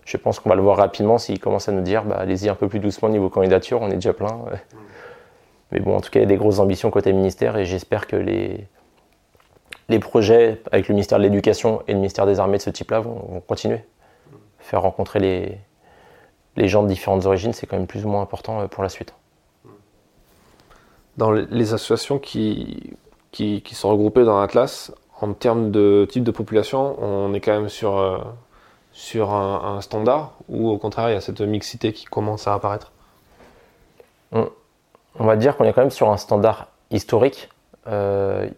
je 0.05 0.17
pense 0.17 0.39
qu'on 0.39 0.49
va 0.49 0.55
le 0.55 0.63
voir 0.63 0.77
rapidement 0.77 1.19
s'ils 1.19 1.41
commencent 1.41 1.69
à 1.69 1.73
nous 1.73 1.83
dire 1.83 2.05
bah, 2.05 2.17
allez-y 2.21 2.49
un 2.49 2.55
peu 2.55 2.69
plus 2.69 2.79
doucement 2.79 3.09
niveau 3.09 3.29
candidature, 3.29 3.83
on 3.83 3.91
est 3.91 3.97
déjà 3.97 4.13
plein. 4.13 4.45
Mais 5.73 5.81
bon, 5.81 5.97
en 5.97 6.01
tout 6.01 6.11
cas, 6.11 6.21
il 6.21 6.23
y 6.23 6.25
a 6.25 6.29
des 6.29 6.37
grosses 6.37 6.61
ambitions 6.61 6.91
côté 6.91 7.13
ministère 7.13 7.57
et 7.57 7.65
j'espère 7.65 8.07
que 8.07 8.17
les, 8.17 8.69
projets 10.01 10.63
avec 10.71 10.89
le 10.89 10.95
ministère 10.95 11.19
de 11.19 11.25
l'Éducation 11.25 11.83
et 11.89 11.93
le 11.93 11.99
ministère 11.99 12.27
des 12.27 12.39
Armées 12.39 12.59
de 12.59 12.63
ce 12.63 12.71
type-là 12.71 13.01
vont, 13.01 13.43
continuer. 13.47 13.85
Faire 14.61 14.83
rencontrer 14.83 15.59
les 16.57 16.69
gens 16.69 16.83
de 16.83 16.89
différentes 16.89 17.27
origines, 17.27 17.53
c'est 17.53 17.67
quand 17.67 17.77
même 17.77 17.89
plus 17.89 18.05
ou 18.05 18.09
moins 18.09 18.23
important 18.23 18.67
pour 18.69 18.83
la 18.83 18.89
suite 18.89 19.15
dans 21.21 21.31
les 21.33 21.75
associations 21.75 22.19
qui, 22.19 22.95
sont 23.73 23.91
regroupées 23.91 24.25
dans 24.25 24.41
l'Atlas, 24.41 24.91
en 25.21 25.35
termes 25.35 25.71
de 25.71 26.07
type 26.09 26.25
de 26.25 26.31
population, 26.31 26.97
on 26.99 27.35
est 27.35 27.41
quand 27.41 27.53
même 27.53 27.69
sur, 27.69 27.99
euh, 27.99 28.19
un, 29.23 29.81
standard 29.83 30.33
ou 30.49 30.71
au 30.71 30.79
contraire 30.79 31.11
il 31.11 31.13
y 31.13 31.17
a 31.17 31.21
cette 31.21 31.43
mixité 31.43 31.93
qui 31.93 32.07
commence 32.07 32.49
à 32.49 32.55
apparaître? 32.55 32.91
On, 34.33 34.49
va 35.19 35.37
dire 35.37 35.59
qu'on 35.59 35.65
est 35.65 35.75
quand 35.75 35.83
même 35.83 35.91
sur 35.91 36.11
un 36.11 36.17
standard 36.17 36.69
historique. 36.91 37.51
Euh, 37.87 38.49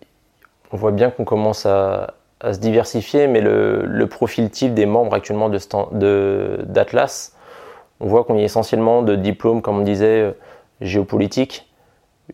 on 0.70 0.76
voit 0.76 0.92
bien 0.92 1.10
qu'on 1.10 1.24
commence 1.24 1.66
à, 1.66 2.14
se 2.44 2.58
diversifier, 2.58 3.26
mais 3.26 3.40
le, 3.40 4.06
profil 4.06 4.50
type 4.50 4.72
des 4.72 4.86
membres 4.86 5.14
actuellement 5.14 5.48
d'Atlas, 5.48 7.32
de, 7.32 8.04
on 8.04 8.06
voit 8.06 8.22
qu'on 8.22 8.36
y 8.36 8.42
a 8.42 8.44
essentiellement 8.44 9.02
de 9.02 9.16
diplômes, 9.16 9.62
comme 9.62 9.78
on 9.78 9.82
disait, 9.82 10.20
euh, 10.20 10.32
géopolitiques, 10.80 11.71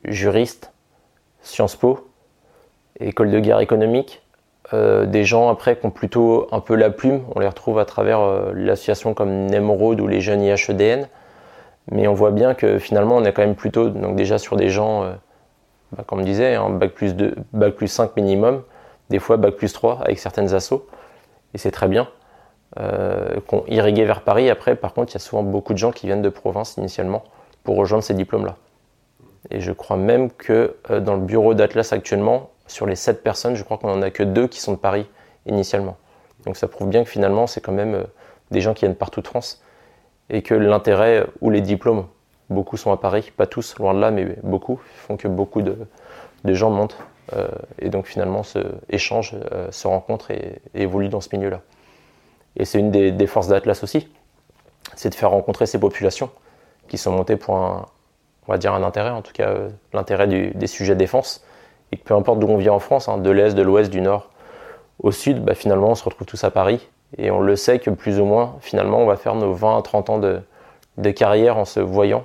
juristes, 0.04 0.72
Sciences 1.42 1.76
Po, 1.76 2.08
école 3.00 3.30
de 3.30 3.40
guerre 3.40 3.60
économique. 3.60 4.22
Euh, 4.74 5.06
des 5.06 5.24
gens 5.24 5.48
après 5.48 5.78
qui 5.78 5.86
ont 5.86 5.90
plutôt 5.90 6.46
un 6.52 6.60
peu 6.60 6.74
la 6.74 6.90
plume, 6.90 7.22
on 7.34 7.40
les 7.40 7.48
retrouve 7.48 7.78
à 7.78 7.86
travers 7.86 8.20
euh, 8.20 8.52
l'association 8.54 9.14
comme 9.14 9.46
Nemrod 9.46 9.98
ou 10.00 10.06
les 10.06 10.20
jeunes 10.20 10.42
IHEDN. 10.42 11.08
Mais 11.90 12.06
on 12.06 12.12
voit 12.12 12.32
bien 12.32 12.52
que 12.52 12.78
finalement 12.78 13.16
on 13.16 13.24
est 13.24 13.32
quand 13.32 13.42
même 13.42 13.54
plutôt 13.54 13.88
donc 13.88 14.14
déjà 14.14 14.36
sur 14.36 14.56
des 14.56 14.68
gens, 14.68 15.04
euh, 15.04 15.12
bah, 15.92 16.04
comme 16.06 16.20
on 16.20 16.22
disait, 16.22 16.54
hein, 16.54 16.68
bac, 16.68 16.92
plus 16.92 17.14
2, 17.14 17.34
bac 17.54 17.74
plus 17.74 17.88
5 17.88 18.14
minimum, 18.16 18.62
des 19.08 19.18
fois 19.18 19.38
bac 19.38 19.54
plus 19.54 19.72
3 19.72 20.00
avec 20.02 20.18
certaines 20.18 20.52
assos. 20.54 20.86
Et 21.54 21.58
c'est 21.58 21.70
très 21.70 21.88
bien. 21.88 22.08
qu'on 23.46 23.64
irrigué 23.68 24.04
vers 24.04 24.20
Paris. 24.20 24.50
Après, 24.50 24.76
par 24.76 24.92
contre, 24.92 25.12
il 25.12 25.14
y 25.14 25.16
a 25.16 25.20
souvent 25.20 25.42
beaucoup 25.42 25.72
de 25.72 25.78
gens 25.78 25.92
qui 25.92 26.06
viennent 26.06 26.22
de 26.22 26.28
province 26.28 26.76
initialement 26.76 27.24
pour 27.64 27.76
rejoindre 27.76 28.04
ces 28.04 28.14
diplômes-là. 28.14 28.56
Et 29.50 29.60
je 29.60 29.72
crois 29.72 29.96
même 29.96 30.30
que 30.30 30.76
euh, 30.90 31.00
dans 31.00 31.14
le 31.14 31.20
bureau 31.20 31.54
d'Atlas 31.54 31.92
actuellement, 31.92 32.50
sur 32.66 32.86
les 32.86 32.96
7 32.96 33.22
personnes, 33.22 33.54
je 33.54 33.64
crois 33.64 33.78
qu'on 33.78 33.88
n'en 33.88 34.02
a 34.02 34.10
que 34.10 34.22
2 34.22 34.46
qui 34.48 34.60
sont 34.60 34.72
de 34.72 34.78
Paris 34.78 35.06
initialement. 35.46 35.96
Donc 36.44 36.56
ça 36.56 36.68
prouve 36.68 36.88
bien 36.88 37.04
que 37.04 37.10
finalement, 37.10 37.46
c'est 37.46 37.60
quand 37.60 37.72
même 37.72 37.94
euh, 37.94 38.04
des 38.50 38.60
gens 38.60 38.74
qui 38.74 38.84
viennent 38.84 38.94
partout 38.94 39.22
de 39.22 39.26
France. 39.26 39.62
Et 40.30 40.42
que 40.42 40.54
l'intérêt 40.54 41.26
ou 41.40 41.48
les 41.48 41.62
diplômes, 41.62 42.06
beaucoup 42.50 42.76
sont 42.76 42.92
à 42.92 42.98
Paris, 42.98 43.32
pas 43.34 43.46
tous, 43.46 43.78
loin 43.78 43.94
de 43.94 44.00
là, 44.00 44.10
mais 44.10 44.36
beaucoup, 44.42 44.78
font 44.96 45.16
que 45.16 45.26
beaucoup 45.26 45.62
de, 45.62 45.78
gens 46.44 46.70
montent 46.70 46.98
et 47.78 47.88
donc 47.88 48.06
finalement 48.06 48.42
se 48.42 48.58
échange, 48.90 49.34
se 49.70 49.86
rencontre 49.86 50.30
et, 50.30 50.60
évolue 50.74 51.08
dans 51.08 51.22
ce 51.22 51.34
milieu-là. 51.34 51.62
Et 52.56 52.66
c'est 52.66 52.78
une 52.78 52.90
des, 52.90 53.26
forces 53.26 53.48
d'Atlas 53.48 53.82
aussi, 53.82 54.08
c'est 54.96 55.08
de 55.08 55.14
faire 55.14 55.30
rencontrer 55.30 55.64
ces 55.64 55.80
populations 55.80 56.30
qui 56.88 56.98
sont 56.98 57.12
montées 57.12 57.36
pour 57.36 57.56
un, 57.56 57.86
on 58.48 58.52
va 58.52 58.58
dire 58.58 58.74
un 58.74 58.82
intérêt, 58.82 59.10
en 59.10 59.22
tout 59.22 59.32
cas 59.32 59.54
l'intérêt 59.92 60.26
des 60.26 60.66
sujets 60.66 60.96
défense, 60.96 61.44
et 61.92 61.96
que 61.96 62.02
peu 62.02 62.14
importe 62.14 62.40
d'où 62.40 62.48
on 62.48 62.56
vient 62.56 62.72
en 62.72 62.80
France, 62.80 63.08
hein, 63.08 63.18
de 63.18 63.30
l'Est, 63.30 63.54
de 63.54 63.62
l'Ouest, 63.62 63.90
du 63.90 64.00
Nord, 64.00 64.30
au 65.00 65.12
Sud, 65.12 65.44
bah, 65.44 65.54
finalement 65.54 65.90
on 65.90 65.94
se 65.94 66.04
retrouve 66.04 66.26
tous 66.26 66.42
à 66.44 66.50
Paris, 66.50 66.88
et 67.16 67.30
on 67.30 67.40
le 67.40 67.56
sait 67.56 67.78
que 67.78 67.90
plus 67.90 68.20
ou 68.20 68.24
moins, 68.24 68.56
finalement, 68.60 68.98
on 68.98 69.06
va 69.06 69.16
faire 69.16 69.34
nos 69.34 69.54
20 69.54 69.78
à 69.78 69.82
30 69.82 70.10
ans 70.10 70.18
de, 70.18 71.10
carrière 71.12 71.56
en 71.56 71.64
se 71.64 71.80
voyant. 71.80 72.24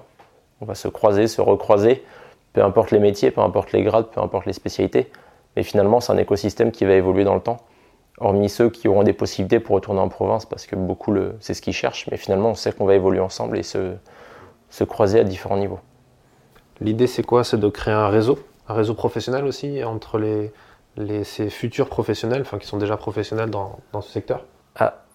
On 0.60 0.66
va 0.66 0.76
se 0.76 0.88
croiser, 0.88 1.28
se 1.28 1.42
recroiser, 1.42 2.04
peu 2.52 2.64
importe 2.64 2.92
les 2.92 3.00
métiers, 3.00 3.32
peu 3.32 3.42
importe 3.42 3.72
les 3.72 3.84
grades, 3.84 4.08
peu 4.08 4.20
importe 4.20 4.46
les 4.46 4.54
spécialités. 4.54 5.10
Mais 5.56 5.64
finalement, 5.64 6.02
c'est 6.02 6.12
un 6.12 6.18
écosystème 6.18 6.72
qui 6.72 6.84
va 6.84 6.94
évoluer 6.94 7.24
dans 7.24 7.36
le 7.36 7.42
temps. 7.42 7.58
Hormis 8.20 8.50
ceux 8.50 8.70
qui 8.70 8.88
auront 8.88 9.04
des 9.04 9.14
possibilités 9.14 9.60
pour 9.60 9.76
retourner 9.76 10.02
en 10.02 10.10
province, 10.10 10.46
parce 10.46 10.66
que 10.66 10.76
beaucoup, 10.76 11.16
c'est 11.40 11.54
ce 11.54 11.62
qu'ils 11.62 11.74
cherchent. 11.74 12.08
Mais 12.12 12.18
finalement, 12.18 12.50
on 12.50 12.56
sait 12.56 12.74
qu'on 12.74 12.86
va 12.86 12.96
évoluer 12.96 13.22
ensemble 13.22 13.58
et 13.58 13.64
se 13.64 14.84
croiser 14.84 15.20
à 15.20 15.24
différents 15.24 15.58
niveaux. 15.58 15.80
L'idée, 16.82 17.08
c'est 17.08 17.24
quoi? 17.24 17.44
C'est 17.44 17.58
de 17.58 17.70
créer 17.70 17.94
un 17.94 18.10
réseau, 18.10 18.40
un 18.68 18.74
réseau 18.74 18.94
professionnel 18.94 19.46
aussi, 19.46 19.84
entre 19.84 20.18
les, 20.18 21.24
ces 21.24 21.50
futurs 21.50 21.90
professionnels, 21.90 22.42
enfin 22.42 22.58
qui 22.58 22.68
sont 22.68 22.78
déjà 22.78 22.98
professionnels 22.98 23.50
dans, 23.50 23.80
ce 24.02 24.12
secteur? 24.12 24.44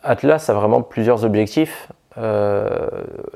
Atlas 0.02 0.48
a 0.48 0.54
vraiment 0.54 0.82
plusieurs 0.82 1.24
objectifs. 1.24 1.90
Euh, 2.16 2.88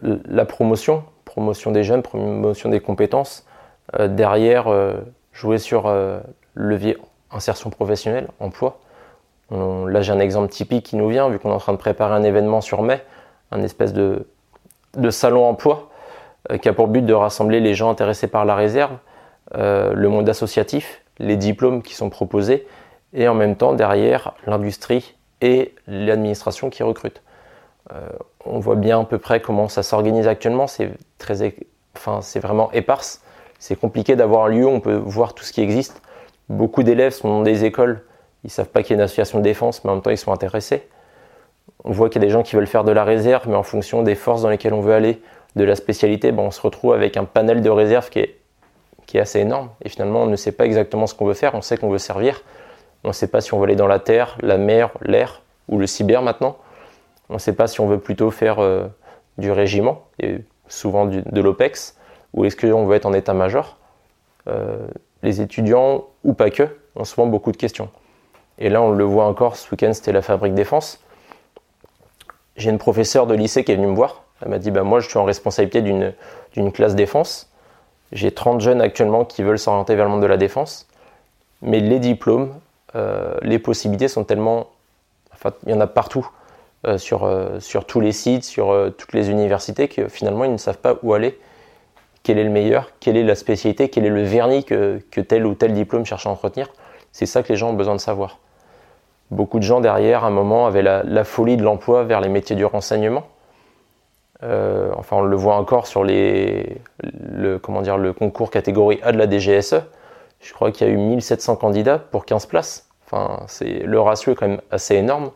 la 0.02 0.44
promotion, 0.44 1.04
promotion 1.24 1.72
des 1.72 1.85
jeunes, 1.85 2.02
promotion 2.02 2.68
des 2.68 2.80
compétences. 2.80 3.46
Euh, 3.98 4.08
derrière, 4.08 4.68
euh, 4.68 4.94
jouer 5.32 5.58
sur 5.58 5.88
le 5.88 6.20
levier 6.54 6.98
insertion 7.30 7.70
professionnelle, 7.70 8.28
emploi. 8.40 8.78
là, 9.50 10.02
j'ai 10.02 10.12
un 10.12 10.20
exemple 10.20 10.48
typique 10.48 10.85
qui 10.85 10.96
nous 10.96 11.08
vient, 11.08 11.28
vu 11.28 11.38
qu'on 11.38 11.50
est 11.50 11.54
en 11.54 11.58
train 11.58 11.72
de 11.72 11.78
préparer 11.78 12.14
un 12.14 12.22
événement 12.22 12.61
sur 12.61 12.82
mai, 12.82 13.02
un 13.50 13.62
espèce 13.62 13.94
de 13.94 14.26
salon 15.11 15.46
emploi 15.46 15.91
qui 16.61 16.68
a 16.68 16.72
pour 16.72 16.88
but 16.88 17.02
de 17.02 17.14
rassembler 17.14 17.61
les 17.61 17.74
gens 17.74 17.90
intéressés 17.90 18.26
par 18.26 18.44
la 18.44 18.55
réserve, 18.55 18.96
le 19.55 20.07
monde 20.09 20.28
associatif, 20.28 21.02
les 21.18 21.37
diplômes 21.37 21.83
qui 21.83 21.94
sont 21.94 22.11
proposés, 22.11 22.66
et 23.14 23.28
en 23.28 23.35
même 23.35 23.57
temps, 23.57 23.74
derrière, 23.74 24.35
l'industrie 24.46 25.14
et 25.40 25.74
l'administration 25.87 26.70
qui 26.70 26.83
recrute. 26.83 27.22
Euh, 27.92 28.09
on 28.46 28.59
voit 28.59 28.76
bien 28.76 29.00
à 29.00 29.05
peu 29.05 29.18
près 29.18 29.40
comment 29.40 29.68
ça 29.68 29.83
s'organise 29.83 30.28
actuellement. 30.28 30.66
C'est 30.66 30.92
très, 31.18 31.55
enfin, 31.96 32.20
c'est 32.22 32.40
vraiment 32.40 32.70
éparse. 32.72 33.22
C'est 33.59 33.76
compliqué 33.76 34.16
d'avoir 34.16 34.46
un 34.46 34.48
lieu 34.48 34.66
on 34.66 34.81
peut 34.81 34.94
voir 34.94 35.35
tout 35.35 35.44
ce 35.44 35.52
qui 35.52 35.61
existe. 35.61 36.00
Beaucoup 36.48 36.83
d'élèves 36.83 37.12
sont 37.12 37.28
dans 37.28 37.42
des 37.42 37.64
écoles, 37.64 38.02
ils 38.44 38.50
savent 38.50 38.68
pas 38.68 38.83
qu'il 38.83 38.90
y 38.90 38.94
a 38.94 38.96
une 38.96 39.05
association 39.05 39.38
de 39.38 39.44
défense, 39.44 39.85
mais 39.85 39.90
en 39.90 39.94
même 39.94 40.02
temps 40.02 40.11
ils 40.11 40.18
sont 40.18 40.33
intéressés. 40.33 40.88
On 41.85 41.92
voit 41.92 42.09
qu'il 42.09 42.20
y 42.20 42.24
a 42.24 42.26
des 42.26 42.33
gens 42.33 42.42
qui 42.42 42.57
veulent 42.57 42.66
faire 42.66 42.85
de 42.85 42.92
la 42.92 43.05
réserve, 43.05 43.48
mais 43.48 43.55
en 43.55 43.62
fonction 43.62 44.02
des 44.02 44.14
forces 44.14 44.42
dans 44.42 44.48
lesquelles 44.48 44.74
on 44.74 44.81
veut 44.81 44.94
aller, 44.94 45.22
de 45.56 45.64
la 45.64 45.76
spécialité, 45.76 46.32
ben, 46.32 46.42
on 46.42 46.50
se 46.50 46.60
retrouve 46.60 46.94
avec 46.94 47.16
un 47.16 47.24
panel 47.24 47.62
de 47.62 47.70
réserve 47.70 48.10
qui 48.10 48.20
est, 48.20 48.38
assez 49.14 49.40
énorme. 49.40 49.68
Et 49.84 49.90
finalement, 49.90 50.22
on 50.22 50.26
ne 50.26 50.36
sait 50.36 50.52
pas 50.52 50.64
exactement 50.64 51.06
ce 51.06 51.14
qu'on 51.14 51.26
veut 51.26 51.34
faire. 51.34 51.54
On 51.54 51.60
sait 51.60 51.76
qu'on 51.76 51.90
veut 51.90 51.98
servir, 51.98 52.42
on 53.04 53.08
ne 53.08 53.12
sait 53.12 53.26
pas 53.26 53.42
si 53.42 53.52
on 53.52 53.58
veut 53.58 53.64
aller 53.64 53.76
dans 53.76 53.86
la 53.86 53.98
terre, 53.98 54.38
la 54.40 54.56
mer, 54.56 54.90
l'air 55.02 55.42
ou 55.68 55.78
le 55.78 55.86
cyber 55.86 56.22
maintenant. 56.22 56.56
On 57.28 57.34
ne 57.34 57.38
sait 57.38 57.52
pas 57.52 57.66
si 57.66 57.82
on 57.82 57.86
veut 57.86 57.98
plutôt 57.98 58.30
faire 58.30 58.60
euh, 58.60 58.86
du 59.36 59.50
régiment, 59.50 60.06
et 60.18 60.38
souvent 60.66 61.04
de 61.04 61.40
l'OPEX, 61.42 61.98
ou 62.32 62.46
est-ce 62.46 62.56
qu'on 62.56 62.86
veut 62.86 62.96
être 62.96 63.04
en 63.04 63.12
état-major. 63.12 63.76
Euh, 64.48 64.86
les 65.22 65.42
étudiants, 65.42 66.06
ou 66.24 66.32
pas 66.32 66.50
que, 66.50 66.64
ont 66.96 67.04
souvent 67.04 67.26
beaucoup 67.26 67.52
de 67.52 67.56
questions. 67.56 67.90
Et 68.58 68.68
là, 68.68 68.82
on 68.82 68.92
le 68.92 69.04
voit 69.04 69.26
encore, 69.26 69.56
ce 69.56 69.70
week-end, 69.70 69.92
c'était 69.92 70.12
la 70.12 70.22
fabrique 70.22 70.54
défense. 70.54 71.02
J'ai 72.56 72.70
une 72.70 72.78
professeure 72.78 73.26
de 73.26 73.34
lycée 73.34 73.64
qui 73.64 73.72
est 73.72 73.76
venue 73.76 73.86
me 73.86 73.94
voir. 73.94 74.21
Elle 74.42 74.50
m'a 74.50 74.59
dit 74.59 74.70
bah, 74.70 74.83
Moi, 74.83 75.00
je 75.00 75.09
suis 75.09 75.18
en 75.18 75.24
responsabilité 75.24 75.83
d'une 75.83 76.72
classe 76.72 76.94
défense. 76.94 77.50
J'ai 78.12 78.31
30 78.31 78.61
jeunes 78.61 78.81
actuellement 78.81 79.24
qui 79.24 79.42
veulent 79.42 79.59
s'orienter 79.59 79.94
vers 79.94 80.05
le 80.05 80.11
monde 80.11 80.22
de 80.22 80.26
la 80.26 80.37
défense. 80.37 80.87
Mais 81.62 81.81
les 81.81 81.98
diplômes, 81.98 82.52
euh, 82.94 83.35
les 83.42 83.59
possibilités 83.59 84.09
sont 84.09 84.24
tellement. 84.24 84.68
Enfin, 85.33 85.52
il 85.66 85.72
y 85.72 85.74
en 85.74 85.81
a 85.81 85.87
partout, 85.87 86.28
euh, 86.87 86.98
sur, 86.98 87.24
euh, 87.24 87.59
sur 87.61 87.85
tous 87.85 88.00
les 88.00 88.12
sites, 88.12 88.44
sur 88.44 88.92
toutes 88.98 89.12
les 89.12 89.31
universités, 89.31 89.88
que 89.88 90.09
finalement, 90.09 90.44
ils 90.44 90.52
ne 90.52 90.59
savent 90.59 90.78
pas 90.78 90.96
où 91.02 91.14
aller, 91.14 91.38
quel 92.22 92.38
est 92.38 92.44
le 92.44 92.50
meilleur, 92.50 92.90
quelle 93.00 93.16
est 93.16 93.24
la 93.24 93.35
spécialité, 93.35 93.88
quel 93.88 94.05
est 94.05 94.11
le 94.11 94.22
vernis 94.22 94.64
que 94.64 95.00
tel 95.20 95.46
ou 95.46 95.55
tel 95.55 95.72
diplôme 95.72 96.05
cherche 96.05 96.26
à 96.26 96.31
entretenir? 96.31 96.68
C'est 97.12 97.26
ça 97.26 97.42
que 97.42 97.48
les 97.50 97.57
gens 97.57 97.70
ont 97.70 97.74
besoin 97.74 97.94
de 97.94 98.00
savoir. 98.00 98.38
Beaucoup 99.31 99.59
de 99.59 99.64
gens 99.64 99.81
derrière, 99.81 100.24
à 100.24 100.26
un 100.26 100.31
moment, 100.31 100.66
avaient 100.66 100.83
la, 100.83 101.24
folie 101.24 101.57
de 101.57 101.62
l'emploi 101.62 102.05
vers 102.05 102.20
les 102.20 102.28
métiers 102.28 102.57
du 102.57 102.64
renseignement. 102.64 103.24
Enfin, 104.42 105.16
on 105.16 105.22
le 105.22 105.37
voit 105.37 105.57
encore 105.57 105.87
sur 105.87 106.05
les, 106.05 106.81
le, 107.02 107.59
comment 107.59 107.83
dire, 107.83 107.96
le 107.96 108.12
concours 108.12 108.50
catégorie 108.50 108.98
A 109.02 109.12
de 109.12 109.18
la 109.18 109.31
DGSE 109.31 109.83
je 110.42 110.52
crois 110.52 110.72
qu'il 110.72 110.87
y 110.87 110.90
a 110.90 110.92
eu 110.92 110.96
1700 110.96 111.57
candidats 111.57 111.98
pour 111.98 112.26
15 112.26 112.46
places. 112.46 112.88
Enfin, 113.07 113.44
c'est, 113.46 113.81
le 113.85 114.00
ratio 114.00 114.33
est 114.33 114.35
quand 114.35 114.48
même 114.48 114.61
assez 114.70 114.96
énorme. 114.96 115.31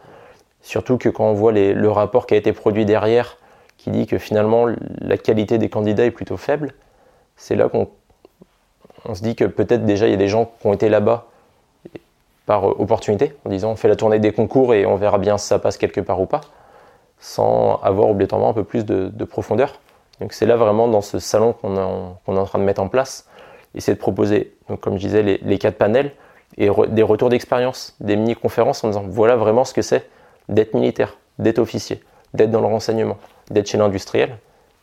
Surtout 0.63 0.99
que 0.99 1.09
quand 1.09 1.25
on 1.25 1.33
voit 1.33 1.53
le 1.53 1.91
rapport 1.91 2.27
qui 2.27 2.35
a 2.35 2.37
été 2.37 2.53
produit 2.53 2.85
derrière, 2.85 3.39
qui 3.79 3.91
dit 3.91 4.07
que 4.07 4.19
finalement 4.19 4.67
la 4.99 5.17
qualité 5.17 5.59
des 5.59 5.69
candidats 5.69 6.05
est 6.05 6.11
plutôt 6.11 6.37
faible, 6.37 6.75
c'est 7.37 7.55
là 7.55 7.69
qu'on 7.69 7.89
on 9.05 9.15
se 9.15 9.23
dit 9.23 9.37
que 9.37 9.45
peut-être 9.45 9.85
déjà 9.85 10.09
il 10.09 10.11
y 10.11 10.15
a 10.15 10.19
des 10.19 10.27
gens 10.27 10.51
qui 10.61 10.67
ont 10.67 10.73
été 10.73 10.89
là-bas 10.89 11.27
par 12.47 12.81
opportunité, 12.81 13.37
en 13.45 13.51
disant 13.51 13.71
on 13.73 13.77
fait 13.77 13.89
la 13.89 13.95
tournée 13.95 14.19
des 14.19 14.33
concours 14.33 14.75
et 14.75 14.87
on 14.87 14.97
verra 14.97 15.19
bien 15.19 15.39
si 15.39 15.47
ça 15.47 15.61
passe 15.61 15.77
quelque 15.77 16.01
part 16.01 16.21
ou 16.21 16.27
pas, 16.27 16.41
sans 17.19 17.81
avoir 17.83 18.11
obligatoirement 18.11 18.51
un 18.51 18.55
peu 18.55 18.65
plus 18.65 18.85
de, 18.85 19.25
profondeur. 19.25 19.81
Donc 20.21 20.33
c'est 20.33 20.47
là 20.47 20.57
vraiment 20.57 20.89
dans 20.89 21.01
ce 21.01 21.19
salon 21.19 21.53
qu'on 21.53 21.77
est 21.77 22.39
en 22.39 22.45
train 22.45 22.59
de 22.59 22.65
mettre 22.65 22.81
en 22.81 22.89
place, 22.89 23.29
essayer 23.75 23.95
de 23.95 24.01
proposer, 24.01 24.55
donc 24.69 24.81
comme 24.81 24.95
je 24.95 25.07
disais, 25.07 25.23
les, 25.23 25.59
quatre 25.59 25.77
panels 25.77 26.13
et 26.57 26.71
des 26.89 27.03
retours 27.03 27.29
d'expérience, 27.29 27.95
des 28.01 28.17
mini-conférences 28.17 28.83
en 28.85 28.89
disant 28.89 29.05
voilà 29.07 29.37
vraiment 29.37 29.65
ce 29.65 29.75
que 29.75 29.83
c'est 29.83 30.09
d'être 30.49 30.75
militaire, 30.75 31.19
d'être 31.39 31.59
officier, 31.59 32.01
d'être 32.35 32.51
dans 32.51 32.61
le 32.61 32.67
renseignement, 32.67 33.19
d'être 33.51 33.69
chez 33.69 33.79
l'industriel, 33.79 34.39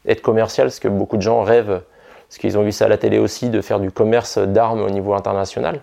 être 0.08 0.22
commercial, 0.22 0.72
ce 0.72 0.80
que 0.80 0.88
beaucoup 0.88 1.17
de 1.17 1.22
gens 1.22 1.41
rêvent, 1.41 1.82
parce 2.28 2.38
qu'ils 2.38 2.58
ont 2.58 2.63
vu 2.63 2.72
ça 2.72 2.86
à 2.86 2.88
la 2.88 2.98
télé 2.98 3.19
aussi, 3.19 3.50
de 3.50 3.62
faire 3.62 3.80
du 3.80 3.91
commerce 3.91 4.38
d'armes 4.38 4.82
au 4.82 4.89
niveau 4.89 5.13
international. 5.13 5.82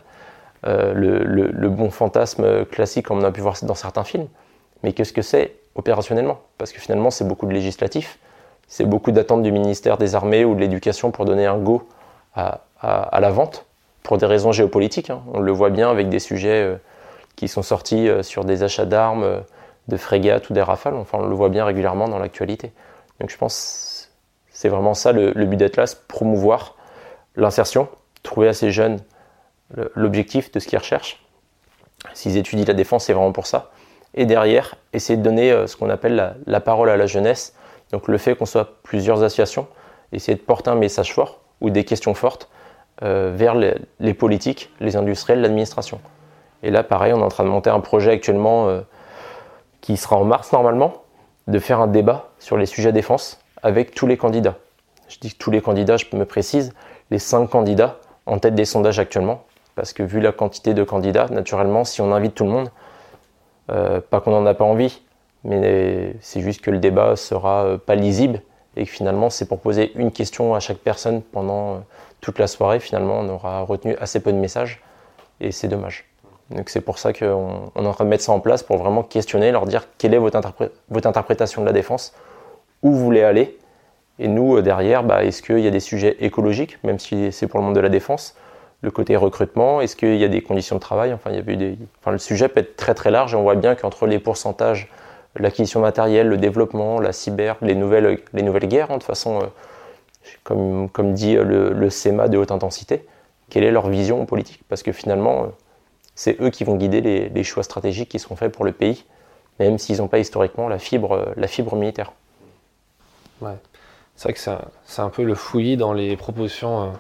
Euh, 0.67 0.93
le, 0.95 1.69
bon 1.69 1.91
fantasme 1.91 2.67
classique 2.67 3.07
comme 3.07 3.21
on 3.21 3.25
a 3.25 3.31
pu 3.31 3.41
voir 3.41 3.57
dans 3.63 3.75
certains 3.75 4.05
films. 4.05 4.27
Mais 4.83 4.93
qu'est-ce 4.93 5.13
que 5.13 5.23
c'est 5.23 5.60
opérationnellement 5.75 6.41
Parce 6.59 6.73
que 6.73 6.81
finalement, 6.81 7.11
c'est 7.11 7.27
beaucoup 7.27 7.47
de 7.47 7.53
législatif, 7.53 8.19
c'est 8.69 8.85
beaucoup 8.85 9.13
d'attentes 9.13 9.43
du 9.43 9.53
ministère 9.53 9.99
des 9.99 10.15
Armées 10.15 10.45
ou 10.45 10.55
de 10.55 10.61
l'Éducation 10.61 11.11
pour 11.11 11.25
donner 11.25 11.47
un 11.47 11.59
go 11.59 11.89
à, 12.35 12.61
la 12.83 13.31
vente 13.31 13.67
pour 14.03 14.17
des 14.17 14.27
raisons 14.27 14.53
géopolitiques. 14.53 15.11
Hein. 15.11 15.23
On 15.35 15.41
le 15.41 15.53
voit 15.53 15.71
bien 15.71 15.91
avec 15.91 16.09
des 16.09 16.21
sujets 16.21 16.63
euh, 16.63 16.77
qui 17.37 17.49
sont 17.49 17.63
sortis 17.63 18.09
euh, 18.09 18.23
sur 18.23 18.45
des 18.45 18.63
achats 18.63 18.87
d'armes, 18.87 19.25
euh, 19.25 19.41
de 19.89 19.97
frégates 19.97 20.49
ou 20.51 20.53
des 20.53 20.63
rafales. 20.63 20.95
Enfin, 20.95 21.19
on 21.21 21.27
le 21.27 21.35
voit 21.35 21.49
bien 21.49 21.65
régulièrement 21.65 22.09
dans 22.09 22.19
l'actualité. 22.19 22.73
Donc 23.19 23.31
je 23.31 23.37
pense 23.37 24.09
c'est 24.53 24.69
vraiment 24.69 24.95
ça 24.95 25.13
le, 25.13 25.33
but 25.33 25.57
d'Atlas, 25.57 25.95
promouvoir 25.95 26.77
l'insertion, 27.35 27.89
trouver 28.23 28.49
à 28.49 28.53
ces 28.53 28.71
jeunes 28.71 28.99
l'objectif 29.95 30.53
de 30.53 30.61
ce 30.61 30.69
qu'ils 30.69 30.79
recherchent. 30.79 31.25
S'ils 32.13 32.37
étudient 32.37 32.67
la 32.67 32.75
défense, 32.75 33.05
c'est 33.05 33.13
vraiment 33.13 33.33
pour 33.33 33.47
ça. 33.47 33.71
Et 34.15 34.27
derrière, 34.27 34.75
essayer 34.93 35.17
de 35.17 35.23
donner 35.23 35.67
ce 35.67 35.77
qu'on 35.77 35.91
appelle 35.91 36.17
la, 36.17 36.35
la, 36.47 36.61
parole 36.61 36.91
à 36.91 36.97
la 36.97 37.07
jeunesse. 37.07 37.55
Donc 37.93 38.09
le 38.09 38.19
fait 38.19 38.35
qu'on 38.35 38.47
soit 38.47 38.83
plusieurs 38.83 39.23
associations, 39.23 39.67
essayer 40.13 40.37
de 40.37 40.43
porter 40.43 40.71
un 40.71 40.75
message 40.75 41.13
fort 41.15 41.41
ou 41.61 41.71
des 41.71 41.85
questions 41.85 42.15
fortes 42.15 42.49
euh, 43.03 43.33
vers 43.35 43.55
les, 43.55 44.15
politiques, 44.15 44.71
les 44.79 44.95
industriels, 44.95 45.41
l'administration. 45.41 46.03
Et 46.63 46.71
là, 46.71 46.83
pareil, 46.83 47.15
on 47.15 47.21
est 47.21 47.25
en 47.25 47.29
train 47.29 47.45
de 47.45 47.49
monter 47.49 47.71
un 47.71 47.81
projet 47.81 48.13
actuellement 48.13 48.69
euh, 48.69 48.83
qui 49.81 49.97
sera 49.97 50.17
en 50.17 50.25
mars 50.25 50.53
normalement, 50.53 50.93
de 51.47 51.59
faire 51.59 51.81
un 51.81 51.87
débat 51.87 52.29
sur 52.39 52.59
les 52.59 52.67
sujets 52.67 52.93
défense 52.93 53.41
avec 53.63 53.95
tous 53.95 54.07
les 54.07 54.19
candidats. 54.19 54.57
Je 55.09 55.19
dis 55.19 55.35
tous 55.35 55.51
les 55.51 55.63
candidats, 55.63 55.97
je 55.97 56.05
me 56.15 56.27
précise, 56.27 56.75
les 57.11 57.19
cinq 57.19 57.47
candidats 57.49 57.99
en 58.27 58.39
tête 58.39 58.55
des 58.55 58.67
sondages 58.67 58.99
actuellement, 58.99 59.45
parce 59.77 59.95
que 59.95 60.03
vu 60.03 60.21
la 60.21 60.33
quantité 60.33 60.75
de 60.75 60.85
candidats, 60.85 61.29
naturellement, 61.31 61.85
si 61.85 62.03
on 62.03 62.13
invite 62.13 62.35
tout 62.35 62.45
le 62.45 62.51
monde, 62.51 62.71
euh, 63.71 64.01
pas 64.01 64.21
qu'on 64.21 64.31
n'en 64.31 64.47
a 64.47 64.55
pas 64.55 64.65
envie, 64.65 65.03
mais 65.45 66.15
c'est 66.21 66.41
juste 66.41 66.61
que 66.61 66.71
le 66.71 66.79
débat 66.79 67.17
sera 67.17 67.79
pas 67.79 67.95
lisible 67.95 68.43
et 68.77 68.85
que 68.85 68.91
finalement 68.91 69.31
c'est 69.31 69.47
pour 69.47 69.59
poser 69.61 69.93
une 69.95 70.13
question 70.13 70.55
à 70.55 70.61
chaque 70.61 70.79
personne 70.79 71.23
pendant 71.23 71.83
toute 72.21 72.39
la 72.39 72.47
soirée, 72.47 72.81
finalement, 72.81 73.21
on 73.21 73.29
aura 73.29 73.63
retenu 73.63 73.97
assez 74.01 74.21
peu 74.21 74.33
de 74.33 74.39
messages 74.39 74.83
et 75.41 75.53
c'est 75.53 75.69
dommage. 75.69 76.07
Donc 76.51 76.69
c'est 76.69 76.81
pour 76.81 76.99
ça 76.99 77.13
qu'on 77.13 77.71
est 77.77 77.87
en 77.87 77.93
train 77.93 78.05
de 78.05 78.11
mettre 78.11 78.25
ça 78.25 78.33
en 78.33 78.41
place 78.41 78.63
pour 78.63 78.77
vraiment 78.77 79.03
questionner, 79.03 79.53
leur 79.53 79.67
dire 79.67 79.87
quelle 79.99 80.15
est 80.15 80.19
votre, 80.19 80.37
interprétation 81.07 81.63
de 81.63 81.67
la 81.67 81.73
défense, 81.73 82.13
où 82.83 82.91
vous 82.91 82.99
voulez 82.99 83.23
aller. 83.23 83.57
Et 84.19 84.29
nous, 84.29 84.57
euh, 84.57 84.63
derrière, 84.63 85.03
bah, 85.03 85.25
est-ce 85.25 85.43
qu'il 85.43 85.61
y 85.61 85.67
a 85.67 85.71
des 85.71 85.81
sujets 85.81 86.17
écologiques, 86.21 86.83
même 86.85 86.99
si 86.99 87.33
c'est 87.33 87.47
pour 87.47 87.61
le 87.61 87.67
monde 87.67 87.75
de 87.75 87.81
la 87.81 87.89
défense, 87.89 88.35
le 88.83 88.91
côté 88.91 89.17
recrutement, 89.17 89.81
est-ce 89.81 89.95
qu'il 89.95 90.17
y 90.17 90.25
a 90.25 90.29
des 90.29 90.41
conditions 90.41 90.77
de 90.77 90.81
travail? 90.81 91.13
Enfin, 91.13 91.31
il 91.31 91.37
y 91.37 91.39
avait 91.39 91.57
des... 91.57 91.79
enfin, 92.01 92.13
le 92.13 92.19
sujet 92.19 92.49
peut 92.49 92.61
être 92.61 92.77
très 92.77 92.95
très 92.95 93.11
large 93.11 93.35
et 93.35 93.37
on 93.37 93.43
voit 93.43 93.55
bien 93.55 93.75
qu'entre 93.75 94.07
les 94.07 94.19
pourcentages, 94.19 94.89
l'acquisition 95.37 95.81
matérielle, 95.81 96.29
le 96.29 96.39
développement, 96.39 96.99
la 96.99 97.13
cyber, 97.13 97.57
les 97.61 97.75
nouvelles, 97.75 98.21
les 98.33 98.43
nouvelles 98.43 98.69
guerres, 98.69 98.91
hein, 98.91 98.99
de 98.99 99.03
façon, 99.03 99.41
euh, 99.41 99.47
comme, 100.45 100.89
comme 100.89 101.13
dit 101.13 101.35
le, 101.35 101.73
le, 101.73 101.91
SEMA 101.91 102.29
de 102.29 102.39
haute 102.39 102.51
intensité, 102.51 103.07
quelle 103.51 103.65
est 103.65 103.71
leur 103.71 103.89
vision 103.89 104.25
politique? 104.25 104.63
Parce 104.69 104.83
que 104.83 104.93
finalement, 104.93 105.45
euh, 105.45 105.47
c'est 106.15 106.41
eux 106.41 106.51
qui 106.51 106.65
vont 106.65 106.77
guider 106.77 107.03
les, 107.03 107.29
les, 107.29 107.45
choix 107.45 107.63
stratégiques 107.63 108.09
qui 108.09 108.19
seront 108.19 108.37
faits 108.37 108.53
pour 108.53 108.65
le 108.65 108.73
pays, 108.73 109.05
même 109.59 109.79
s'ils 109.79 109.99
n'ont 109.99 110.09
pas 110.09 110.19
historiquement 110.19 110.69
la 110.69 110.79
fibre, 110.79 111.33
la 111.37 111.47
fibre 111.47 111.77
militaire. 111.77 112.13
Ouais. 113.43 113.57
C'est 114.17 114.25
vrai 114.25 114.33
que 114.33 114.41
c'est 114.41 114.51
un, 114.51 115.05
un, 115.05 115.09
peu 115.11 115.23
le 115.23 115.35
fouillis 115.35 115.77
dans 115.77 115.93
les 115.93 116.17
propositions 116.17 116.93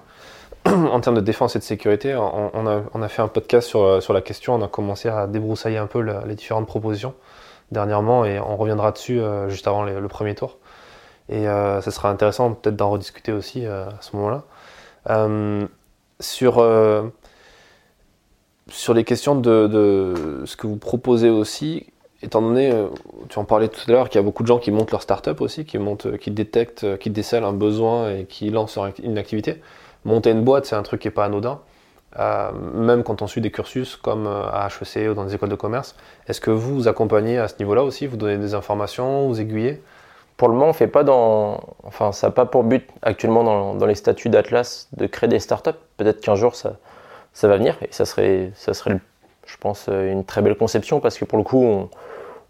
en 0.66 1.00
termes 1.00 1.16
de 1.16 1.20
défense 1.20 1.56
et 1.56 1.58
de 1.58 1.64
sécurité, 1.64 2.14
on, 2.14 3.02
a, 3.02 3.08
fait 3.08 3.22
un 3.22 3.28
podcast 3.28 3.66
sur, 3.66 4.02
sur, 4.02 4.12
la 4.12 4.20
question, 4.20 4.54
on 4.54 4.62
a 4.62 4.68
commencé 4.68 5.08
à 5.08 5.26
débroussailler 5.26 5.78
un 5.78 5.86
peu 5.86 6.00
les 6.00 6.34
différentes 6.34 6.66
propositions 6.66 7.14
dernièrement 7.72 8.24
et 8.24 8.38
on 8.38 8.56
reviendra 8.56 8.92
dessus 8.92 9.20
euh, 9.20 9.48
juste 9.48 9.66
avant 9.66 9.84
le 9.84 10.08
premier 10.08 10.34
tour. 10.34 10.58
Et 11.28 11.48
euh, 11.48 11.80
sera 11.80 12.10
intéressant 12.10 12.52
peut-être 12.52 12.76
d'en 12.76 12.90
rediscuter 12.90 13.32
aussi 13.32 13.64
euh, 13.64 13.86
à 13.86 14.00
ce 14.00 14.16
moment-là. 14.16 15.28
sur, 16.20 16.64
sur 18.68 18.94
les 18.94 19.04
questions 19.04 19.34
de, 19.34 19.66
de, 19.66 20.42
ce 20.44 20.56
que 20.56 20.66
vous 20.66 20.76
proposez 20.76 21.30
aussi, 21.30 21.86
étant 22.22 22.42
donné, 22.42 22.70
tu 23.30 23.38
en 23.38 23.44
parlais 23.44 23.68
tout 23.68 23.80
à 23.88 23.92
l'heure, 23.92 24.08
qu'il 24.10 24.18
y 24.18 24.22
a 24.22 24.24
beaucoup 24.24 24.42
de 24.42 24.48
gens 24.48 24.58
qui 24.58 24.70
montent 24.72 24.90
leur 24.90 25.02
start-up 25.02 25.40
aussi, 25.40 25.64
qui, 25.64 25.78
montent, 25.78 26.18
qui 26.18 26.30
détectent, 26.30 26.98
qui 26.98 27.08
décèlent 27.08 27.44
un 27.44 27.54
besoin 27.54 28.10
et 28.14 28.24
qui 28.26 28.50
lancent 28.50 28.78
une 29.02 29.16
activité 29.16 29.62
monter 30.04 30.30
une 30.30 30.42
boîte, 30.42 30.66
c'est 30.66 30.76
un 30.76 30.82
truc 30.82 31.00
qui 31.02 31.08
n'est 31.08 31.12
pas 31.12 31.24
anodin. 31.24 31.60
Euh, 32.18 32.50
même 32.74 33.04
quand 33.04 33.22
on 33.22 33.28
suit 33.28 33.40
des 33.40 33.52
cursus 33.52 33.94
comme 33.94 34.26
euh, 34.26 34.42
à 34.50 34.66
HEC 34.66 35.10
ou 35.10 35.14
dans 35.14 35.24
des 35.24 35.34
écoles 35.34 35.48
de 35.48 35.54
commerce. 35.54 35.94
Est-ce 36.26 36.40
que 36.40 36.50
vous 36.50 36.88
accompagnez 36.88 37.38
à 37.38 37.46
ce 37.46 37.54
niveau-là 37.60 37.84
aussi 37.84 38.08
Vous 38.08 38.16
donnez 38.16 38.36
des 38.36 38.54
informations, 38.54 39.28
vous 39.28 39.40
aiguillez? 39.40 39.80
Pour 40.36 40.48
le 40.48 40.54
moment, 40.54 40.70
on 40.70 40.72
fait 40.72 40.88
pas 40.88 41.04
dans. 41.04 41.60
Ça 42.12 42.28
n'a 42.28 42.30
pas 42.32 42.46
pour 42.46 42.64
but 42.64 42.88
actuellement 43.02 43.74
dans, 43.74 43.86
les 43.86 43.94
statuts 43.94 44.28
d'Atlas 44.28 44.88
de 44.96 45.06
créer 45.06 45.28
des 45.28 45.38
startups. 45.38 45.78
Peut-être 45.98 46.20
qu'un 46.20 46.34
jour 46.34 46.56
ça, 46.56 46.78
ça 47.32 47.46
va 47.46 47.58
venir 47.58 47.76
et 47.82 47.88
ça 47.90 48.04
serait, 48.06 48.50
ça 48.54 48.72
je 48.72 49.56
pense, 49.58 49.88
une 49.88 50.24
très 50.24 50.42
belle 50.42 50.56
conception 50.56 50.98
parce 51.00 51.18
que 51.18 51.24
pour 51.24 51.38
le 51.38 51.44
coup, 51.44 51.62
on, 51.62 51.90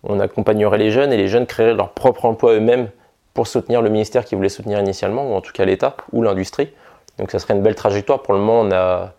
on 0.05 0.21
accompagnerait 0.21 0.79
les 0.79 0.91
jeunes 0.91 1.13
et 1.13 1.17
les 1.17 1.29
jeunes 1.29 1.47
créeraient 1.47 1.75
leur 1.75 1.91
propre 1.91 2.25
emploi 2.25 2.55
eux-mêmes 2.55 2.89
pour 3.35 3.47
soutenir 3.47 3.83
le 3.83 3.91
ministère 3.91 4.25
qui 4.25 4.35
voulait 4.35 4.49
soutenir 4.49 4.81
initialement, 4.81 5.31
ou 5.31 5.35
en 5.35 5.41
tout 5.41 5.53
cas 5.53 5.65
l'État 5.65 5.97
ou 6.13 6.23
l'industrie. 6.23 6.73
Donc 7.21 7.31
ça 7.31 7.39
serait 7.39 7.55
une 7.55 7.63
belle 7.63 7.75
trajectoire. 7.75 8.23
Pour 8.23 8.33
le 8.33 8.41
moment, 8.41 8.61
on 8.61 8.73
a, 8.73 9.13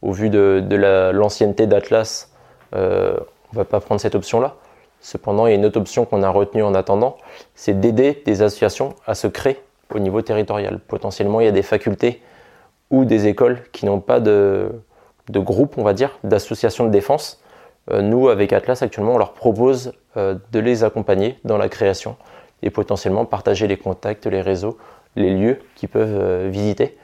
au 0.00 0.12
vu 0.12 0.30
de, 0.30 0.64
l'ancienneté 1.12 1.66
d'Atlas, 1.66 2.32
euh, 2.74 3.14
on 3.52 3.52
ne 3.52 3.58
va 3.58 3.64
pas 3.66 3.78
prendre 3.80 4.00
cette 4.00 4.14
option-là. 4.14 4.56
Cependant, 5.00 5.46
il 5.46 5.50
y 5.50 5.52
a 5.52 5.56
une 5.56 5.66
autre 5.66 5.78
option 5.78 6.06
qu'on 6.06 6.22
a 6.22 6.30
retenue 6.30 6.62
en 6.62 6.74
attendant, 6.74 7.18
c'est 7.54 7.78
d'aider 7.78 8.22
des 8.24 8.40
associations 8.40 8.94
à 9.06 9.14
se 9.14 9.26
créer 9.26 9.60
au 9.94 9.98
niveau 9.98 10.22
territorial. 10.22 10.80
Potentiellement, 10.80 11.40
il 11.40 11.44
y 11.44 11.48
a 11.48 11.52
des 11.52 11.62
facultés 11.62 12.22
ou 12.90 13.04
des 13.04 13.26
écoles 13.26 13.60
qui 13.72 13.84
n'ont 13.84 14.00
pas 14.00 14.18
de, 14.18 14.72
groupe, 15.28 15.76
on 15.76 15.84
va 15.84 15.92
dire, 15.92 16.18
d'associations 16.24 16.86
de 16.86 16.90
défense. 16.90 17.42
Euh, 17.90 18.00
nous, 18.00 18.30
avec 18.30 18.54
Atlas, 18.54 18.80
actuellement, 18.80 19.14
on 19.14 19.18
leur 19.18 19.34
propose 19.34 19.92
euh, 20.16 20.36
de 20.52 20.58
les 20.58 20.84
accompagner 20.84 21.38
dans 21.44 21.58
la 21.58 21.68
création 21.68 22.16
et 22.62 22.70
potentiellement 22.70 23.26
partager 23.26 23.66
les 23.66 23.76
contacts, 23.76 24.24
les 24.24 24.40
réseaux, 24.40 24.78
les 25.16 25.34
lieux 25.34 25.58
qu'ils 25.74 25.90
peuvent 25.90 26.48
visiter 26.48 26.96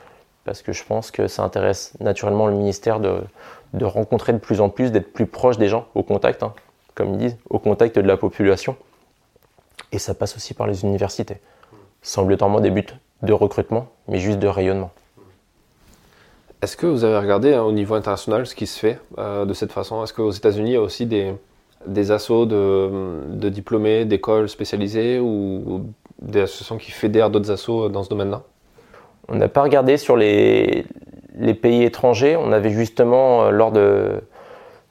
parce 0.45 0.63
que 0.63 0.73
je 0.73 0.85
pense 0.85 1.11
que 1.11 1.29
ça 1.29 1.43
intéresse 1.43 1.93
naturellement 2.01 2.47
le 2.47 2.55
ministère 2.55 3.01
de, 3.01 3.23
rencontrer 3.85 4.33
de 4.33 4.39
plus 4.39 4.61
en 4.61 4.69
plus, 4.69 4.91
d'être 4.91 5.13
plus 5.13 5.27
proche 5.27 5.59
des 5.59 5.69
gens, 5.69 5.87
au 5.95 6.03
contact, 6.03 6.43
hein, 6.43 6.53
comme 6.95 7.15
ils 7.15 7.19
disent, 7.19 7.37
au 7.49 7.59
contact 7.59 7.99
de 7.99 8.07
la 8.07 8.17
population. 8.17 8.77
Et 9.93 9.99
ça 9.99 10.15
passe 10.15 10.37
aussi 10.37 10.55
par 10.55 10.67
les 10.67 10.85
universités, 10.85 11.39
obligatoirement 12.17 12.61
des 12.61 12.71
buts 12.71 12.87
de 13.23 13.33
recrutement, 13.33 13.89
mais 14.09 14.19
juste 14.19 14.39
de 14.39 14.49
rayonnement. 14.49 14.91
Est-ce 16.61 16.77
que 16.77 16.87
vous 16.87 17.05
avez 17.05 17.19
regardé 17.19 17.55
hein, 17.55 17.63
au 17.63 17.73
niveau 17.73 17.95
international 17.95 18.47
ce 18.47 18.55
qui 18.55 18.67
se 18.67 18.79
fait 18.79 18.99
euh, 19.19 19.45
de 19.45 19.53
cette 19.53 19.73
façon? 19.73 20.03
Est-ce 20.05 20.13
qu'aux 20.13 20.31
États-Unis, 20.31 20.71
il 20.71 20.75
y 20.75 20.77
a 20.77 20.81
aussi 20.81 21.07
des, 21.07 21.35
des 21.87 22.11
assauts 22.13 22.47
de, 22.47 23.21
de 23.31 23.49
diplômés, 23.49 24.05
d'écoles 24.05 24.49
spécialisées 24.49 25.19
ou 25.19 25.87
des 26.21 26.43
associations 26.43 26.79
qui 26.79 26.93
fédèrent 26.93 27.31
d'autres 27.31 27.51
assauts 27.51 27.89
dans 27.89 28.05
ce 28.05 28.09
domaine-là? 28.09 28.43
On 29.29 29.37
n'a 29.37 29.49
pas 29.49 29.63
regardé 29.63 29.97
sur 29.97 30.17
les, 30.17 30.85
pays 31.61 31.85
étrangers. 31.85 32.37
On 32.37 32.53
avait 32.53 32.71
justement, 32.71 33.45
euh, 33.45 33.51
lors 33.51 33.73
de 33.73 34.23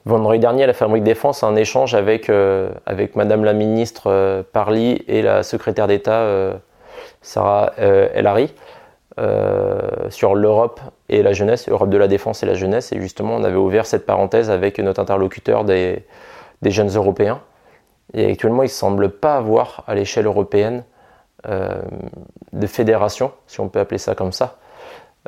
vendredi 0.04 0.40
dernier 0.40 0.64
à 0.64 0.66
la 0.66 0.72
Fabrique 0.72 1.04
Défense, 1.04 1.42
un 1.42 1.56
échange 1.56 1.94
avec, 1.94 2.28
euh, 2.28 2.70
Madame 3.14 3.44
la 3.44 3.52
ministre 3.52 4.04
euh, 4.08 4.42
Parly 4.52 5.02
et 5.06 5.22
la 5.22 5.42
secrétaire 5.42 5.86
d'État 5.86 6.26
Sarah 7.20 7.72
El 7.76 8.26
Hari 8.26 8.52
sur 10.08 10.34
l'Europe 10.34 10.80
et 11.08 11.22
la 11.22 11.32
jeunesse, 11.32 11.68
Europe 11.68 11.90
de 11.90 11.98
la 11.98 12.08
défense 12.08 12.42
et 12.42 12.46
la 12.46 12.54
jeunesse. 12.54 12.92
Et 12.92 13.00
justement, 13.00 13.36
on 13.36 13.44
avait 13.44 13.56
ouvert 13.56 13.86
cette 13.86 14.06
parenthèse 14.06 14.50
avec 14.50 14.78
notre 14.78 15.00
interlocuteur 15.00 15.64
des, 15.64 16.04
des 16.62 16.70
jeunes 16.70 16.88
européens. 16.88 17.40
Et 18.14 18.30
actuellement, 18.30 18.62
il 18.62 18.66
ne 18.66 18.70
semble 18.70 19.10
pas 19.10 19.36
avoir 19.36 19.84
à 19.86 19.94
l'échelle 19.94 20.26
européenne 20.26 20.78
euh, 20.78 20.91
de 21.44 22.66
fédérations, 22.66 23.32
si 23.46 23.60
on 23.60 23.68
peut 23.68 23.80
appeler 23.80 23.98
ça 23.98 24.14
comme 24.14 24.32
ça, 24.32 24.58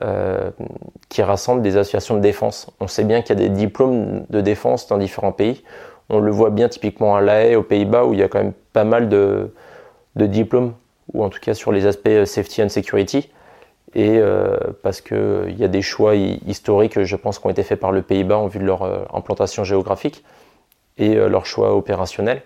euh, 0.02 0.50
qui 1.08 1.22
rassemblent 1.22 1.62
des 1.62 1.76
associations 1.76 2.16
de 2.16 2.20
défense. 2.20 2.68
On 2.80 2.88
sait 2.88 3.04
bien 3.04 3.22
qu'il 3.22 3.38
y 3.38 3.44
a 3.44 3.48
des 3.48 3.54
diplômes 3.54 4.24
de 4.28 4.40
défense 4.40 4.88
dans 4.88 4.98
différents 4.98 5.30
pays. 5.30 5.62
On 6.08 6.18
le 6.18 6.32
voit 6.32 6.50
bien 6.50 6.68
typiquement 6.68 7.14
à 7.14 7.20
La 7.20 7.44
Haye, 7.44 7.54
aux 7.54 7.62
Pays-Bas, 7.62 8.04
où 8.04 8.12
il 8.12 8.18
y 8.18 8.24
a 8.24 8.26
quand 8.26 8.40
même 8.40 8.54
pas 8.72 8.82
mal 8.82 9.08
de, 9.08 9.52
diplômes, 10.16 10.74
ou 11.12 11.22
en 11.22 11.28
tout 11.28 11.38
cas 11.38 11.54
sur 11.54 11.70
les 11.70 11.86
aspects 11.86 12.24
safety 12.24 12.64
and 12.64 12.70
security. 12.70 13.30
Et 13.94 14.18
euh, 14.18 14.56
parce 14.82 15.00
qu'il 15.00 15.54
y 15.56 15.62
a 15.62 15.68
des 15.68 15.82
choix 15.82 16.16
historiques, 16.16 17.00
je 17.00 17.14
pense, 17.14 17.38
qui 17.38 17.46
ont 17.46 17.50
été 17.50 17.62
faits 17.62 17.78
par 17.78 17.92
le 17.92 18.02
Pays-Bas 18.02 18.38
en 18.38 18.48
vue 18.48 18.58
de 18.58 18.66
leur 18.66 18.82
implantation 19.14 19.62
géographique 19.62 20.24
et 20.98 21.14
leur 21.14 21.46
choix 21.46 21.76
opérationnel. 21.76 22.42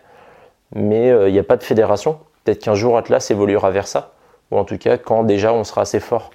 Mais 0.75 1.09
il 1.29 1.33
n'y 1.33 1.39
a 1.39 1.45
pas 1.45 1.57
de 1.57 1.65
fédération. 1.65 2.19
Peut-être 2.49 2.63
qu'un 2.63 2.75
jour 2.75 2.97
Atlas 2.97 3.31
évoluera 3.31 3.71
vers 3.71 3.87
ça, 3.87 4.13
ou 4.51 4.57
en 4.57 4.65
tout 4.65 4.79
cas 4.79 4.97
quand 4.97 5.23
déjà 5.23 5.53
on 5.53 5.65
sera 5.65 5.83
assez 5.83 6.01
fort 6.01 6.31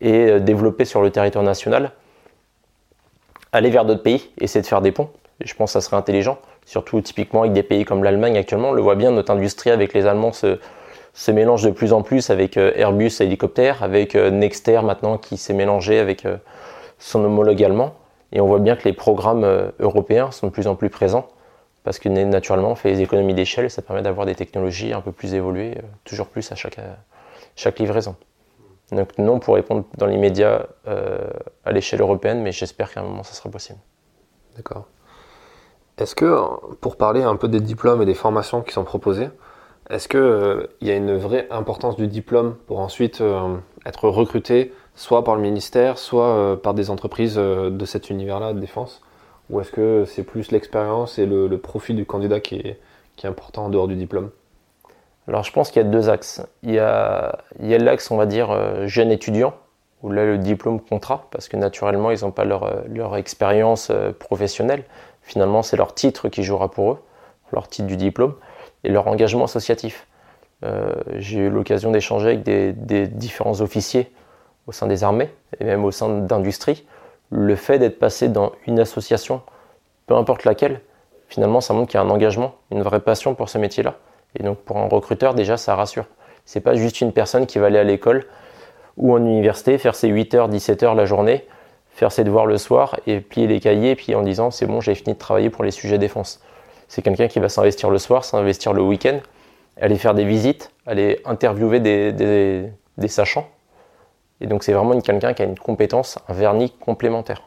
et 0.00 0.30
euh, 0.30 0.40
développé 0.40 0.86
sur 0.86 1.02
le 1.02 1.10
territoire 1.10 1.44
national, 1.44 1.90
aller 3.52 3.68
vers 3.68 3.84
d'autres 3.84 4.02
pays, 4.02 4.30
essayer 4.38 4.62
de 4.62 4.66
faire 4.66 4.80
des 4.80 4.92
ponts. 4.92 5.10
je 5.44 5.52
pense 5.52 5.68
que 5.68 5.72
ça 5.74 5.82
serait 5.82 5.98
intelligent, 5.98 6.38
surtout 6.64 7.02
typiquement 7.02 7.42
avec 7.42 7.52
des 7.52 7.62
pays 7.62 7.84
comme 7.84 8.02
l'Allemagne 8.02 8.38
actuellement. 8.38 8.70
On 8.70 8.72
le 8.72 8.80
voit 8.80 8.94
bien, 8.94 9.10
notre 9.10 9.30
industrie 9.30 9.68
avec 9.68 9.92
les 9.92 10.06
Allemands 10.06 10.32
se, 10.32 10.58
mélange 11.30 11.64
de 11.64 11.70
plus 11.70 11.92
en 11.92 12.00
plus 12.00 12.30
avec 12.30 12.56
euh, 12.56 12.72
Airbus 12.74 13.12
hélicoptère, 13.20 13.82
avec 13.82 14.14
euh, 14.14 14.30
Nexter 14.30 14.80
maintenant 14.82 15.18
qui 15.18 15.36
s'est 15.36 15.52
mélangé 15.52 15.98
avec 15.98 16.26
son 16.98 17.22
homologue 17.22 17.62
allemand. 17.62 17.92
Et 18.32 18.40
on 18.40 18.46
voit 18.46 18.58
bien 18.58 18.74
que 18.74 18.84
les 18.84 18.94
programmes 18.94 19.70
européens 19.80 20.30
sont 20.30 20.46
de 20.46 20.52
plus 20.52 20.66
en 20.66 20.76
plus 20.76 20.88
présents 20.88 21.28
parce 21.84 21.98
que 21.98 22.08
naturellement, 22.08 22.70
on 22.70 22.74
fait 22.74 22.92
des 22.92 23.02
économies 23.02 23.34
d'échelle 23.34 23.70
ça 23.70 23.82
permet 23.82 24.02
d'avoir 24.02 24.26
des 24.26 24.34
technologies 24.34 24.92
un 24.92 25.00
peu 25.00 25.12
plus 25.12 25.34
évoluées, 25.34 25.78
euh, 25.78 25.82
toujours 26.04 26.28
plus 26.28 26.50
à 26.52 26.54
chaque, 26.54 26.78
chaque 27.56 27.78
livraison. 27.78 28.16
Donc 28.92 29.16
non 29.18 29.38
pour 29.38 29.54
répondre 29.54 29.84
dans 29.96 30.06
l'immédiat 30.06 30.66
euh, 30.86 31.18
à 31.64 31.72
l'échelle 31.72 32.00
européenne, 32.00 32.42
mais 32.42 32.52
j'espère 32.52 32.92
qu'à 32.92 33.00
un 33.00 33.04
moment 33.04 33.22
ça 33.22 33.34
sera 33.34 33.50
possible. 33.50 33.78
D'accord. 34.56 34.86
Est-ce 35.98 36.14
que, 36.14 36.36
pour 36.80 36.96
parler 36.96 37.22
un 37.22 37.36
peu 37.36 37.48
des 37.48 37.60
diplômes 37.60 38.02
et 38.02 38.06
des 38.06 38.14
formations 38.14 38.62
qui 38.62 38.72
sont 38.72 38.84
proposées, 38.84 39.28
est-ce 39.90 40.08
qu'il 40.08 40.20
euh, 40.20 40.66
y 40.80 40.90
a 40.90 40.96
une 40.96 41.16
vraie 41.16 41.48
importance 41.50 41.96
du 41.96 42.06
diplôme 42.06 42.56
pour 42.66 42.80
ensuite 42.80 43.22
être 43.84 44.08
recruté 44.08 44.72
soit 44.94 45.24
par 45.24 45.36
le 45.36 45.42
ministère, 45.42 45.98
soit 45.98 46.60
par 46.62 46.74
des 46.74 46.90
entreprises 46.90 47.36
de 47.36 47.84
cet 47.84 48.10
univers-là 48.10 48.52
de 48.52 48.60
défense? 48.60 49.02
Ou 49.52 49.60
est-ce 49.60 49.70
que 49.70 50.04
c'est 50.06 50.24
plus 50.24 50.50
l'expérience 50.50 51.18
et 51.18 51.26
le, 51.26 51.56
profil 51.58 51.94
du 51.94 52.06
candidat 52.06 52.40
qui 52.40 52.56
est, 52.56 52.80
important 53.24 53.66
en 53.66 53.68
dehors 53.68 53.86
du 53.86 53.94
diplôme? 53.94 54.30
Alors 55.28 55.44
je 55.44 55.52
pense 55.52 55.70
qu'il 55.70 55.80
y 55.80 55.84
a 55.84 55.88
deux 55.88 56.08
axes. 56.08 56.42
Il 56.64 56.72
y 56.72 56.80
a, 56.80 57.38
l'axe, 57.60 58.10
on 58.10 58.16
va 58.16 58.26
dire, 58.26 58.50
euh, 58.50 58.88
jeune 58.88 59.12
étudiant, 59.12 59.54
où 60.02 60.10
là 60.10 60.24
le 60.24 60.38
diplôme 60.38 60.80
comptera, 60.80 61.28
parce 61.30 61.48
que 61.48 61.56
naturellement 61.56 62.10
ils 62.10 62.24
n'ont 62.24 62.32
pas 62.32 62.44
leur, 62.44 62.64
euh, 62.64 63.14
expérience 63.14 63.90
euh, 63.90 64.10
professionnelle. 64.10 64.82
Finalement, 65.20 65.62
c'est 65.62 65.76
leur 65.76 65.94
titre 65.94 66.28
qui 66.28 66.42
jouera 66.42 66.68
pour 66.68 66.92
eux, 66.92 66.98
leur 67.52 67.68
titre 67.68 67.86
du 67.86 67.96
diplôme, 67.96 68.34
et 68.82 68.88
leur 68.88 69.06
engagement 69.06 69.44
associatif. 69.44 70.08
J'ai 71.16 71.40
eu 71.40 71.50
l'occasion 71.50 71.90
d'échanger 71.90 72.28
avec 72.28 72.44
des, 72.44 72.72
des, 72.72 73.08
différents 73.08 73.60
officiers 73.60 74.12
au 74.68 74.72
sein 74.72 74.86
des 74.86 75.02
armées 75.02 75.28
et 75.58 75.64
même 75.64 75.84
au 75.84 75.90
sein 75.90 76.20
d'industries 76.20 76.86
le 77.32 77.56
fait 77.56 77.78
d'être 77.78 77.98
passé 77.98 78.28
dans 78.28 78.52
une 78.66 78.78
association, 78.78 79.42
peu 80.06 80.14
importe 80.14 80.44
laquelle, 80.44 80.80
finalement, 81.28 81.60
ça 81.60 81.74
montre 81.74 81.90
qu'il 81.90 81.98
y 81.98 82.02
a 82.02 82.06
un 82.06 82.10
engagement, 82.10 82.54
une 82.70 82.82
vraie 82.82 83.00
passion 83.00 83.34
pour 83.34 83.48
ce 83.48 83.58
métier-là. 83.58 83.94
Et 84.38 84.42
donc, 84.42 84.58
pour 84.58 84.76
un 84.76 84.86
recruteur, 84.86 85.34
déjà, 85.34 85.56
ça 85.56 85.74
rassure. 85.74 86.04
C'est 86.44 86.60
pas 86.60 86.74
juste 86.74 87.00
une 87.00 87.12
personne 87.12 87.46
qui 87.46 87.58
va 87.58 87.66
aller 87.66 87.78
à 87.78 87.84
l'école 87.84 88.26
ou 88.96 89.14
en 89.14 89.24
université, 89.24 89.78
faire 89.78 89.94
ses 89.94 90.08
8 90.08 90.34
heures, 90.34 90.48
17 90.48 90.82
heures 90.82 90.94
la 90.94 91.06
journée, 91.06 91.46
faire 91.90 92.12
ses 92.12 92.24
devoirs 92.24 92.46
le 92.46 92.58
soir 92.58 92.98
et 93.06 93.20
plier 93.20 93.46
les 93.46 93.60
cahiers, 93.60 93.94
puis 93.96 94.14
en 94.14 94.22
disant 94.22 94.50
c'est 94.50 94.66
bon, 94.66 94.80
j'ai 94.80 94.94
fini 94.94 95.14
de 95.14 95.18
travailler 95.18 95.50
pour 95.50 95.64
les 95.64 95.70
sujets 95.70 95.98
défense. 95.98 96.42
C'est 96.88 97.02
quelqu'un 97.02 97.28
qui 97.28 97.40
va 97.40 97.48
s'investir 97.48 97.88
le 97.90 97.98
soir, 97.98 98.24
s'investir 98.24 98.74
le 98.74 98.82
week-end, 98.82 99.20
aller 99.80 99.96
faire 99.96 100.14
des 100.14 100.24
visites, 100.24 100.70
aller 100.86 101.20
interviewer 101.24 101.80
des, 101.80 103.08
sachants. 103.08 103.48
Et 104.42 104.48
donc 104.48 104.64
c'est 104.64 104.72
vraiment 104.72 105.00
quelqu'un 105.00 105.34
qui 105.34 105.42
a 105.42 105.44
une 105.44 105.58
compétence, 105.58 106.18
un 106.28 106.32
vernis 106.34 106.72
complémentaire. 106.72 107.42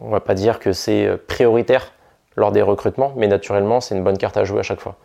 On 0.00 0.06
ne 0.06 0.12
va 0.12 0.20
pas 0.20 0.34
dire 0.34 0.60
que 0.60 0.72
c'est 0.72 1.04
euh, 1.04 1.16
prioritaire 1.16 1.92
lors 2.36 2.52
des 2.52 2.62
recrutements, 2.62 3.12
mais 3.16 3.26
naturellement 3.26 3.80
c'est 3.80 3.96
une 3.96 4.04
bonne 4.04 4.16
carte 4.16 4.36
à 4.36 4.44
jouer 4.44 4.60
à 4.60 4.62
chaque 4.62 4.80
fois. 4.80 4.96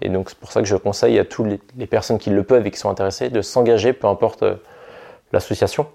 Et 0.00 0.08
donc 0.08 0.30
c'est 0.30 0.38
pour 0.38 0.50
ça 0.50 0.62
que 0.62 0.66
je 0.66 0.76
conseille 0.76 1.18
à 1.18 1.26
toutes 1.26 1.60
les, 1.76 1.86
personnes 1.86 2.18
qui 2.18 2.30
le 2.30 2.42
peuvent 2.42 2.66
et 2.66 2.70
qui 2.70 2.78
sont 2.78 2.88
intéressées 2.88 3.28
de 3.28 3.42
s'engager, 3.42 3.92
peu 3.92 4.06
importe 4.06 4.42
euh, 4.42 4.56
l'association, 5.32 5.86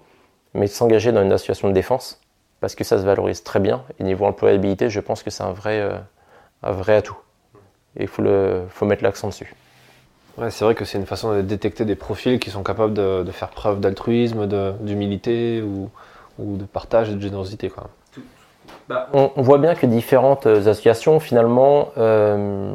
mais 0.54 0.66
de 0.66 0.70
s'engager 0.70 1.10
dans 1.10 1.22
une 1.22 1.32
association 1.32 1.66
de 1.66 1.74
défense, 1.74 2.20
parce 2.60 2.76
que 2.76 2.84
ça 2.84 2.98
se 2.98 3.04
valorise 3.04 3.42
très 3.42 3.58
bien. 3.58 3.82
Et 3.98 4.04
niveau 4.04 4.26
employabilité, 4.26 4.90
je 4.90 5.00
pense 5.00 5.24
que 5.24 5.30
c'est 5.30 5.42
un 5.42 5.52
vrai, 5.52 5.80
euh, 5.80 5.98
un 6.62 6.70
vrai 6.70 6.94
atout. 6.94 7.18
Et 7.96 8.02
il 8.02 8.08
faut, 8.08 8.22
faut 8.68 8.86
mettre 8.86 9.02
l'accent 9.02 9.26
dessus. 9.26 9.52
Ouais, 10.38 10.50
c'est 10.50 10.64
vrai 10.64 10.74
que 10.74 10.84
c'est 10.84 10.98
une 10.98 11.06
façon 11.06 11.34
de 11.34 11.40
détecter 11.40 11.84
des 11.84 11.94
profils 11.94 12.38
qui 12.38 12.50
sont 12.50 12.62
capables 12.62 12.92
de, 12.92 13.30
faire 13.32 13.48
preuve 13.48 13.80
d'altruisme, 13.80 14.46
d'humilité 14.80 15.62
ou, 15.62 15.90
ou, 16.38 16.56
de 16.56 16.64
partage 16.64 17.10
et 17.10 17.14
de 17.14 17.20
générosité. 17.20 17.70
Quoi. 17.70 17.88
Bah, 18.88 19.08
on, 19.14 19.30
voit 19.36 19.58
bien 19.58 19.74
que 19.74 19.86
différentes 19.86 20.46
associations, 20.46 21.20
finalement, 21.20 21.88
euh, 21.96 22.74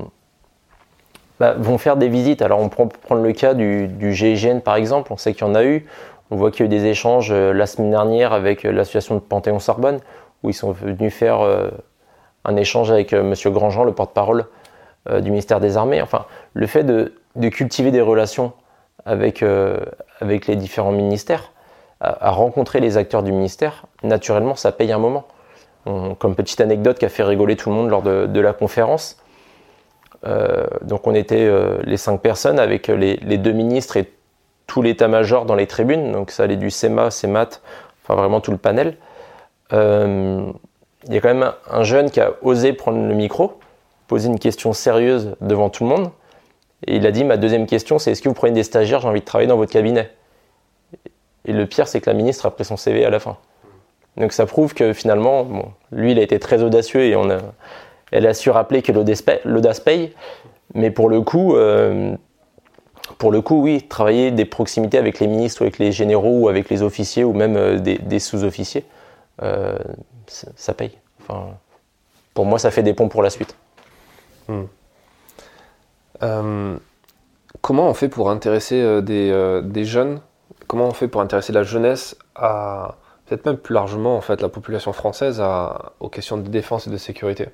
bah, 1.40 1.54
vont 1.58 1.78
faire 1.78 1.98
des 1.98 2.10
visites. 2.10 2.42
Alors, 2.42 2.60
on 2.60 2.70
peut 2.70 2.88
prendre 3.04 3.22
le 3.22 3.32
cas 3.32 3.54
du, 3.54 3.88
du 3.88 4.14
GIGN, 4.14 4.60
par 4.60 4.76
exemple. 4.76 5.14
On 5.14 5.18
sait 5.18 5.34
qu'il 5.34 5.46
y 5.46 5.50
en 5.50 5.56
a 5.56 5.64
eu. 5.64 5.86
On 6.32 6.38
voit 6.38 6.50
qu'il 6.50 6.62
y 6.62 6.64
a 6.64 6.66
eu 6.66 6.70
des 6.80 6.86
échanges 6.86 7.32
euh, 7.32 7.54
la 7.54 7.68
semaine 7.68 7.92
dernière 7.92 8.34
avec 8.34 8.66
euh, 8.66 8.72
l'association 8.72 9.16
de 9.16 9.20
Panthéon-Sorbonne, 9.20 10.00
où 10.42 10.50
ils 10.50 10.54
sont 10.56 10.72
venus 10.72 11.14
faire 11.14 11.42
un 12.46 12.56
échange 12.56 12.90
avec 12.90 13.14
M. 13.14 13.36
Grandjean, 13.46 13.84
le 13.84 13.94
porte-parole 13.94 14.46
du 15.08 15.30
ministère 15.30 15.60
des 15.60 15.78
Armées. 15.78 16.02
Enfin, 16.02 16.26
le 16.54 16.66
fait 16.66 16.84
de, 16.84 17.14
cultiver 17.50 17.92
des 17.92 18.02
relations 18.02 18.54
avec, 19.06 19.44
avec 20.20 20.48
les 20.48 20.56
différents 20.56 20.92
ministères, 20.92 21.52
à, 22.00 22.32
rencontrer 22.32 22.80
les 22.80 22.98
acteurs 22.98 23.24
du 23.24 23.32
ministère, 23.32 23.86
naturellement, 24.04 24.56
ça 24.56 24.72
paye 24.72 24.92
un 24.92 25.00
moment 25.00 25.26
comme 25.86 26.36
petite 26.36 26.62
anecdote 26.62 27.00
qui 27.00 27.06
a 27.06 27.10
fait 27.10 27.24
rigoler 27.24 27.56
tout 27.56 27.70
le 27.70 27.76
monde 27.76 27.90
lors 27.90 28.02
de, 28.02 28.40
la 28.40 28.54
conférence. 28.54 29.18
Euh, 30.26 30.68
donc 30.84 31.08
on 31.08 31.16
était 31.16 31.46
euh, 31.46 31.80
les 31.84 31.98
cinq 31.98 32.22
personnes 32.22 32.60
avec 32.60 32.88
les, 32.88 33.18
deux 33.18 33.54
ministres 33.54 33.98
et 33.98 34.12
tout 34.68 34.82
l'état-major 34.82 35.46
dans 35.46 35.56
les 35.56 35.68
tribunes. 35.68 36.12
Donc 36.12 36.32
ça 36.32 36.44
allait 36.44 36.58
du 36.58 36.70
SEMA, 36.70 37.10
CEMAT, 37.10 37.50
enfin 38.04 38.16
vraiment 38.16 38.40
tout 38.40 38.52
le 38.52 38.58
panel. 38.58 38.98
Euh, 39.74 40.52
il 41.08 41.14
y 41.14 41.18
a 41.18 41.22
quand 41.22 41.34
même 41.34 41.52
un 41.70 41.84
jeune 41.84 42.12
qui 42.12 42.20
a 42.20 42.34
osé 42.44 42.74
prendre 42.74 43.08
le 43.08 43.16
micro, 43.16 43.60
poser 44.08 44.30
une 44.30 44.40
question 44.40 44.74
sérieuse 44.74 45.36
devant 45.42 45.70
tout 45.70 45.84
le 45.84 45.90
monde. 45.90 46.12
Et 46.88 46.96
il 46.96 47.06
a 47.06 47.12
dit, 47.12 47.24
ma 47.24 47.38
deuxième 47.38 47.68
question, 47.68 48.00
c'est 48.00 48.12
est-ce 48.12 48.22
que 48.22 48.30
vous 48.30 48.36
prenez 48.36 48.54
des 48.54 48.64
stagiaires, 48.64 49.02
j'ai 49.02 49.08
envie 49.08 49.20
de 49.20 49.26
travailler 49.26 49.48
dans 49.48 49.58
votre 49.58 49.72
cabinet? 49.72 50.10
Et 51.46 51.54
le 51.54 51.66
pire, 51.66 51.88
c'est 51.88 52.02
que 52.02 52.10
la 52.10 52.16
ministre 52.16 52.46
a 52.46 52.52
pris 52.52 52.66
son 52.66 52.78
CV 52.78 53.06
à 53.06 53.10
la 53.10 53.20
fin. 53.20 53.38
Donc 54.18 54.34
ça 54.34 54.46
prouve 54.46 54.74
que 54.74 54.94
finalement, 54.94 55.48
lui, 55.92 56.12
il 56.12 56.20
a 56.20 56.22
été 56.22 56.40
très 56.40 56.62
audacieux 56.64 57.04
et 57.04 57.16
on 57.16 57.30
elle 58.12 58.28
a 58.28 58.34
su 58.34 58.50
rappeler 58.50 58.82
que 58.82 58.92
l'audace 58.92 59.80
paye. 59.80 60.14
Mais 60.74 60.92
pour 60.92 61.10
le 61.10 61.22
coup, 61.22 61.56
euh, 61.56 62.16
pour 63.18 63.32
le 63.32 63.42
coup, 63.42 63.62
oui, 63.62 63.84
travailler 63.88 64.32
des 64.32 64.46
proximités 64.46 64.98
avec 64.98 65.20
les 65.20 65.28
ministres 65.28 65.62
ou 65.62 65.64
avec 65.64 65.80
les 65.80 65.92
généraux 65.92 66.40
ou 66.42 66.50
avec 66.50 66.70
les 66.70 66.82
officiers 66.82 67.24
ou 67.24 67.34
même 67.34 67.56
euh, 67.56 67.80
des, 67.80 68.20
sous-officiers, 68.20 68.86
euh, 69.42 69.78
ça 70.28 70.74
paye. 70.74 70.98
Pour 72.34 72.46
moi, 72.46 72.60
ça 72.60 72.72
fait 72.72 72.84
des 72.84 72.94
ponts 72.94 73.10
pour 73.10 73.24
la 73.24 73.30
suite. 73.30 73.56
Hmm. 76.22 76.78
comment 77.62 77.90
on 77.90 77.94
fait 77.94 78.10
pour 78.10 78.30
intéresser 78.30 79.02
des, 79.02 79.62
des, 79.64 79.86
jeunes? 79.86 80.22
Comment 80.68 80.88
on 80.88 80.94
fait 80.94 81.08
pour 81.08 81.22
intéresser 81.22 81.52
la 81.52 81.64
jeunesse 81.64 82.16
à, 82.36 82.96
peut-être 83.32 83.46
même 83.46 83.58
plus 83.58 83.74
largement 83.74 84.18
en 84.18 84.22
fait 84.22 84.42
la 84.42 84.50
population 84.50 84.92
française 84.94 85.42
aux 86.00 86.10
questions 86.10 86.38
de 86.38 86.48
défense 86.50 86.88
et 86.88 86.90
de 86.90 86.98
sécurité, 86.98 87.48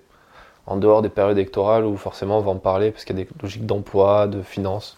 en 0.65 0.75
dehors 0.75 1.01
des 1.01 1.09
périodes 1.09 1.37
électorales 1.37 1.85
où 1.85 1.95
forcément 1.97 2.39
on 2.39 2.41
va 2.41 2.51
en 2.51 2.57
parler 2.57 2.91
parce 2.91 3.05
qu'il 3.05 3.17
y 3.17 3.21
a 3.21 3.23
des 3.23 3.29
logiques 3.41 3.65
d'emploi, 3.65 4.27
de 4.27 4.41
finances. 4.41 4.97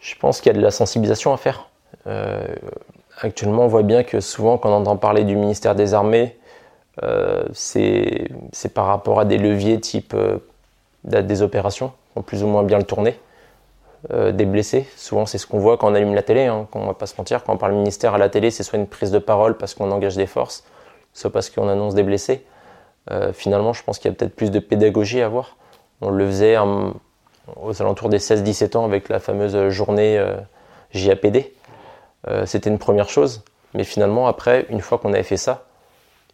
Je 0.00 0.14
pense 0.16 0.40
qu'il 0.40 0.52
y 0.52 0.54
a 0.54 0.58
de 0.58 0.62
la 0.62 0.70
sensibilisation 0.70 1.32
à 1.32 1.36
faire. 1.36 1.68
Euh, 2.06 2.46
actuellement, 3.20 3.64
on 3.64 3.68
voit 3.68 3.82
bien 3.82 4.04
que 4.04 4.20
souvent, 4.20 4.58
quand 4.58 4.70
on 4.70 4.76
entend 4.76 4.96
parler 4.96 5.24
du 5.24 5.36
ministère 5.36 5.74
des 5.74 5.94
Armées, 5.94 6.38
euh, 7.02 7.44
c'est 7.52 8.28
par 8.72 8.86
rapport 8.86 9.20
à 9.20 9.24
des 9.24 9.38
leviers 9.38 9.80
type 9.80 10.14
euh, 10.14 10.38
des 11.04 11.42
opérations, 11.42 11.92
plus 12.22 12.42
ou 12.42 12.46
moins 12.46 12.62
bien 12.62 12.78
le 12.78 12.84
tourné. 12.84 13.18
Euh, 14.12 14.32
des 14.32 14.44
blessés. 14.44 14.86
Souvent, 14.96 15.24
c'est 15.24 15.38
ce 15.38 15.46
qu'on 15.46 15.58
voit 15.58 15.78
quand 15.78 15.90
on 15.90 15.94
allume 15.94 16.14
la 16.14 16.22
télé. 16.22 16.44
Hein, 16.44 16.68
quand 16.70 16.80
on 16.80 16.86
va 16.86 16.92
pas 16.92 17.06
se 17.06 17.14
mentir, 17.16 17.42
quand 17.42 17.54
on 17.54 17.56
parle 17.56 17.72
ministère 17.72 18.12
à 18.12 18.18
la 18.18 18.28
télé, 18.28 18.50
c'est 18.50 18.62
soit 18.62 18.78
une 18.78 18.86
prise 18.86 19.10
de 19.10 19.18
parole 19.18 19.56
parce 19.56 19.72
qu'on 19.72 19.90
engage 19.90 20.14
des 20.14 20.26
forces, 20.26 20.64
soit 21.14 21.32
parce 21.32 21.48
qu'on 21.48 21.68
annonce 21.68 21.94
des 21.94 22.02
blessés. 22.02 22.44
Euh, 23.10 23.32
finalement, 23.32 23.72
je 23.72 23.82
pense 23.82 23.98
qu'il 23.98 24.10
y 24.10 24.12
a 24.12 24.14
peut-être 24.14 24.36
plus 24.36 24.50
de 24.50 24.58
pédagogie 24.58 25.22
à 25.22 25.26
avoir. 25.26 25.56
On 26.02 26.10
le 26.10 26.26
faisait 26.26 26.58
aux 27.56 27.80
alentours 27.82 28.10
des 28.10 28.18
16-17 28.18 28.76
ans 28.76 28.84
avec 28.84 29.08
la 29.08 29.20
fameuse 29.20 29.70
journée 29.70 30.18
euh, 30.18 30.36
JAPD. 30.90 31.52
C'était 32.46 32.70
une 32.70 32.78
première 32.78 33.08
chose. 33.08 33.42
Mais 33.74 33.84
finalement, 33.84 34.26
après, 34.26 34.66
une 34.70 34.80
fois 34.80 34.98
qu'on 34.98 35.12
avait 35.12 35.22
fait 35.22 35.36
ça, 35.36 35.64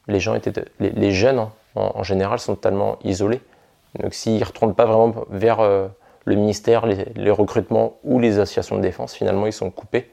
les, 0.07 0.21
jeunes 0.21 1.39
hein, 1.39 1.53
en, 1.75 1.93
en, 1.95 2.03
général 2.05 2.39
sont 2.39 2.55
totalement 2.55 2.99
isolés. 3.03 3.41
Donc 3.99 4.15
s'ils 4.15 4.39
ne 4.39 4.45
retournent 4.45 4.75
pas 4.75 4.87
vraiment 4.87 5.15
vers 5.31 5.61
le 6.25 6.35
ministère, 6.35 6.87
les, 6.87 7.31
recrutements 7.31 7.99
ou 8.05 8.19
les 8.19 8.39
associations 8.39 8.77
de 8.77 8.83
défense, 8.83 9.15
finalement, 9.15 9.47
ils 9.47 9.53
sont 9.53 9.71
coupés 9.71 10.11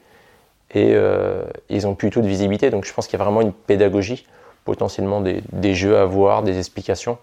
et 0.74 0.92
euh, 0.94 1.44
ils 1.68 1.86
ont 1.86 1.94
plus 1.94 2.10
tout 2.10 2.20
de 2.20 2.26
visibilité. 2.26 2.70
Donc 2.70 2.84
je 2.84 2.92
pense 2.92 3.06
qu'il 3.06 3.18
y 3.18 3.22
a 3.22 3.24
vraiment 3.24 3.40
une 3.40 3.52
pédagogie, 3.52 4.26
potentiellement 4.64 5.20
des, 5.20 5.74
jeux 5.74 5.98
à 5.98 6.04
voir, 6.04 6.42
des 6.42 6.58
explications, 6.58 7.18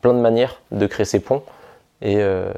plein 0.00 0.14
de 0.14 0.20
manières 0.20 0.62
de 0.70 0.86
créer 0.86 1.04
ces 1.04 1.20
ponts 1.20 1.42
et, 2.00 2.16
euh, 2.18 2.52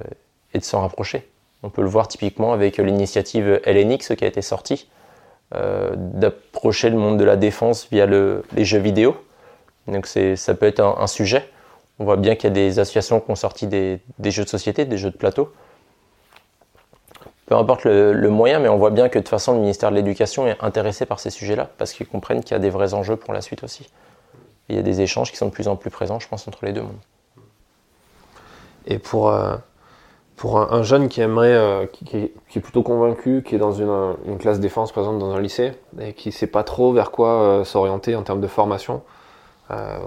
de 0.55 0.61
s'en 0.61 0.81
rapprocher. 0.83 1.29
On 1.63 1.71
peut 1.71 1.83
le 1.83 1.89
voir 1.89 2.09
typiquement 2.09 2.53
avec 2.53 2.77
l'initiative 2.79 3.61
LNX 3.65 4.15
qui 4.17 4.25
a 4.25 4.27
été 4.27 4.43
sortie, 4.43 4.89
euh, 5.55 5.93
d'approcher 5.97 6.91
le 6.91 6.97
monde 6.97 7.19
de 7.19 7.25
la 7.25 7.37
défense 7.37 7.89
via 7.91 8.07
les 8.07 8.65
jeux 8.65 8.79
vidéo. 8.79 9.17
Donc 9.87 10.07
ça 10.07 10.55
peut 10.55 10.67
être 10.67 10.81
un 10.81 11.07
sujet. 11.07 11.49
On 11.99 12.05
voit 12.05 12.17
bien 12.17 12.35
qu'il 12.35 12.45
y 12.45 12.47
a 12.47 12.55
des 12.55 12.79
associations 12.79 13.21
qui 13.21 13.31
ont 13.31 13.37
sorti 13.37 13.67
des, 13.67 14.01
jeux 14.25 14.45
de 14.45 14.49
société, 14.49 14.85
des 14.85 14.99
jeux 14.99 15.11
de 15.11 15.17
plateau. 15.17 15.53
Peu 17.47 17.55
importe 17.57 17.85
le, 17.85 18.29
moyen, 18.29 18.59
mais 18.59 18.69
on 18.69 18.79
voit 18.79 18.91
bien 18.91 19.09
que 19.09 19.19
de 19.19 19.23
toute 19.23 19.29
façon, 19.29 19.53
le 19.53 19.61
ministère 19.61 19.91
de 19.91 19.97
l'Éducation 19.97 20.47
est 20.47 20.57
intéressé 20.61 21.07
par 21.07 21.21
ces 21.21 21.31
sujets-là, 21.31 21.69
parce 21.79 21.93
qu'ils 21.93 22.07
comprennent 22.07 22.43
qu'il 22.43 22.53
y 22.53 22.55
a 22.55 22.59
des 22.59 22.71
vrais 22.71 22.95
enjeux 22.95 23.17
pour 23.17 23.35
la 23.35 23.41
suite 23.41 23.63
aussi. 23.63 23.91
il 24.69 24.77
y 24.77 24.79
a 24.79 24.83
des 24.83 25.01
échanges 25.01 25.31
qui 25.31 25.37
sont 25.37 25.47
de 25.47 25.51
plus 25.51 25.69
en 25.69 25.77
plus 25.77 25.91
présents, 25.91 26.19
je 26.19 26.29
pense, 26.29 26.49
entre 26.49 26.65
les 26.65 26.73
deux 26.73 26.83
mondes. 26.83 27.01
Et 28.87 28.99
pour, 28.99 29.29
euh, 29.29 29.57
un, 30.45 30.83
jeune 30.83 31.09
qui 31.09 31.21
aimerait, 31.21 31.55
euh, 31.55 31.87
qui, 31.87 32.17
est, 32.17 32.61
plutôt 32.61 32.83
convaincu, 32.83 33.43
qui 33.47 33.55
est 33.55 33.59
dans 33.59 33.73
une, 33.73 34.39
classe 34.39 34.59
défense, 34.59 34.93
par 34.93 35.05
exemple, 35.05 35.21
dans 35.21 35.33
un 35.33 35.41
lycée, 35.41 35.73
et 36.01 36.15
qui 36.15 36.31
ne 36.31 36.33
sait 36.33 36.47
pas 36.47 36.65
trop 36.65 36.93
vers 36.93 37.11
quoi 37.11 37.43
euh, 37.43 37.65
s'orienter 37.65 38.17
en 38.17 38.23
termes 38.23 38.41
de 38.41 38.49
formation, 38.49 39.03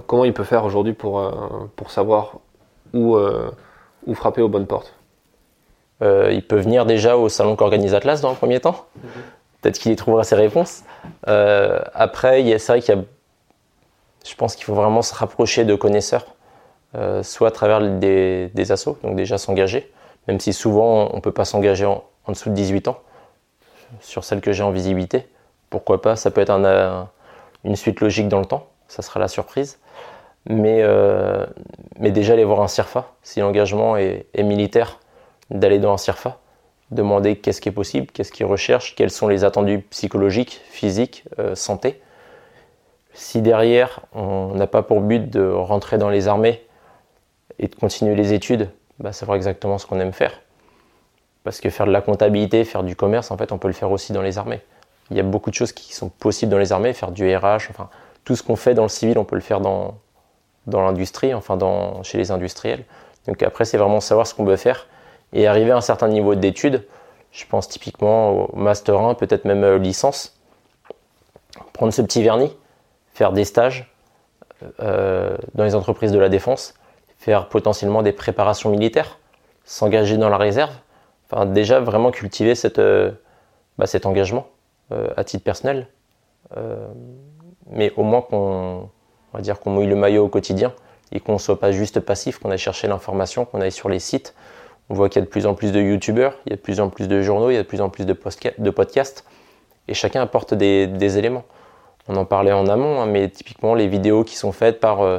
comment 0.06 0.24
il 0.24 0.32
peut 0.32 0.44
faire 0.44 0.64
aujourd'hui 0.64 0.92
pour, 0.92 1.20
euh, 1.20 1.30
pour 1.76 1.90
savoir 1.90 2.38
où, 2.92 3.16
euh, 3.16 3.50
où 4.06 4.14
frapper 4.14 4.42
aux 4.42 4.48
bonnes 4.48 4.66
portes? 4.66 4.94
Il 6.02 6.44
peut 6.46 6.58
venir 6.58 6.84
déjà 6.84 7.16
au 7.16 7.30
salon 7.30 7.56
qu'organise 7.56 7.94
Atlas 7.94 8.20
dans 8.20 8.30
un 8.30 8.34
premier 8.34 8.60
temps. 8.60 8.84
Mhm. 8.96 9.10
Peut-être 9.62 9.78
qu'il 9.78 9.92
y 9.92 9.96
trouvera 9.96 10.24
ses 10.24 10.34
réponses. 10.36 10.84
après, 11.24 12.58
c'est 12.58 12.72
vrai 12.72 12.80
qu'il 12.80 12.94
y 12.94 12.98
a 12.98 13.02
je 14.24 14.34
pense 14.34 14.56
qu'il 14.56 14.64
faut 14.64 14.74
vraiment 14.74 15.02
se 15.02 15.14
rapprocher 15.14 15.64
de 15.64 15.76
connaisseurs, 15.76 16.26
soit 17.22 17.48
à 17.48 17.50
travers 17.52 17.80
des, 17.80 18.50
des 18.52 18.72
assos, 18.72 18.98
donc 19.04 19.14
déjà 19.14 19.38
s'engager, 19.38 19.90
même 20.26 20.40
si 20.40 20.52
souvent 20.52 21.08
on 21.12 21.16
ne 21.16 21.20
peut 21.20 21.32
pas 21.32 21.44
s'engager 21.44 21.86
en, 21.86 22.02
dessous 22.28 22.50
de 22.50 22.54
18 22.54 22.88
ans, 22.88 22.98
sur 24.00 24.24
celle 24.24 24.40
que 24.40 24.52
j'ai 24.52 24.64
en 24.64 24.72
visibilité. 24.72 25.28
Pourquoi 25.70 26.02
pas 26.02 26.16
Ça 26.16 26.32
peut 26.32 26.40
être 26.40 26.50
une 27.64 27.76
suite 27.76 28.00
logique 28.00 28.28
dans 28.28 28.40
le 28.40 28.46
temps 28.46 28.66
ça 28.88 29.02
sera 29.02 29.20
la 29.20 29.28
surprise. 29.28 29.78
Mais, 30.48 30.80
euh, 30.82 31.44
mais 31.98 32.12
déjà 32.12 32.34
aller 32.34 32.44
voir 32.44 32.60
un 32.60 32.68
CIRFA, 32.68 33.10
si 33.22 33.40
l'engagement 33.40 33.96
est, 33.96 34.26
militaire, 34.38 35.00
d'aller 35.50 35.78
dans 35.78 35.92
un 35.92 35.96
CIRFA, 35.96 36.38
demander 36.92 37.36
qu'est-ce 37.36 37.60
qui 37.60 37.68
est 37.68 37.72
possible, 37.72 38.06
qu'est-ce 38.12 38.30
qu'ils 38.30 38.46
recherchent, 38.46 38.94
quels 38.94 39.10
sont 39.10 39.26
les 39.26 39.42
attendus 39.42 39.80
psychologiques, 39.90 40.60
physiques, 40.70 41.24
euh, 41.40 41.56
santé. 41.56 42.00
Si 43.12 43.42
derrière, 43.42 44.00
on 44.12 44.54
n'a 44.54 44.68
pas 44.68 44.82
pour 44.82 45.00
but 45.00 45.28
de 45.28 45.48
rentrer 45.48 45.98
dans 45.98 46.10
les 46.10 46.28
armées 46.28 46.64
et 47.58 47.66
de 47.66 47.74
continuer 47.74 48.14
les 48.14 48.32
études, 48.32 48.70
bah, 49.00 49.10
vrai 49.22 49.36
exactement 49.36 49.78
ce 49.78 49.86
qu'on 49.86 49.98
aime 49.98 50.12
faire. 50.12 50.40
Parce 51.42 51.60
que 51.60 51.70
faire 51.70 51.86
de 51.86 51.92
la 51.92 52.02
comptabilité, 52.02 52.64
faire 52.64 52.82
du 52.82 52.94
commerce, 52.94 53.30
en 53.30 53.36
fait, 53.36 53.52
on 53.52 53.58
peut 53.58 53.68
le 53.68 53.74
faire 53.74 53.90
aussi 53.90 54.12
dans 54.12 54.22
les 54.22 54.38
armées. 54.38 54.60
Il 55.10 55.16
y 55.16 55.20
a 55.20 55.22
beaucoup 55.22 55.50
de 55.50 55.54
choses 55.54 55.72
qui 55.72 55.94
sont 55.94 56.08
possibles 56.08 56.50
dans 56.50 56.58
les 56.58 56.72
armées, 56.72 56.92
faire 56.92 57.10
du 57.10 57.34
RH, 57.34 57.70
enfin, 57.70 57.88
tout 58.26 58.34
ce 58.34 58.42
qu'on 58.42 58.56
fait 58.56 58.74
dans 58.74 58.82
le 58.82 58.88
civil, 58.88 59.18
on 59.18 59.24
peut 59.24 59.36
le 59.36 59.40
faire 59.40 59.60
dans, 59.60 59.94
dans 60.66 60.82
l'industrie, 60.82 61.32
enfin 61.32 61.56
dans, 61.56 62.02
chez 62.02 62.18
les 62.18 62.32
industriels. 62.32 62.84
Donc 63.26 63.42
après, 63.42 63.64
c'est 63.64 63.78
vraiment 63.78 64.00
savoir 64.00 64.26
ce 64.26 64.34
qu'on 64.34 64.44
veut 64.44 64.56
faire 64.56 64.88
et 65.32 65.46
arriver 65.46 65.70
à 65.70 65.76
un 65.76 65.80
certain 65.80 66.08
niveau 66.08 66.34
d'études. 66.34 66.84
Je 67.30 67.46
pense 67.46 67.68
typiquement 67.68 68.32
au 68.32 68.56
Master 68.56 68.98
1, 68.98 69.14
peut-être 69.14 69.44
même 69.44 69.62
euh, 69.62 69.78
licence. 69.78 70.40
Prendre 71.72 71.92
ce 71.92 72.02
petit 72.02 72.20
vernis, 72.22 72.54
faire 73.14 73.32
des 73.32 73.44
stages 73.44 73.94
euh, 74.80 75.36
dans 75.54 75.62
les 75.62 75.76
entreprises 75.76 76.10
de 76.10 76.18
la 76.18 76.28
défense, 76.28 76.74
faire 77.18 77.48
potentiellement 77.48 78.02
des 78.02 78.12
préparations 78.12 78.70
militaires, 78.70 79.20
s'engager 79.64 80.16
dans 80.16 80.28
la 80.28 80.38
réserve. 80.38 80.72
Enfin, 81.30 81.46
déjà 81.46 81.78
vraiment 81.78 82.10
cultiver 82.10 82.56
cette, 82.56 82.80
euh, 82.80 83.12
bah, 83.78 83.86
cet 83.86 84.04
engagement 84.04 84.48
à 85.16 85.24
titre 85.24 85.42
personnel. 85.42 85.88
Mais 87.70 87.92
au 87.96 88.02
moins 88.02 88.22
qu'on 88.22 88.88
va 89.32 89.40
dire 89.40 89.60
qu'on 89.60 89.70
mouille 89.70 89.86
le 89.86 89.96
maillot 89.96 90.24
au 90.24 90.28
quotidien 90.28 90.72
et 91.12 91.20
qu'on 91.20 91.34
ne 91.34 91.38
soit 91.38 91.58
pas 91.58 91.72
juste 91.72 92.00
passif, 92.00 92.38
qu'on 92.38 92.50
aille 92.50 92.58
chercher 92.58 92.88
l'information, 92.88 93.44
qu'on 93.44 93.60
aille 93.60 93.72
sur 93.72 93.88
les 93.88 93.98
sites. 93.98 94.34
On 94.88 94.94
voit 94.94 95.08
qu'il 95.08 95.20
y 95.20 95.22
a 95.22 95.24
de 95.24 95.30
plus 95.30 95.46
en 95.46 95.54
plus 95.54 95.72
de 95.72 95.80
youtubeurs, 95.80 96.34
il 96.46 96.50
y 96.50 96.52
a 96.52 96.56
de 96.56 96.60
plus 96.60 96.80
en 96.80 96.90
plus 96.90 97.08
de 97.08 97.20
journaux, 97.22 97.50
il 97.50 97.54
y 97.54 97.58
a 97.58 97.62
de 97.62 97.66
plus 97.66 97.80
en 97.80 97.90
plus 97.90 98.06
de, 98.06 98.12
podcasts, 98.12 99.24
et 99.88 99.94
chacun 99.94 100.22
apporte 100.22 100.54
des, 100.54 101.18
éléments. 101.18 101.44
On 102.08 102.16
en 102.16 102.24
parlait 102.24 102.52
en 102.52 102.68
amont, 102.68 103.00
hein, 103.00 103.06
mais 103.06 103.28
typiquement 103.28 103.74
les 103.74 103.88
vidéos 103.88 104.22
qui 104.22 104.36
sont 104.36 104.52
faites 104.52 104.78
par, 104.78 105.02
euh, 105.02 105.18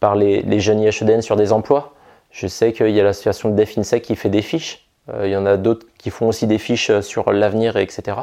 par 0.00 0.16
les, 0.16 0.60
jeunes 0.60 0.80
IHEDN 0.80 1.22
sur 1.22 1.36
des 1.36 1.52
emplois. 1.52 1.94
Je 2.32 2.48
sais 2.48 2.72
qu'il 2.72 2.90
y 2.90 3.00
a 3.00 3.04
l'association 3.04 3.50
de 3.50 3.54
DefInsec 3.54 4.02
qui 4.02 4.16
fait 4.16 4.30
des 4.30 4.42
fiches, 4.42 4.88
euh, 5.10 5.26
il 5.28 5.30
y 5.30 5.36
en 5.36 5.46
a 5.46 5.56
d'autres 5.56 5.86
qui 5.96 6.10
font 6.10 6.28
aussi 6.28 6.48
des 6.48 6.58
fiches 6.58 7.00
sur 7.00 7.32
l'avenir, 7.32 7.76
etc. 7.76 8.16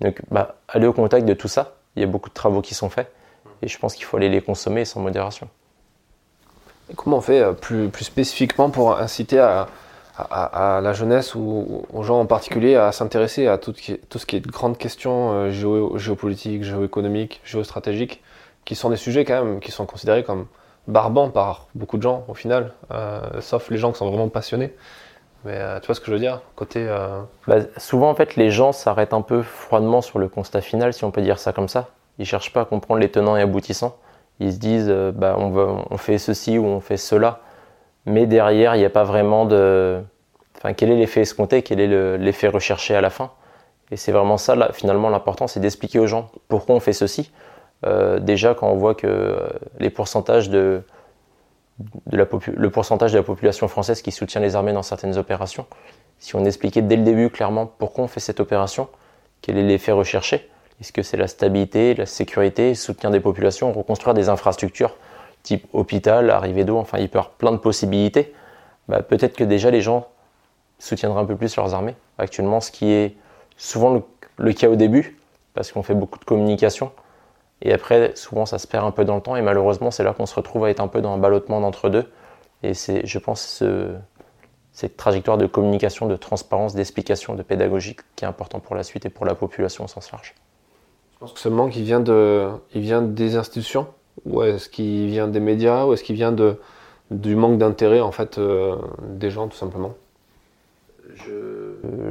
Donc 0.00 0.20
bah, 0.30 0.56
aller 0.68 0.86
au 0.86 0.92
contact 0.94 1.26
de 1.26 1.34
tout 1.34 1.48
ça, 1.48 1.74
il 1.96 2.00
y 2.00 2.04
a 2.04 2.08
beaucoup 2.08 2.28
de 2.28 2.34
travaux 2.34 2.62
qui 2.62 2.74
sont 2.74 2.90
faits, 2.90 3.12
et 3.62 3.68
je 3.68 3.78
pense 3.78 3.94
qu'il 3.94 4.04
faut 4.04 4.16
aller 4.16 4.28
les 4.28 4.40
consommer 4.40 4.84
sans 4.84 5.00
modération 5.00 5.48
comment 6.96 7.18
on 7.18 7.20
fait 7.20 7.40
euh, 7.40 7.52
plus, 7.52 7.90
spécifiquement 8.00 8.70
pour 8.70 8.98
inciter 8.98 9.38
à, 9.38 9.68
la 10.80 10.92
jeunesse 10.92 11.34
ou 11.34 11.84
aux 11.92 12.02
gens 12.04 12.20
en 12.20 12.26
particulier 12.26 12.76
à 12.76 12.92
s'intéresser 12.92 13.48
à 13.48 13.58
tout, 13.58 13.74
ce 13.76 14.26
qui 14.26 14.36
est 14.36 14.46
grandes 14.46 14.78
questions 14.78 15.32
euh, 15.32 15.50
géopolitiques, 15.96 16.62
géoéconomiques, 16.62 17.40
géostratégiques, 17.44 18.22
qui 18.64 18.76
sont 18.76 18.90
des 18.90 18.96
sujets 18.96 19.24
quand 19.24 19.44
même 19.44 19.60
qui 19.60 19.72
sont 19.72 19.86
considérés 19.86 20.22
comme 20.22 20.46
barbants 20.86 21.30
par 21.30 21.66
beaucoup 21.74 21.96
de 21.96 22.02
gens 22.02 22.24
au 22.28 22.34
final, 22.34 22.74
euh, 22.92 23.40
sauf 23.40 23.70
les 23.70 23.76
gens 23.76 23.90
qui 23.90 23.98
sont 23.98 24.08
vraiment 24.08 24.28
passionnés. 24.28 24.72
Mais 25.44 25.80
tu 25.80 25.86
vois 25.86 25.94
ce 25.94 26.00
que 26.00 26.06
je 26.06 26.12
veux 26.12 26.18
dire 26.18 26.40
Côté. 26.56 26.86
Bah, 27.46 27.56
souvent, 27.76 28.10
en 28.10 28.14
fait, 28.14 28.36
les 28.36 28.50
gens 28.50 28.72
s'arrêtent 28.72 29.12
un 29.12 29.22
peu 29.22 29.42
froidement 29.42 30.00
sur 30.00 30.18
le 30.18 30.28
constat 30.28 30.62
final, 30.62 30.92
si 30.92 31.04
on 31.04 31.10
peut 31.10 31.22
dire 31.22 31.38
ça 31.38 31.52
comme 31.52 31.68
ça. 31.68 31.88
Ils 32.18 32.26
cherchent 32.26 32.52
pas 32.52 32.62
à 32.62 32.64
comprendre 32.64 33.00
les 33.00 33.10
tenants 33.10 33.36
et 33.36 33.42
aboutissants 33.42 33.96
ils 34.40 34.52
se 34.52 34.58
disent 34.58 34.88
euh, 34.88 35.12
bah, 35.12 35.36
on, 35.38 35.84
on 35.90 35.96
fait 35.96 36.18
ceci 36.18 36.58
ou 36.58 36.66
on 36.66 36.80
fait 36.80 36.96
cela, 36.96 37.40
mais 38.06 38.26
derrière, 38.26 38.74
il 38.74 38.78
n'y 38.78 38.84
a 38.84 38.90
pas 38.90 39.04
vraiment 39.04 39.44
de. 39.44 40.02
Enfin, 40.58 40.72
quel 40.72 40.90
est 40.90 40.96
l'effet 40.96 41.22
escompté, 41.22 41.62
quel 41.62 41.80
est 41.80 42.18
l'effet 42.18 42.48
recherché 42.48 42.94
à 42.94 43.00
la 43.00 43.10
fin? 43.10 43.30
Et 43.90 43.96
c'est 43.96 44.12
vraiment 44.12 44.38
ça, 44.38 44.56
là, 44.56 44.70
finalement, 44.72 45.10
l'important, 45.10 45.46
c'est 45.46 45.60
d'expliquer 45.60 45.98
aux 45.98 46.06
gens 46.06 46.30
pourquoi 46.48 46.74
on 46.74 46.80
fait 46.80 46.92
ceci. 46.92 47.30
Euh, 47.86 48.18
déjà, 48.18 48.54
quand 48.54 48.68
on 48.68 48.76
voit 48.76 48.94
que 48.94 49.06
euh, 49.06 49.48
les 49.78 49.90
pourcentages 49.90 50.48
de, 50.48 50.82
le 52.10 52.70
pourcentage 52.70 53.12
de 53.12 53.18
la 53.18 53.24
population 53.24 53.68
française 53.68 54.02
qui 54.02 54.12
soutient 54.12 54.40
les 54.40 54.54
armées 54.56 54.72
dans 54.72 54.82
certaines 54.82 55.18
opérations, 55.18 55.66
si 56.18 56.36
on 56.36 56.44
expliquait 56.44 56.82
dès 56.82 56.96
le 56.96 57.02
début 57.02 57.30
clairement 57.30 57.66
pourquoi 57.66 58.04
on 58.04 58.08
fait 58.08 58.20
cette 58.20 58.40
opération, 58.40 58.88
quel 59.42 59.58
est 59.58 59.62
l'effet 59.62 59.92
recherché, 59.92 60.48
est-ce 60.80 60.92
que 60.92 61.02
c'est 61.02 61.16
la 61.16 61.28
stabilité, 61.28 61.94
la 61.94 62.06
sécurité, 62.06 62.74
soutien 62.74 63.10
des 63.10 63.20
populations, 63.20 63.72
reconstruire 63.72 64.14
des 64.14 64.28
infrastructures 64.28 64.96
type 65.44 65.66
hôpital, 65.72 66.30
arrivée 66.30 66.64
d'eau, 66.64 66.78
enfin 66.78 66.98
il 66.98 67.08
peut 67.08 67.18
y 67.18 67.20
avoir 67.20 67.34
plein 67.34 67.52
de 67.52 67.58
possibilités. 67.58 68.34
Bah, 68.88 69.02
peut-être 69.02 69.36
que 69.36 69.44
déjà 69.44 69.70
les 69.70 69.82
gens 69.82 70.08
soutiendraient 70.78 71.20
un 71.20 71.26
peu 71.26 71.36
plus 71.36 71.54
leurs 71.56 71.74
armées. 71.74 71.94
Actuellement, 72.18 72.60
ce 72.60 72.70
qui 72.70 72.90
est 72.90 73.14
souvent 73.56 74.02
le, 74.38 74.52
cas 74.52 74.68
au 74.68 74.76
début, 74.76 75.18
parce 75.52 75.70
qu'on 75.70 75.82
fait 75.82 75.94
beaucoup 75.94 76.18
de 76.18 76.24
communication. 76.24 76.90
Et 77.64 77.72
après, 77.72 78.12
souvent, 78.14 78.46
ça 78.46 78.58
se 78.58 78.66
perd 78.66 78.84
un 78.84 78.90
peu 78.90 79.04
dans 79.04 79.16
le 79.16 79.20
temps. 79.20 79.36
Et 79.36 79.42
malheureusement, 79.42 79.90
c'est 79.90 80.04
là 80.04 80.12
qu'on 80.12 80.26
se 80.26 80.34
retrouve 80.34 80.64
à 80.64 80.70
être 80.70 80.80
un 80.80 80.88
peu 80.88 81.00
dans 81.00 81.14
un 81.14 81.18
ballottement 81.18 81.60
d'entre 81.60 81.88
deux. 81.88 82.04
Et 82.62 82.74
c'est, 82.74 83.06
je 83.06 83.18
pense, 83.18 83.40
ce, 83.40 83.94
cette 84.72 84.96
trajectoire 84.96 85.38
de 85.38 85.46
communication, 85.46 86.06
de 86.06 86.16
transparence, 86.16 86.74
d'explication, 86.74 87.34
de 87.34 87.42
pédagogie 87.42 87.96
qui 88.16 88.24
est 88.24 88.28
important 88.28 88.60
pour 88.60 88.74
la 88.76 88.82
suite 88.82 89.06
et 89.06 89.08
pour 89.08 89.24
la 89.24 89.34
population 89.34 89.84
au 89.84 89.88
sens 89.88 90.10
large. 90.12 90.34
Je 91.14 91.18
pense 91.20 91.32
que 91.32 91.38
ce 91.38 91.48
manque, 91.48 91.76
il 91.76 91.84
vient, 91.84 92.00
de, 92.00 92.50
il 92.74 92.82
vient 92.82 93.00
des 93.00 93.36
institutions 93.36 93.86
Ou 94.26 94.42
est-ce 94.42 94.68
qu'il 94.68 95.06
vient 95.06 95.28
des 95.28 95.40
médias 95.40 95.86
Ou 95.86 95.94
est-ce 95.94 96.02
qu'il 96.02 96.16
vient 96.16 96.32
de, 96.32 96.60
du 97.12 97.36
manque 97.36 97.56
d'intérêt 97.56 98.00
en 98.00 98.10
fait, 98.12 98.38
euh, 98.38 98.76
des 99.02 99.30
gens, 99.30 99.48
tout 99.48 99.56
simplement? 99.56 99.94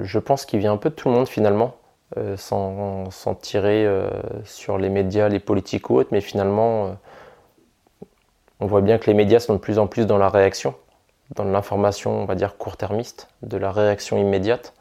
Je, 0.03 0.19
pense 0.19 0.45
qu'il 0.45 0.59
vient 0.59 0.71
un 0.71 0.77
peu 0.77 0.89
de 0.89 0.95
tout 0.95 1.09
le 1.09 1.15
monde 1.15 1.27
finalement, 1.27 1.75
euh, 2.17 2.37
sans, 2.37 3.35
tirer 3.41 3.85
euh, 3.85 4.09
sur 4.45 4.77
les 4.77 4.89
médias, 4.89 5.29
les 5.29 5.39
politiques 5.39 5.89
ou 5.89 5.95
autres, 5.97 6.09
mais 6.11 6.21
finalement, 6.21 6.97
on 8.59 8.65
voit 8.65 8.81
bien 8.81 8.97
que 8.97 9.07
les 9.07 9.13
médias 9.13 9.39
sont 9.39 9.53
de 9.53 9.59
plus 9.59 9.79
en 9.79 9.87
plus 9.87 10.05
dans 10.05 10.17
la 10.17 10.29
réaction, 10.29 10.75
dans 11.35 11.43
l'information, 11.43 12.11
on 12.21 12.25
va 12.25 12.35
dire, 12.35 12.57
court-termiste, 12.57 13.29
de 13.41 13.57
la 13.57 13.71
réaction 13.71 14.17
immédiate. 14.17 14.73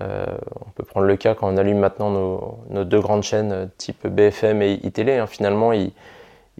Euh, 0.00 0.24
on 0.64 0.70
peut 0.70 0.84
prendre 0.84 1.06
le 1.06 1.16
cas 1.16 1.34
quand 1.34 1.52
on 1.52 1.56
allume 1.56 1.78
maintenant 1.78 2.10
nos, 2.10 2.84
deux 2.84 3.00
grandes 3.00 3.24
chaînes 3.24 3.52
euh, 3.52 3.66
type 3.76 4.06
BFM 4.06 4.62
et 4.62 4.74
iTélé. 4.84 5.16
Hein, 5.16 5.26
finalement, 5.26 5.72
ils, 5.72 5.92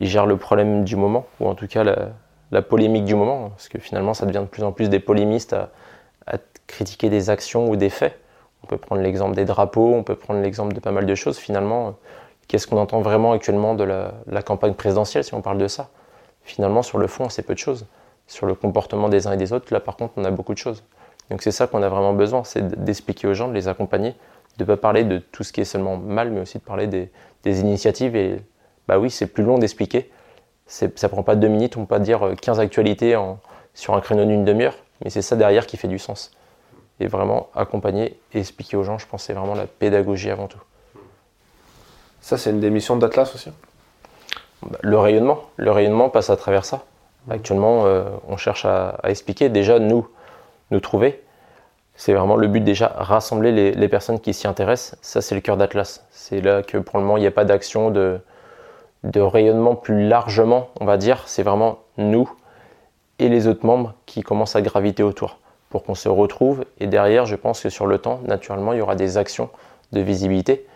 gèrent 0.01 0.27
le 0.27 0.37
problème 0.37 0.85
du 0.85 0.97
moment, 0.97 1.27
ou 1.41 1.49
en 1.49 1.55
tout 1.55 1.67
cas 1.67 1.85
la, 1.85 2.63
polémique 2.63 3.05
du 3.05 3.15
moment, 3.15 3.51
parce 3.51 3.69
que 3.69 3.79
finalement, 3.79 4.15
ça 4.15 4.27
devient 4.27 4.41
de 4.41 4.47
plus 4.47 4.65
en 4.65 4.73
plus 4.73 4.89
des 4.89 4.99
polémistes 4.99 5.53
à, 5.53 5.71
critiquer 6.67 7.11
des 7.11 7.31
actions 7.31 7.69
ou 7.69 7.77
des 7.77 7.91
faits. 7.91 8.17
On 8.63 8.67
peut 8.67 8.77
prendre 8.77 9.03
l'exemple 9.03 9.35
des 9.35 9.45
drapeaux, 9.45 9.95
on 9.95 10.03
peut 10.03 10.15
prendre 10.15 10.41
l'exemple 10.41 10.75
de 10.75 10.81
pas 10.81 10.93
mal 10.93 11.07
de 11.07 11.15
choses. 11.15 11.39
Finalement, 11.39 11.97
qu'est-ce 12.49 12.67
qu'on 12.67 12.79
entend 12.79 13.01
vraiment 13.01 13.33
actuellement 13.33 13.75
de 13.75 13.85
la, 13.85 14.43
campagne 14.43 14.75
présidentielle 14.75 15.25
si 15.25 15.35
on 15.35 15.41
parle 15.41 15.59
de 15.59 15.69
ça? 15.69 15.89
Finalement, 16.43 16.83
sur 16.83 16.99
le 16.99 17.07
fond, 17.07 17.29
c'est 17.29 17.43
peu 17.43 17.55
de 17.55 17.59
choses. 17.59 17.87
Sur 18.27 18.47
le 18.47 18.55
comportement 18.55 19.09
des 19.09 19.27
uns 19.27 19.33
et 19.33 19.37
des 19.37 19.53
autres, 19.53 19.73
là 19.73 19.81
par 19.81 19.97
contre, 19.97 20.15
on 20.17 20.25
a 20.25 20.31
beaucoup 20.31 20.53
de 20.53 20.59
choses. 20.59 20.85
Donc 21.31 21.43
c'est 21.43 21.53
ça 21.53 21.67
qu'on 21.67 21.83
a 21.83 21.89
vraiment 21.89 22.13
besoin, 22.13 22.45
c'est 22.45 22.85
d'expliquer 22.85 23.29
aux 23.29 23.35
gens, 23.35 23.49
de 23.49 23.55
les 23.55 23.69
accompagner, 23.69 24.15
de 24.59 24.65
ne 24.65 24.67
pas 24.67 24.77
parler 24.77 25.05
de 25.05 25.19
tout 25.19 25.45
ce 25.45 25.53
qui 25.53 25.61
est 25.61 25.65
seulement 25.65 25.97
mal, 25.97 26.31
mais 26.31 26.41
aussi 26.41 26.59
de 26.59 26.63
parler 26.63 26.87
des, 26.87 27.11
initiatives. 27.45 28.17
Et 28.17 28.41
bah 28.89 28.99
oui, 28.99 29.11
c'est 29.11 29.27
plus 29.27 29.45
long 29.45 29.59
d'expliquer. 29.59 30.11
Ça 30.67 31.09
prend 31.09 31.23
pas 31.23 31.37
deux 31.37 31.49
minutes, 31.49 31.77
on 31.77 31.81
peut 31.81 31.87
pas 31.87 31.99
dire 31.99 32.35
15 32.41 32.59
euh, 32.59 32.63
actualités 32.63 33.17
sur 33.75 33.95
un 33.95 34.01
créneau 34.01 34.25
d'une 34.25 34.45
demi-heure, 34.45 34.77
mais 35.03 35.11
c'est 35.11 35.23
ça 35.23 35.35
derrière 35.35 35.67
qui 35.67 35.77
fait 35.77 35.89
du 35.89 35.99
sens. 35.99 36.33
Et 37.01 37.07
vraiment 37.07 37.49
accompagner 37.55 38.19
et 38.33 38.41
expliquer 38.41 38.77
aux 38.77 38.85
gens, 38.85 38.99
je 38.99 39.07
pense 39.07 39.23
que 39.23 39.27
c'est 39.29 39.33
vraiment 39.33 39.55
la 39.55 39.67
pédagogie 39.67 40.31
avant 40.31 40.47
tout. 40.47 40.61
Ça, 42.21 42.37
c'est 42.37 42.51
une 42.51 42.61
des 42.61 42.71
missions 42.71 42.97
d'Atlas 42.97 43.35
aussi 43.35 43.51
bah, 44.63 44.79
Le 44.83 44.99
rayonnement. 44.99 45.41
Le 45.57 45.71
rayonnement 45.71 46.11
passe 46.11 46.31
à 46.31 46.37
travers 46.37 46.65
ça. 46.65 46.85
Actuellement, 47.31 47.87
euh, 47.87 48.05
on 48.29 48.37
cherche 48.37 48.67
à, 48.67 48.91
à, 49.03 49.11
expliquer. 49.11 49.49
Déjà, 49.49 49.79
nous, 49.79 50.07
nous 50.71 50.81
trouver. 50.81 51.23
C'est 51.95 52.15
vraiment 52.15 52.37
le 52.37 52.49
but 52.49 52.61
déjà, 52.63 52.95
rassembler 52.97 53.73
les, 53.73 53.89
personnes 53.89 54.21
qui 54.21 54.33
s'y 54.33 54.47
intéressent. 54.47 54.99
Ça, 55.03 55.21
c'est 55.21 55.35
le 55.35 55.41
cœur 55.41 55.57
d'Atlas. 55.57 56.07
C'est 56.11 56.41
là 56.41 56.63
que 56.63 56.79
pour 56.79 56.99
le 56.99 57.05
moment, 57.05 57.19
il 57.19 57.21
n'y 57.21 57.27
a 57.27 57.31
pas 57.31 57.45
d'action 57.45 57.91
de, 57.91 58.21
de 59.05 59.21
rayonnement 59.21 59.75
plus 59.75 60.07
largement, 60.09 60.69
on 60.81 60.87
va 60.87 60.97
dire. 60.97 61.25
C'est 61.27 61.43
vraiment 61.43 61.81
nous 61.99 62.31
et 63.19 63.29
les 63.29 63.47
autres 63.47 63.67
membres 63.67 63.95
qui 64.07 64.23
commencent 64.23 64.57
à 64.57 64.63
graviter 64.63 65.03
autour 65.03 65.39
pour 65.71 65.85
qu'on 65.85 65.95
se 65.95 66.09
retrouve. 66.09 66.64
Et 66.79 66.87
derrière, 66.87 67.25
je 67.25 67.37
pense 67.37 67.62
que 67.62 67.71
sur 67.71 67.87
le 67.87 67.99
temps, 67.99 68.21
naturellement, 68.27 68.75
il 68.75 68.81
y 68.81 68.83
aura 68.83 68.97
des 68.97 69.16
actions 69.16 69.49
de 69.93 70.01
visibilité. 70.01 70.66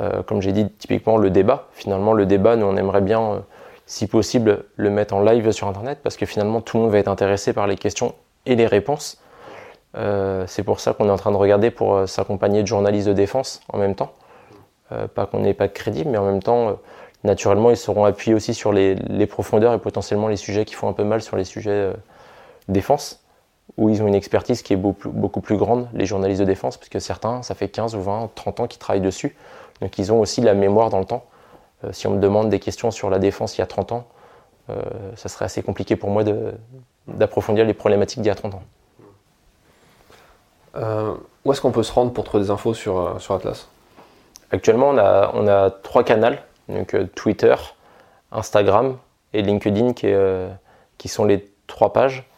Euh, 0.00 0.22
comme 0.22 0.40
j'ai 0.40 0.52
dit, 0.52 0.70
typiquement 0.70 1.16
le 1.16 1.30
débat. 1.30 1.68
Finalement, 1.72 2.12
le 2.12 2.26
débat, 2.26 2.56
nous, 2.56 2.66
on 2.66 2.76
aimerait 2.76 3.00
bien, 3.00 3.20
euh, 3.20 3.38
si 3.86 4.06
possible, 4.06 4.64
le 4.76 4.90
mettre 4.90 5.14
en 5.14 5.22
live 5.22 5.50
sur 5.50 5.68
Internet 5.68 5.98
parce 6.02 6.16
que 6.16 6.26
finalement, 6.26 6.60
tout 6.60 6.76
le 6.76 6.84
monde 6.84 6.92
va 6.92 6.98
être 6.98 7.08
intéressé 7.08 7.52
par 7.52 7.66
les 7.66 7.76
questions 7.76 8.14
et 8.46 8.54
les 8.54 8.66
réponses. 8.66 9.20
Euh, 9.96 10.44
c'est 10.46 10.62
pour 10.62 10.80
ça 10.80 10.94
qu'on 10.94 11.08
est 11.08 11.10
en 11.10 11.16
train 11.16 11.32
de 11.32 11.36
regarder 11.36 11.70
pour 11.70 12.08
s'accompagner 12.08 12.62
de 12.62 12.66
journalistes 12.66 13.08
de 13.08 13.12
défense 13.12 13.62
en 13.72 13.78
même 13.78 13.94
temps. 13.94 14.12
Pas 15.14 15.24
qu'on 15.24 15.38
n'ait 15.38 15.54
pas 15.54 15.68
de 15.68 15.72
crédit, 15.72 16.04
mais 16.04 16.18
en 16.18 16.26
même 16.26 16.42
temps, 16.42 16.78
naturellement, 17.24 17.70
ils 17.70 17.78
seront 17.78 18.04
appuyés 18.04 18.34
aussi 18.34 18.52
sur 18.52 18.74
les, 18.74 19.26
profondeurs 19.26 19.72
et 19.72 19.78
potentiellement 19.78 20.28
les 20.28 20.36
sujets 20.36 20.66
qui 20.66 20.74
font 20.74 20.86
un 20.86 20.92
peu 20.92 21.02
mal 21.02 21.22
sur 21.22 21.34
les 21.38 21.44
sujets 21.44 21.92
défense, 22.68 23.21
où 23.78 23.88
ils 23.88 24.02
ont 24.02 24.06
une 24.06 24.14
expertise 24.14 24.62
qui 24.62 24.72
est 24.72 24.76
beaucoup, 24.76 25.40
plus 25.40 25.56
grande, 25.56 25.88
les 25.94 26.06
journalistes 26.06 26.40
de 26.40 26.46
défense, 26.46 26.76
puisque 26.76 27.00
certains, 27.00 27.42
ça 27.42 27.54
fait 27.54 27.68
15 27.68 27.94
ou 27.94 28.02
20, 28.02 28.30
30 28.34 28.60
ans 28.60 28.66
qu'ils 28.66 28.78
travaillent 28.78 29.00
dessus. 29.00 29.36
Donc 29.80 29.98
ils 29.98 30.12
ont 30.12 30.20
aussi 30.20 30.40
la 30.40 30.54
mémoire 30.54 30.90
dans 30.90 30.98
le 30.98 31.06
temps. 31.06 31.24
si 31.90 32.06
on 32.06 32.12
me 32.12 32.20
demande 32.20 32.50
des 32.50 32.60
questions 32.60 32.90
sur 32.90 33.08
la 33.10 33.18
défense 33.18 33.56
il 33.56 33.60
y 33.60 33.64
a 33.64 33.66
30 33.66 33.92
ans, 33.92 34.06
ça 35.16 35.28
serait 35.28 35.46
assez 35.46 35.62
compliqué 35.62 35.96
pour 35.96 36.10
moi 36.10 36.22
d'approfondir 37.08 37.64
les 37.64 37.74
problématiques 37.74 38.20
d'il 38.20 38.28
y 38.28 38.32
a 38.32 38.34
30 38.34 38.54
ans. 38.54 38.62
Euh, 40.76 41.14
où 41.44 41.52
est-ce 41.52 41.60
qu'on 41.60 41.72
peut 41.72 41.82
se 41.82 41.92
rendre 41.92 42.12
pour 42.12 42.24
trouver 42.24 42.44
des 42.44 42.50
infos 42.50 42.74
sur, 42.74 42.98
euh, 42.98 43.18
sur 43.18 43.34
Atlas? 43.34 43.68
Actuellement, 44.50 44.90
on 44.90 44.98
a, 44.98 45.30
on 45.34 45.46
a 45.48 45.70
trois 45.70 46.04
canaux, 46.04 46.36
donc 46.68 46.94
euh, 46.94 47.06
Twitter, 47.14 47.54
Instagram 48.30 48.96
et 49.32 49.42
LinkedIn 49.42 49.92
qui, 49.92 50.12
qui 50.98 51.08
sont 51.08 51.24
les 51.24 51.50
trois 51.66 51.92
pages. 51.92 52.28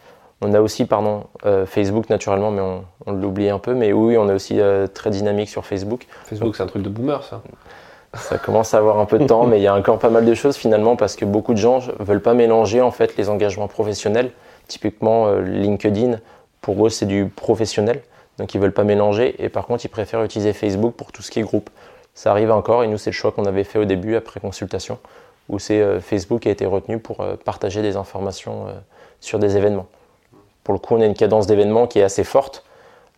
On 0.40 0.52
a 0.52 0.60
aussi, 0.60 0.84
pardon, 0.84 1.24
Facebook 1.64 2.10
naturellement, 2.10 2.50
mais 2.50 2.60
on, 2.60 2.84
on 3.06 3.12
l'oublie 3.12 3.48
un 3.48 3.58
peu. 3.58 3.72
Mais 3.74 3.92
oui, 3.92 4.18
on 4.18 4.28
est 4.28 4.32
aussi 4.32 4.60
très 4.92 5.08
dynamique 5.10 5.48
sur 5.48 5.64
Facebook. 5.64 6.06
Facebook, 6.26 6.56
c'est 6.56 6.62
un 6.62 6.66
truc 6.66 6.82
de 6.82 6.90
boomer, 6.90 7.22
ça. 7.22 7.40
Ça 8.14 8.36
commence 8.36 8.74
à 8.74 8.78
avoir 8.78 8.98
un 8.98 9.06
peu 9.06 9.18
de 9.18 9.26
temps, 9.26 9.46
mais 9.46 9.58
il 9.58 9.62
y 9.62 9.66
a 9.66 9.74
encore 9.74 9.98
pas 9.98 10.10
mal 10.10 10.26
de 10.26 10.34
choses 10.34 10.56
finalement 10.56 10.96
parce 10.96 11.16
que 11.16 11.24
beaucoup 11.24 11.54
de 11.54 11.58
gens 11.58 11.80
veulent 11.98 12.20
pas 12.20 12.34
mélanger 12.34 12.82
en 12.82 12.90
fait 12.90 13.16
les 13.16 13.30
engagements 13.30 13.68
professionnels. 13.68 14.32
Typiquement, 14.68 15.32
LinkedIn, 15.36 16.18
pour 16.60 16.86
eux, 16.86 16.90
c'est 16.90 17.06
du 17.06 17.26
professionnel. 17.26 18.02
Donc 18.38 18.54
ils 18.54 18.60
veulent 18.60 18.72
pas 18.72 18.84
mélanger 18.84 19.42
et 19.42 19.48
par 19.48 19.66
contre 19.66 19.84
ils 19.84 19.88
préfèrent 19.88 20.22
utiliser 20.22 20.52
Facebook 20.52 20.94
pour 20.94 21.12
tout 21.12 21.22
ce 21.22 21.30
qui 21.30 21.40
est 21.40 21.42
groupe. 21.42 21.70
Ça 22.14 22.30
arrive 22.30 22.50
encore 22.50 22.82
et 22.84 22.88
nous 22.88 22.98
c'est 22.98 23.10
le 23.10 23.14
choix 23.14 23.32
qu'on 23.32 23.44
avait 23.44 23.64
fait 23.64 23.78
au 23.78 23.84
début 23.84 24.16
après 24.16 24.40
consultation 24.40 24.98
où 25.48 25.58
c'est 25.58 25.80
euh, 25.80 26.00
Facebook 26.00 26.40
qui 26.40 26.48
a 26.48 26.52
été 26.52 26.66
retenu 26.66 26.98
pour 26.98 27.20
euh, 27.20 27.36
partager 27.36 27.82
des 27.82 27.96
informations 27.96 28.68
euh, 28.68 28.72
sur 29.20 29.38
des 29.38 29.56
événements. 29.56 29.86
Pour 30.64 30.74
le 30.74 30.80
coup 30.80 30.94
on 30.94 31.00
a 31.00 31.06
une 31.06 31.14
cadence 31.14 31.46
d'événements 31.46 31.86
qui 31.86 32.00
est 32.00 32.02
assez 32.02 32.24
forte 32.24 32.64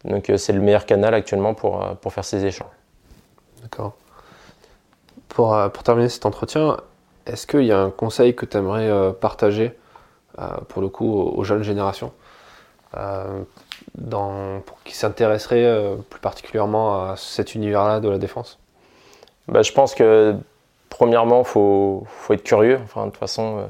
donc 0.05 0.30
c'est 0.36 0.53
le 0.53 0.61
meilleur 0.61 0.86
canal 0.86 1.14
actuellement 1.14 1.55
pour, 1.55 1.84
pour 2.01 2.12
faire 2.12 2.24
ces 2.24 2.44
échanges. 2.44 2.68
D'accord. 3.62 3.94
Pour, 5.28 5.57
pour, 5.72 5.82
terminer 5.82 6.09
cet 6.09 6.26
entretien, 6.26 6.76
est-ce 7.26 7.47
qu'il 7.49 7.64
y 7.64 7.72
a 7.72 7.80
un 7.80 7.90
conseil 7.90 8.36
que 8.36 8.47
tu 8.47 8.57
aimerais 8.57 9.12
partager 9.14 9.76
pour 10.68 10.80
le 10.80 10.88
coup 10.88 11.12
aux 11.12 11.42
jeunes 11.42 11.64
générations 11.64 12.12
dans, 13.94 14.61
pour 14.64 14.82
qui 14.82 14.94
s'intéresserait 14.94 15.64
euh, 15.64 15.97
plus 15.97 16.20
particulièrement 16.20 17.11
à 17.11 17.16
cet 17.16 17.55
univers-là 17.55 18.01
de 18.01 18.09
la 18.09 18.18
défense? 18.18 18.59
Bah, 19.49 19.62
Je 19.62 19.72
pense 19.72 19.94
que 19.94 20.36
premièrement, 20.88 21.40
il 21.40 21.47
faut, 21.47 22.05
faut, 22.07 22.34
être 22.34 22.42
curieux. 22.42 22.78
Enfin, 22.82 23.07
de 23.07 23.11
toute 23.11 23.18
façon, 23.18 23.59
euh, 23.59 23.66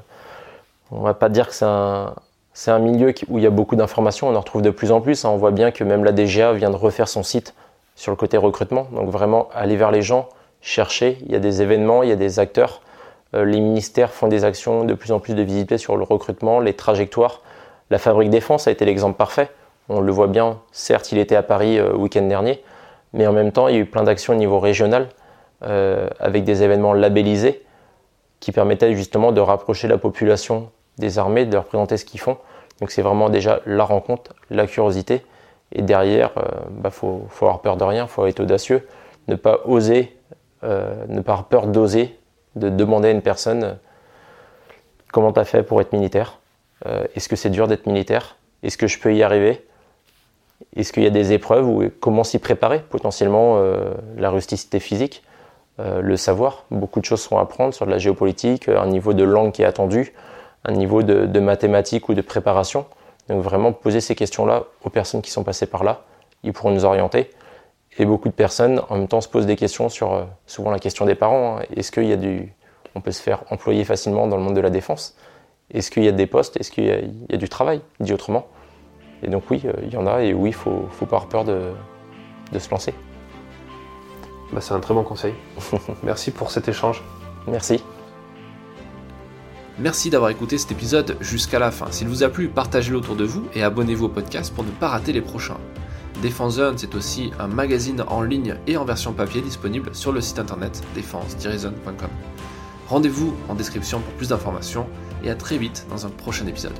on 0.90 1.00
ne 1.00 1.04
va 1.04 1.14
pas 1.14 1.28
dire 1.28 1.48
que 1.48 1.54
c'est 1.54 1.64
un, 1.64 2.14
c'est 2.56 2.70
un 2.70 2.78
milieu 2.78 3.12
où 3.28 3.36
il 3.36 3.44
y 3.44 3.46
a 3.46 3.50
beaucoup 3.50 3.76
d'informations, 3.76 4.30
on 4.30 4.34
en 4.34 4.40
retrouve 4.40 4.62
de 4.62 4.70
plus 4.70 4.90
en 4.90 5.02
plus. 5.02 5.26
Hein. 5.26 5.28
On 5.28 5.36
voit 5.36 5.50
bien 5.50 5.70
que 5.72 5.84
même 5.84 6.04
la 6.04 6.12
DGA 6.12 6.54
vient 6.54 6.70
de 6.70 6.76
refaire 6.76 7.06
son 7.06 7.22
site 7.22 7.54
sur 7.96 8.10
le 8.10 8.16
côté 8.16 8.38
recrutement. 8.38 8.86
Donc 8.92 9.10
vraiment, 9.10 9.50
aller 9.54 9.76
vers 9.76 9.90
les 9.90 10.00
gens, 10.00 10.30
chercher. 10.62 11.18
Il 11.26 11.32
y 11.32 11.34
a 11.34 11.38
des 11.38 11.60
événements, 11.60 12.02
il 12.02 12.08
y 12.08 12.12
a 12.12 12.16
des 12.16 12.38
acteurs. 12.38 12.80
Euh, 13.34 13.44
les 13.44 13.60
ministères 13.60 14.10
font 14.10 14.26
des 14.26 14.44
actions 14.44 14.84
de 14.84 14.94
plus 14.94 15.12
en 15.12 15.20
plus 15.20 15.34
de 15.34 15.42
visibilité 15.42 15.76
sur 15.76 15.98
le 15.98 16.04
recrutement, 16.04 16.58
les 16.58 16.72
trajectoires. 16.72 17.42
La 17.90 17.98
fabrique 17.98 18.30
défense 18.30 18.66
a 18.66 18.70
été 18.70 18.86
l'exemple 18.86 19.18
parfait. 19.18 19.50
On 19.90 20.00
le 20.00 20.10
voit 20.10 20.26
bien, 20.26 20.58
certes, 20.72 21.12
il 21.12 21.18
était 21.18 21.36
à 21.36 21.42
Paris 21.42 21.76
le 21.76 21.90
euh, 21.90 21.94
week-end 21.94 22.22
dernier, 22.22 22.64
mais 23.12 23.26
en 23.26 23.34
même 23.34 23.52
temps, 23.52 23.68
il 23.68 23.74
y 23.74 23.76
a 23.76 23.80
eu 23.80 23.86
plein 23.86 24.02
d'actions 24.02 24.32
au 24.32 24.36
niveau 24.36 24.60
régional 24.60 25.10
euh, 25.62 26.08
avec 26.20 26.44
des 26.44 26.62
événements 26.62 26.94
labellisés 26.94 27.62
qui 28.40 28.50
permettaient 28.50 28.94
justement 28.94 29.30
de 29.30 29.42
rapprocher 29.42 29.88
la 29.88 29.98
population 29.98 30.70
des 30.98 31.18
armées, 31.18 31.44
de 31.44 31.52
leur 31.52 31.64
présenter 31.64 31.96
ce 31.96 32.04
qu'ils 32.04 32.20
font. 32.20 32.38
Donc 32.80 32.90
c'est 32.90 33.02
vraiment 33.02 33.28
déjà 33.28 33.60
la 33.66 33.84
rencontre, 33.84 34.34
la 34.50 34.66
curiosité. 34.66 35.24
Et 35.72 35.82
derrière, 35.82 36.30
il 36.36 36.42
euh, 36.42 36.60
bah, 36.70 36.90
faut, 36.90 37.26
avoir 37.40 37.60
peur 37.60 37.76
de 37.76 37.84
rien, 37.84 38.06
faut 38.06 38.26
être 38.26 38.40
audacieux, 38.40 38.86
ne 39.28 39.34
pas 39.34 39.60
oser, 39.64 40.16
ne 40.62 41.20
pas 41.20 41.32
avoir 41.32 41.44
peur 41.44 41.66
d'oser, 41.68 42.18
de 42.56 42.68
demander 42.68 43.08
à 43.08 43.10
une 43.12 43.22
personne 43.22 43.78
comment 45.12 45.32
tu 45.32 45.38
as 45.38 45.44
fait 45.44 45.62
pour 45.62 45.80
être 45.80 45.92
militaire? 45.92 46.38
Est-ce 47.14 47.28
que 47.28 47.36
c'est 47.36 47.50
dur 47.50 47.68
d'être 47.68 47.86
militaire? 47.86 48.36
Est-ce 48.62 48.76
que 48.76 48.86
je 48.86 48.98
peux 48.98 49.14
y 49.14 49.22
arriver? 49.22 49.64
Est-ce 50.74 50.92
qu'il 50.92 51.02
y 51.02 51.06
a 51.06 51.10
des 51.10 51.32
épreuves 51.32 51.68
ou 51.68 51.90
comment 52.00 52.24
s'y 52.24 52.38
préparer? 52.38 52.80
Potentiellement 52.80 53.58
euh, 53.58 53.94
la 54.16 54.30
rusticité 54.30 54.80
physique, 54.80 55.22
euh, 55.80 56.00
le 56.00 56.16
savoir. 56.16 56.64
Beaucoup 56.70 57.00
de 57.00 57.04
choses 57.04 57.20
sont 57.20 57.38
à 57.38 57.42
apprendre 57.42 57.74
sur 57.74 57.86
de 57.86 57.90
la 57.90 57.98
géopolitique, 57.98 58.68
un 58.68 58.86
niveau 58.86 59.12
de 59.12 59.24
langue 59.24 59.52
qui 59.52 59.62
est 59.62 59.66
attendu, 59.66 60.14
un 60.66 60.72
niveau 60.72 61.02
de, 61.02 61.40
mathématiques 61.40 62.08
ou 62.08 62.14
de 62.14 62.20
préparation. 62.20 62.86
Donc 63.28 63.42
vraiment 63.42 63.72
poser 63.72 64.00
ces 64.00 64.14
questions-là 64.14 64.64
aux 64.84 64.90
personnes 64.90 65.22
qui 65.22 65.30
sont 65.30 65.44
passées 65.44 65.66
par 65.66 65.84
là. 65.84 66.02
Ils 66.42 66.52
pourront 66.52 66.72
nous 66.72 66.84
orienter. 66.84 67.30
Et 67.98 68.04
beaucoup 68.04 68.28
de 68.28 68.34
personnes 68.34 68.82
en 68.90 68.96
même 68.96 69.08
temps 69.08 69.20
se 69.20 69.28
posent 69.28 69.46
des 69.46 69.56
questions 69.56 69.88
sur 69.88 70.12
euh, 70.12 70.24
souvent 70.46 70.70
la 70.70 70.78
question 70.78 71.06
des 71.06 71.14
parents. 71.14 71.58
Hein. 71.58 71.62
Est-ce 71.74 71.90
qu'il 71.90 72.04
y 72.04 72.12
a 72.12 72.16
du, 72.16 72.52
on 72.94 73.00
peut 73.00 73.12
se 73.12 73.22
faire 73.22 73.44
employer 73.50 73.84
facilement 73.84 74.26
dans 74.26 74.36
le 74.36 74.42
monde 74.42 74.54
de 74.54 74.60
la 74.60 74.70
défense? 74.70 75.16
Est-ce 75.72 75.90
qu'il 75.90 76.04
y 76.04 76.08
a 76.08 76.12
des 76.12 76.26
postes? 76.26 76.58
Est-ce 76.58 76.70
qu'il 76.70 76.84
y, 76.84 77.34
a 77.34 77.36
du 77.36 77.48
travail 77.48 77.80
Dit 78.00 78.12
autrement? 78.12 78.46
Et 79.22 79.28
donc 79.28 79.44
oui, 79.50 79.62
euh, 79.64 79.72
il 79.82 79.92
y 79.92 79.96
en 79.96 80.06
a 80.06 80.22
et 80.22 80.34
oui, 80.34 80.50
il 80.50 80.54
faut, 80.54 80.88
faut 80.90 81.06
pas 81.06 81.16
avoir 81.16 81.28
peur 81.28 81.44
de, 81.44 81.72
se 82.58 82.70
lancer. 82.70 82.92
Bah, 84.52 84.60
c'est 84.60 84.74
un 84.74 84.80
très 84.80 84.94
bon 84.94 85.02
conseil. 85.02 85.34
Merci 86.02 86.30
pour 86.30 86.50
cet 86.50 86.68
échange. 86.68 87.02
Merci. 87.46 87.82
Merci 89.78 90.08
d'avoir 90.08 90.30
écouté 90.30 90.56
cet 90.56 90.72
épisode 90.72 91.18
jusqu'à 91.20 91.58
la 91.58 91.70
fin. 91.70 91.90
S'il 91.90 92.08
vous 92.08 92.22
a 92.22 92.30
plu, 92.30 92.48
partagez-le 92.48 92.96
autour 92.96 93.14
de 93.14 93.24
vous 93.24 93.46
et 93.54 93.62
abonnez-vous 93.62 94.06
au 94.06 94.08
podcast 94.08 94.54
pour 94.54 94.64
ne 94.64 94.70
pas 94.70 94.88
rater 94.88 95.12
les 95.12 95.20
prochains. 95.20 95.58
Défense 96.22 96.54
Zone, 96.54 96.78
c'est 96.78 96.94
aussi 96.94 97.30
un 97.38 97.46
magazine 97.46 98.02
en 98.08 98.22
ligne 98.22 98.56
et 98.66 98.78
en 98.78 98.86
version 98.86 99.12
papier 99.12 99.42
disponible 99.42 99.94
sur 99.94 100.12
le 100.12 100.22
site 100.22 100.38
internet 100.38 100.82
défense-zone.com. 100.94 102.08
Rendez-vous 102.88 103.36
en 103.50 103.54
description 103.54 104.00
pour 104.00 104.14
plus 104.14 104.28
d'informations 104.28 104.86
et 105.22 105.28
à 105.28 105.34
très 105.34 105.58
vite 105.58 105.86
dans 105.90 106.06
un 106.06 106.10
prochain 106.10 106.46
épisode. 106.46 106.78